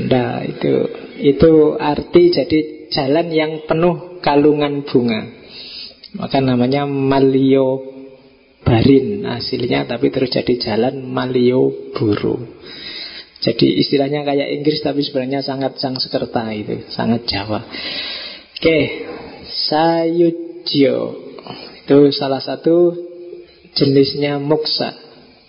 Nah 0.09 0.41
itu 0.47 0.89
Itu 1.21 1.77
arti 1.77 2.33
jadi 2.33 2.89
jalan 2.89 3.29
yang 3.35 3.67
penuh 3.69 4.23
kalungan 4.25 4.87
bunga. 4.87 5.27
Maka 6.17 6.41
namanya 6.41 6.87
Maliobarin 6.89 7.85
Hasilnya 9.27 9.85
tapi 9.91 10.09
terus 10.15 10.31
jadi 10.33 10.57
jalan 10.61 11.05
Malioburu 11.11 12.39
Jadi 13.43 13.83
istilahnya 13.83 14.23
kayak 14.23 14.49
Inggris 14.55 14.87
Tapi 14.87 15.03
sebenarnya 15.03 15.43
sangat 15.43 15.75
sang 15.83 15.99
sekerta 15.99 16.47
itu 16.55 16.87
Sangat 16.95 17.27
Jawa. 17.27 17.67
Oke 18.55 18.79
Sayujo. 19.51 20.97
Itu 21.83 21.99
salah 22.15 22.39
satu 22.39 22.95
jenisnya 23.75 24.39
moksa 24.39 24.95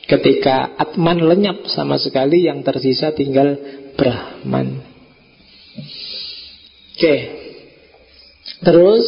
Ketika 0.03 0.74
Atman 0.76 1.22
lenyap 1.22 1.70
sama 1.70 2.02
sekali 2.02 2.49
Yang 2.49 2.65
tersisa 2.65 3.14
tinggal 3.14 3.56
Brahman. 3.94 4.82
Oke 6.98 7.15
Terus 8.64 9.07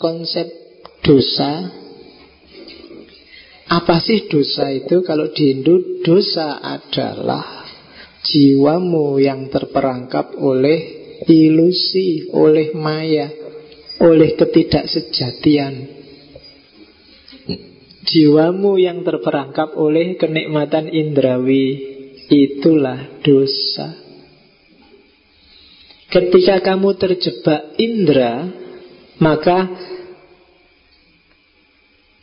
konsep 0.00 0.48
dosa. 1.04 1.68
Apa 3.70 4.02
sih 4.02 4.26
dosa 4.26 4.72
itu? 4.72 5.04
Kalau 5.04 5.30
di 5.30 5.54
Hindu 5.54 6.02
dosa 6.02 6.58
adalah 6.58 7.59
Jiwamu 8.30 9.18
yang 9.18 9.50
terperangkap 9.50 10.38
oleh 10.38 10.78
ilusi, 11.26 12.30
oleh 12.30 12.70
maya 12.78 13.26
Oleh 13.98 14.38
ketidaksejatian. 14.38 15.98
Jiwamu 18.06 18.80
yang 18.80 19.02
terperangkap 19.02 19.74
oleh 19.74 20.14
kenikmatan 20.14 20.88
indrawi 20.88 21.66
Itulah 22.30 23.20
dosa. 23.26 23.98
Ketika 26.06 26.62
kamu 26.62 26.94
terjebak 26.94 27.74
indera 27.82 28.46
Maka 29.18 29.58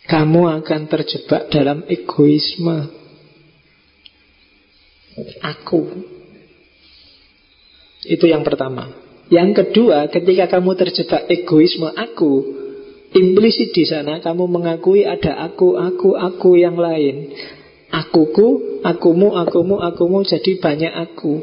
Kamu 0.08 0.48
akan 0.64 0.82
terjebak 0.88 1.52
dalam 1.52 1.84
egoisme 1.92 2.97
Aku 5.42 5.82
Itu 8.06 8.26
yang 8.30 8.46
pertama 8.46 8.94
Yang 9.28 9.66
kedua, 9.66 10.08
ketika 10.08 10.58
kamu 10.58 10.78
terjebak 10.78 11.26
egoisme 11.28 11.90
aku 11.92 12.58
Implisit 13.16 13.72
di 13.72 13.88
sana 13.88 14.20
kamu 14.20 14.52
mengakui 14.52 15.08
ada 15.08 15.48
aku, 15.48 15.80
aku, 15.80 16.20
aku 16.20 16.60
yang 16.60 16.76
lain. 16.76 17.32
Akuku, 17.88 18.82
akumu, 18.84 19.32
akumu, 19.40 19.80
akumu 19.80 20.28
jadi 20.28 20.60
banyak 20.60 20.92
aku. 20.92 21.40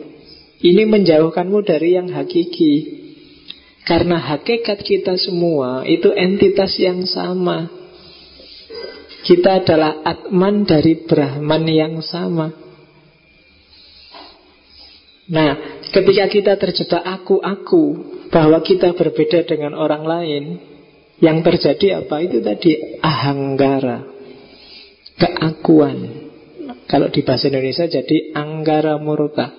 Ini 0.61 0.85
menjauhkanmu 0.85 1.65
dari 1.65 1.97
yang 1.97 2.13
hakiki. 2.13 3.03
Karena 3.89 4.21
hakikat 4.21 4.81
kita 4.81 5.17
semua 5.17 5.89
itu 5.89 6.13
entitas 6.13 6.77
yang 6.77 7.05
sama. 7.09 7.69
Kita 9.25 9.65
adalah 9.65 10.05
atman 10.05 10.69
dari 10.69 11.01
Brahman 11.01 11.65
yang 11.65 12.05
sama. 12.05 12.53
Nah, 15.25 15.81
ketika 15.89 16.25
kita 16.29 16.53
terjebak 16.61 17.01
aku-aku, 17.01 17.85
bahwa 18.29 18.59
kita 18.61 18.93
berbeda 18.93 19.47
dengan 19.47 19.73
orang 19.79 20.05
lain, 20.05 20.45
yang 21.23 21.47
terjadi 21.47 22.03
apa? 22.03 22.19
Itu 22.25 22.43
tadi 22.43 22.99
ahanggara 22.99 23.99
Keakuan 25.15 25.99
Kalau 26.91 27.09
di 27.09 27.23
bahasa 27.23 27.47
Indonesia 27.47 27.87
jadi 27.87 28.35
anggara 28.35 28.99
murka 28.99 29.55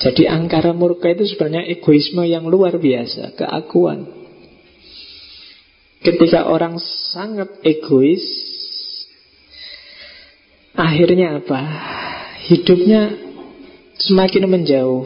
Jadi 0.00 0.24
angkara 0.24 0.72
murka 0.72 1.12
itu 1.12 1.28
sebenarnya 1.28 1.68
egoisme 1.68 2.24
yang 2.24 2.48
luar 2.48 2.80
biasa 2.80 3.36
Keakuan 3.36 4.08
Ketika 6.00 6.48
orang 6.48 6.80
sangat 7.12 7.60
egois 7.60 8.24
Akhirnya 10.74 11.38
apa? 11.38 11.60
Hidupnya 12.50 13.23
semakin 14.04 14.44
menjauh 14.46 15.02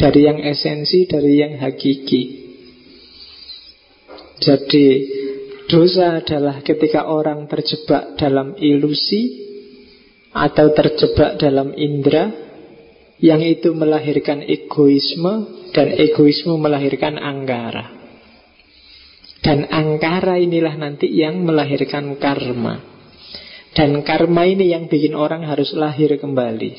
Dari 0.00 0.24
yang 0.24 0.40
esensi, 0.40 1.04
dari 1.04 1.36
yang 1.36 1.60
hakiki 1.60 2.40
jadi 4.40 4.86
dosa 5.68 6.24
adalah 6.24 6.64
ketika 6.64 7.04
orang 7.04 7.44
terjebak 7.44 8.16
dalam 8.16 8.56
ilusi 8.56 9.36
atau 10.32 10.72
terjebak 10.72 11.36
dalam 11.36 11.76
indera 11.76 12.32
yang 13.20 13.44
itu 13.44 13.76
melahirkan 13.76 14.40
egoisme 14.40 15.68
dan 15.76 15.92
egoisme 15.92 16.56
melahirkan 16.56 17.20
anggara. 17.20 18.00
Dan 19.44 19.68
angkara 19.68 20.40
inilah 20.40 20.72
nanti 20.80 21.08
yang 21.12 21.44
melahirkan 21.44 22.16
karma. 22.16 22.80
Dan 23.76 24.00
karma 24.04 24.48
ini 24.48 24.72
yang 24.72 24.88
bikin 24.88 25.12
orang 25.12 25.44
harus 25.44 25.76
lahir 25.76 26.16
kembali. 26.16 26.70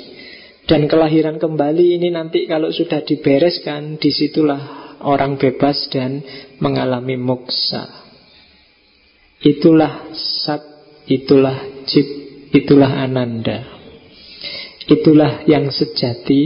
Dan 0.66 0.86
kelahiran 0.88 1.42
kembali 1.42 2.00
ini 2.00 2.14
nanti 2.14 2.46
kalau 2.46 2.70
sudah 2.70 3.02
dibereskan, 3.04 3.98
di 3.98 4.14
situlah 4.14 4.96
orang 5.04 5.36
bebas 5.36 5.90
dan 5.90 6.22
mengalami 6.62 7.18
moksa. 7.18 7.90
Itulah 9.42 10.14
sat, 10.14 10.62
itulah 11.10 11.86
cip, 11.90 12.08
itulah 12.54 13.02
ananda. 13.02 13.66
Itulah 14.86 15.46
yang 15.50 15.74
sejati, 15.74 16.42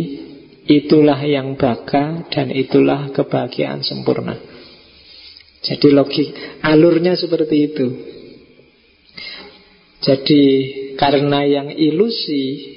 itulah 0.64 1.20
yang 1.24 1.60
baka, 1.60 2.24
dan 2.32 2.56
itulah 2.56 3.12
kebahagiaan 3.12 3.84
sempurna. 3.84 4.40
Jadi 5.66 5.88
logik, 5.92 6.30
alurnya 6.64 7.18
seperti 7.18 7.56
itu. 7.74 7.88
Jadi 10.06 10.44
karena 10.94 11.42
yang 11.42 11.74
ilusi 11.74 12.75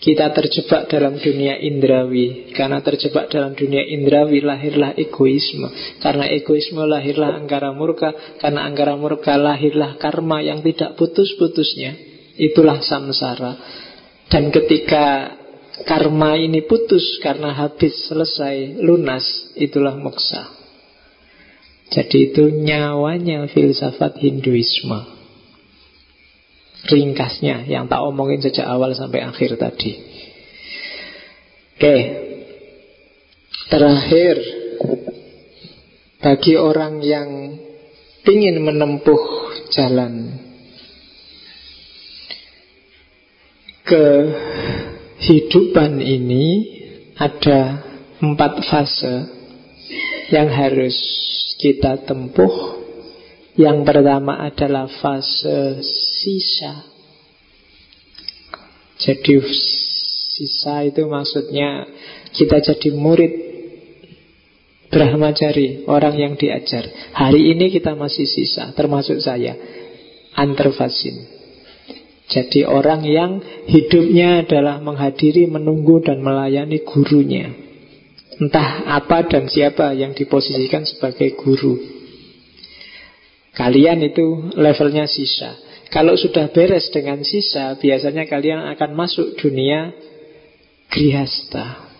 kita 0.00 0.32
terjebak 0.32 0.88
dalam 0.88 1.20
dunia 1.20 1.60
indrawi. 1.60 2.56
Karena 2.56 2.80
terjebak 2.80 3.28
dalam 3.28 3.52
dunia 3.52 3.84
indrawi 3.84 4.40
Lahirlah 4.40 4.96
egoisme. 4.96 5.68
Karena 6.00 6.24
egoisme 6.24 6.80
lahirlah 6.88 7.36
angkara 7.36 7.76
murka. 7.76 8.16
Karena 8.40 8.64
angkara 8.64 8.96
murka 8.96 9.36
lahirlah 9.36 10.00
karma 10.00 10.40
Yang 10.40 10.72
tidak 10.72 10.96
putus-putusnya. 10.96 11.92
Itulah 12.40 12.80
samsara. 12.80 13.52
Dan 14.32 14.48
ketika 14.48 15.36
karma 15.84 16.40
ini 16.40 16.64
putus 16.64 17.20
Karena 17.20 17.52
habis 17.52 17.92
selesai 18.08 18.80
lunas 18.80 19.52
Itulah 19.52 20.00
moksa. 20.00 20.48
Jadi 21.92 22.32
itu 22.32 22.48
nyawanya 22.48 23.44
filsafat 23.52 24.16
Hinduisme 24.16 25.19
ringkasnya 26.88 27.68
yang 27.68 27.88
tak 27.90 28.00
omongin 28.00 28.40
sejak 28.40 28.64
awal 28.64 28.96
sampai 28.96 29.20
akhir 29.20 29.60
tadi. 29.60 29.92
Oke. 31.76 31.96
Terakhir 33.70 34.36
bagi 36.20 36.54
orang 36.58 37.00
yang 37.00 37.28
ingin 38.26 38.60
menempuh 38.60 39.22
jalan 39.72 40.42
kehidupan 45.18 45.98
ini 46.02 46.46
ada 47.16 47.82
empat 48.20 48.60
fase 48.68 49.16
yang 50.30 50.46
harus 50.52 50.94
kita 51.58 52.04
tempuh 52.06 52.80
yang 53.60 53.84
pertama 53.84 54.40
adalah 54.40 54.88
fase 54.88 55.84
sisa. 55.84 56.88
Jadi 58.96 59.36
sisa 60.32 60.88
itu 60.88 61.04
maksudnya 61.04 61.84
kita 62.32 62.64
jadi 62.64 62.88
murid 62.96 63.32
Brahmacari, 64.90 65.86
orang 65.86 66.18
yang 66.18 66.34
diajar. 66.34 67.14
Hari 67.14 67.54
ini 67.54 67.70
kita 67.70 67.94
masih 67.94 68.26
sisa, 68.26 68.74
termasuk 68.74 69.22
saya, 69.22 69.54
antarvasin. 70.34 71.30
Jadi 72.26 72.66
orang 72.66 73.06
yang 73.06 73.38
hidupnya 73.70 74.42
adalah 74.42 74.82
menghadiri, 74.82 75.46
menunggu 75.46 76.02
dan 76.02 76.18
melayani 76.22 76.82
gurunya. 76.82 77.54
Entah 78.42 78.90
apa 78.90 79.30
dan 79.30 79.46
siapa 79.46 79.94
yang 79.94 80.10
diposisikan 80.10 80.82
sebagai 80.82 81.38
guru. 81.38 81.99
Kalian 83.54 84.00
itu 84.06 84.54
levelnya 84.54 85.10
sisa. 85.10 85.58
Kalau 85.90 86.14
sudah 86.14 86.54
beres 86.54 86.86
dengan 86.94 87.26
sisa, 87.26 87.74
biasanya 87.74 88.30
kalian 88.30 88.70
akan 88.78 88.90
masuk 88.94 89.34
dunia 89.34 89.90
grihasta. 90.86 91.90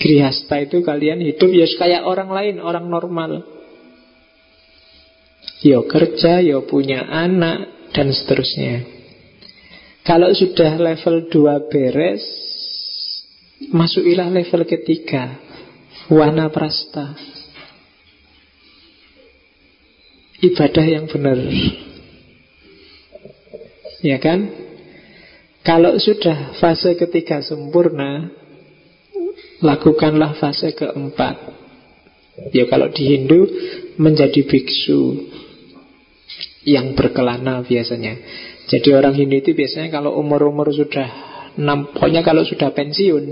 Grihasta 0.00 0.56
itu 0.64 0.80
kalian 0.80 1.20
hidup 1.20 1.52
ya 1.52 1.68
kayak 1.68 2.08
orang 2.08 2.32
lain, 2.32 2.56
orang 2.64 2.88
normal. 2.88 3.44
Yo 5.60 5.84
kerja, 5.84 6.40
yo 6.40 6.64
punya 6.64 7.06
anak, 7.06 7.82
dan 7.92 8.08
seterusnya. 8.10 8.88
Kalau 10.02 10.34
sudah 10.34 10.80
level 10.80 11.30
2 11.30 11.70
beres, 11.70 12.24
masukilah 13.70 14.32
level 14.32 14.66
ketiga, 14.66 15.38
wana 16.10 16.50
prasta. 16.50 17.14
Ibadah 20.42 20.84
yang 20.84 21.06
benar. 21.06 21.38
Ya 24.02 24.18
kan? 24.18 24.50
Kalau 25.62 25.94
sudah 25.94 26.58
fase 26.58 26.98
ketiga 26.98 27.38
sempurna, 27.38 28.34
lakukanlah 29.62 30.34
fase 30.34 30.74
keempat. 30.74 31.38
Ya 32.50 32.66
kalau 32.66 32.90
di 32.90 33.14
Hindu 33.14 33.46
menjadi 34.02 34.42
biksu 34.42 35.30
yang 36.66 36.98
berkelana 36.98 37.62
biasanya. 37.62 38.18
Jadi 38.66 38.90
orang 38.90 39.14
Hindu 39.14 39.38
itu 39.38 39.54
biasanya 39.54 39.94
kalau 39.94 40.18
umur-umur 40.18 40.74
sudah 40.74 41.30
pokoknya 41.94 42.26
kalau 42.26 42.42
sudah 42.42 42.74
pensiun, 42.74 43.24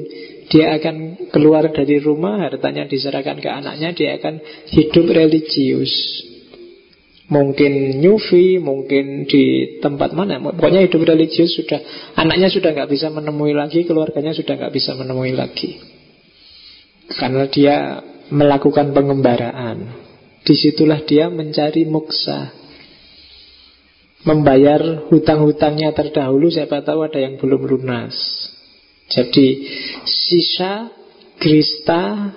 dia 0.53 0.77
akan 0.77 1.27
keluar 1.33 1.67
dari 1.73 1.99
rumah, 1.99 2.47
hartanya 2.47 2.85
diserahkan 2.85 3.41
ke 3.41 3.49
anaknya, 3.49 3.91
dia 3.97 4.21
akan 4.21 4.39
hidup 4.71 5.07
religius. 5.09 5.91
Mungkin 7.31 8.03
nyufi, 8.03 8.59
mungkin 8.59 9.23
di 9.31 9.79
tempat 9.79 10.19
mana 10.19 10.43
Pokoknya 10.43 10.83
hidup 10.83 11.07
religius 11.07 11.55
sudah 11.55 11.79
Anaknya 12.19 12.51
sudah 12.51 12.75
nggak 12.75 12.91
bisa 12.91 13.07
menemui 13.07 13.55
lagi 13.55 13.87
Keluarganya 13.87 14.35
sudah 14.35 14.59
nggak 14.59 14.75
bisa 14.75 14.99
menemui 14.99 15.39
lagi. 15.39 15.79
Karena 17.11 17.47
dia 17.47 18.03
melakukan 18.31 18.95
pengembaraan. 18.95 20.07
Di 20.47 20.55
situlah 20.55 21.03
dia 21.03 21.27
mencari 21.31 21.87
muksa. 21.87 22.55
Membayar 24.27 25.11
hutang-hutangnya 25.11 25.91
terdahulu 25.97 26.53
Siapa 26.53 26.87
tahu 26.87 27.07
ada 27.07 27.19
yang 27.19 27.39
belum 27.39 27.67
lunas. 27.67 28.15
Jadi 29.11 29.67
sisa 30.07 30.87
Grista 31.43 32.31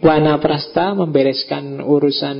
Wana 0.00 0.40
Prasta 0.40 0.96
membereskan 0.96 1.78
urusan 1.84 2.38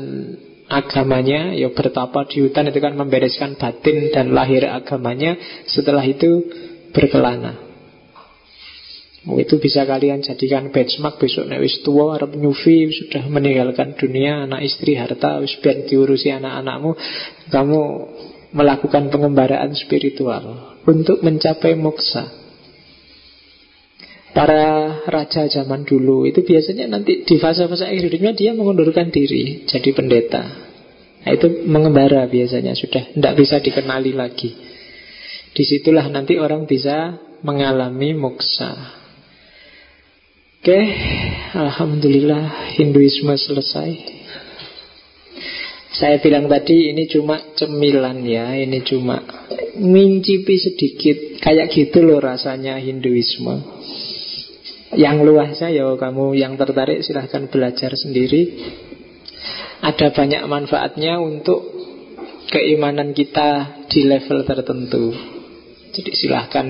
agamanya 0.71 1.51
Ya 1.53 1.69
bertapa 1.75 2.25
di 2.31 2.47
hutan 2.47 2.71
itu 2.71 2.79
kan 2.79 2.95
membereskan 2.95 3.59
batin 3.59 4.15
dan 4.15 4.31
lahir 4.31 4.65
agamanya. 4.71 5.35
Setelah 5.67 6.07
itu 6.07 6.47
berkelana. 6.95 7.69
Itu 9.21 9.61
bisa 9.61 9.85
kalian 9.85 10.25
jadikan 10.25 10.73
benchmark 10.73 11.21
besok 11.21 11.45
nek 11.45 11.61
wis 11.61 11.85
tua 11.85 12.17
arep 12.17 12.41
nyufi 12.41 12.89
sudah 12.89 13.29
meninggalkan 13.29 13.93
dunia 13.93 14.49
anak 14.49 14.65
istri 14.65 14.97
harta 14.97 15.45
wis 15.45 15.61
biar 15.61 15.85
diurusi 15.85 16.33
anak-anakmu 16.33 16.97
kamu 17.53 17.81
melakukan 18.57 19.13
pengembaraan 19.13 19.77
spiritual. 19.77 20.73
Untuk 20.89 21.21
mencapai 21.21 21.77
moksa 21.77 22.40
Para 24.31 25.03
raja 25.11 25.51
zaman 25.51 25.83
dulu 25.83 26.23
itu 26.23 26.47
biasanya 26.47 26.87
nanti 26.87 27.27
di 27.27 27.37
fase-fase 27.43 27.83
akhir 27.83 28.15
hidupnya 28.15 28.31
dia 28.31 28.51
mengundurkan 28.55 29.11
diri 29.11 29.67
jadi 29.67 29.91
pendeta. 29.91 30.71
Nah, 31.21 31.31
itu 31.35 31.67
mengembara 31.67 32.25
biasanya 32.31 32.73
sudah 32.79 33.11
tidak 33.11 33.35
bisa 33.37 33.59
dikenali 33.59 34.15
lagi. 34.15 34.55
Di 35.51 35.67
situlah 35.67 36.07
nanti 36.07 36.39
orang 36.39 36.65
bisa 36.65 37.19
mengalami 37.43 38.15
moksa. 38.15 39.01
Oke, 40.61 40.79
Alhamdulillah 41.57 42.77
Hinduisme 42.79 43.35
selesai. 43.35 43.91
Saya 45.91 46.23
bilang 46.23 46.47
tadi 46.47 46.95
ini 46.95 47.11
cuma 47.11 47.41
cemilan 47.59 48.23
ya, 48.23 48.55
ini 48.55 48.79
cuma 48.87 49.21
mincipi 49.77 50.55
sedikit. 50.61 51.43
Kayak 51.43 51.73
gitu 51.75 52.05
loh 52.05 52.21
rasanya 52.23 52.79
Hinduisme. 52.79 53.57
Yang 54.91 55.17
luasnya 55.23 55.71
ya 55.71 55.87
kamu 55.95 56.35
yang 56.35 56.59
tertarik 56.59 57.07
silahkan 57.07 57.47
belajar 57.47 57.95
sendiri. 57.95 58.59
Ada 59.81 60.11
banyak 60.11 60.45
manfaatnya 60.51 61.23
untuk 61.23 61.63
keimanan 62.51 63.15
kita 63.15 63.81
di 63.87 64.05
level 64.05 64.43
tertentu. 64.43 65.15
Jadi 65.91 66.11
silahkan 66.15 66.67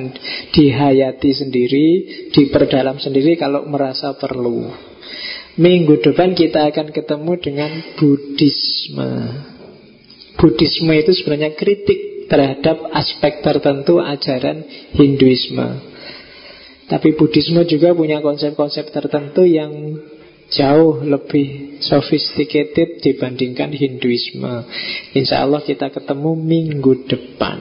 dihayati 0.52 1.30
sendiri, 1.32 1.88
diperdalam 2.32 3.00
sendiri 3.00 3.36
kalau 3.36 3.64
merasa 3.68 4.16
perlu. 4.16 4.68
Minggu 5.60 6.00
depan 6.00 6.32
kita 6.32 6.70
akan 6.72 6.94
ketemu 6.94 7.32
dengan 7.36 7.70
Buddhisme 7.98 9.12
Buddhisme 10.40 10.94
itu 10.96 11.12
sebenarnya 11.12 11.52
kritik 11.52 12.30
terhadap 12.30 12.80
aspek 12.96 13.42
tertentu 13.44 14.00
ajaran 14.00 14.64
Hinduisme 14.96 15.89
tapi 16.90 17.14
Buddhisme 17.14 17.62
juga 17.70 17.94
punya 17.94 18.18
konsep-konsep 18.18 18.90
tertentu 18.90 19.46
yang 19.46 19.70
jauh 20.50 20.98
lebih 21.06 21.78
sophisticated 21.78 22.98
dibandingkan 22.98 23.70
Hinduisme. 23.70 24.66
Insya 25.14 25.46
Allah 25.46 25.62
kita 25.62 25.94
ketemu 25.94 26.34
minggu 26.34 27.06
depan. 27.06 27.58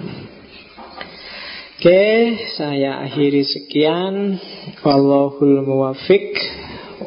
Oke, 1.80 2.36
saya 2.60 3.06
akhiri 3.06 3.46
sekian. 3.46 4.36
Wallahul 4.84 5.64
muwafiq. 5.64 6.36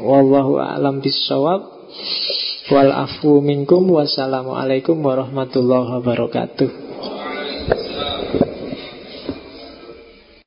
Wallahu 0.01 0.57
a'lam 0.63 1.05
bisawab. 1.05 1.91
Wal 2.73 2.89
afu 2.89 3.45
minkum. 3.45 3.85
Wassalamualaikum 3.93 4.97
warahmatullahi 5.03 6.01
wabarakatuh. 6.01 6.82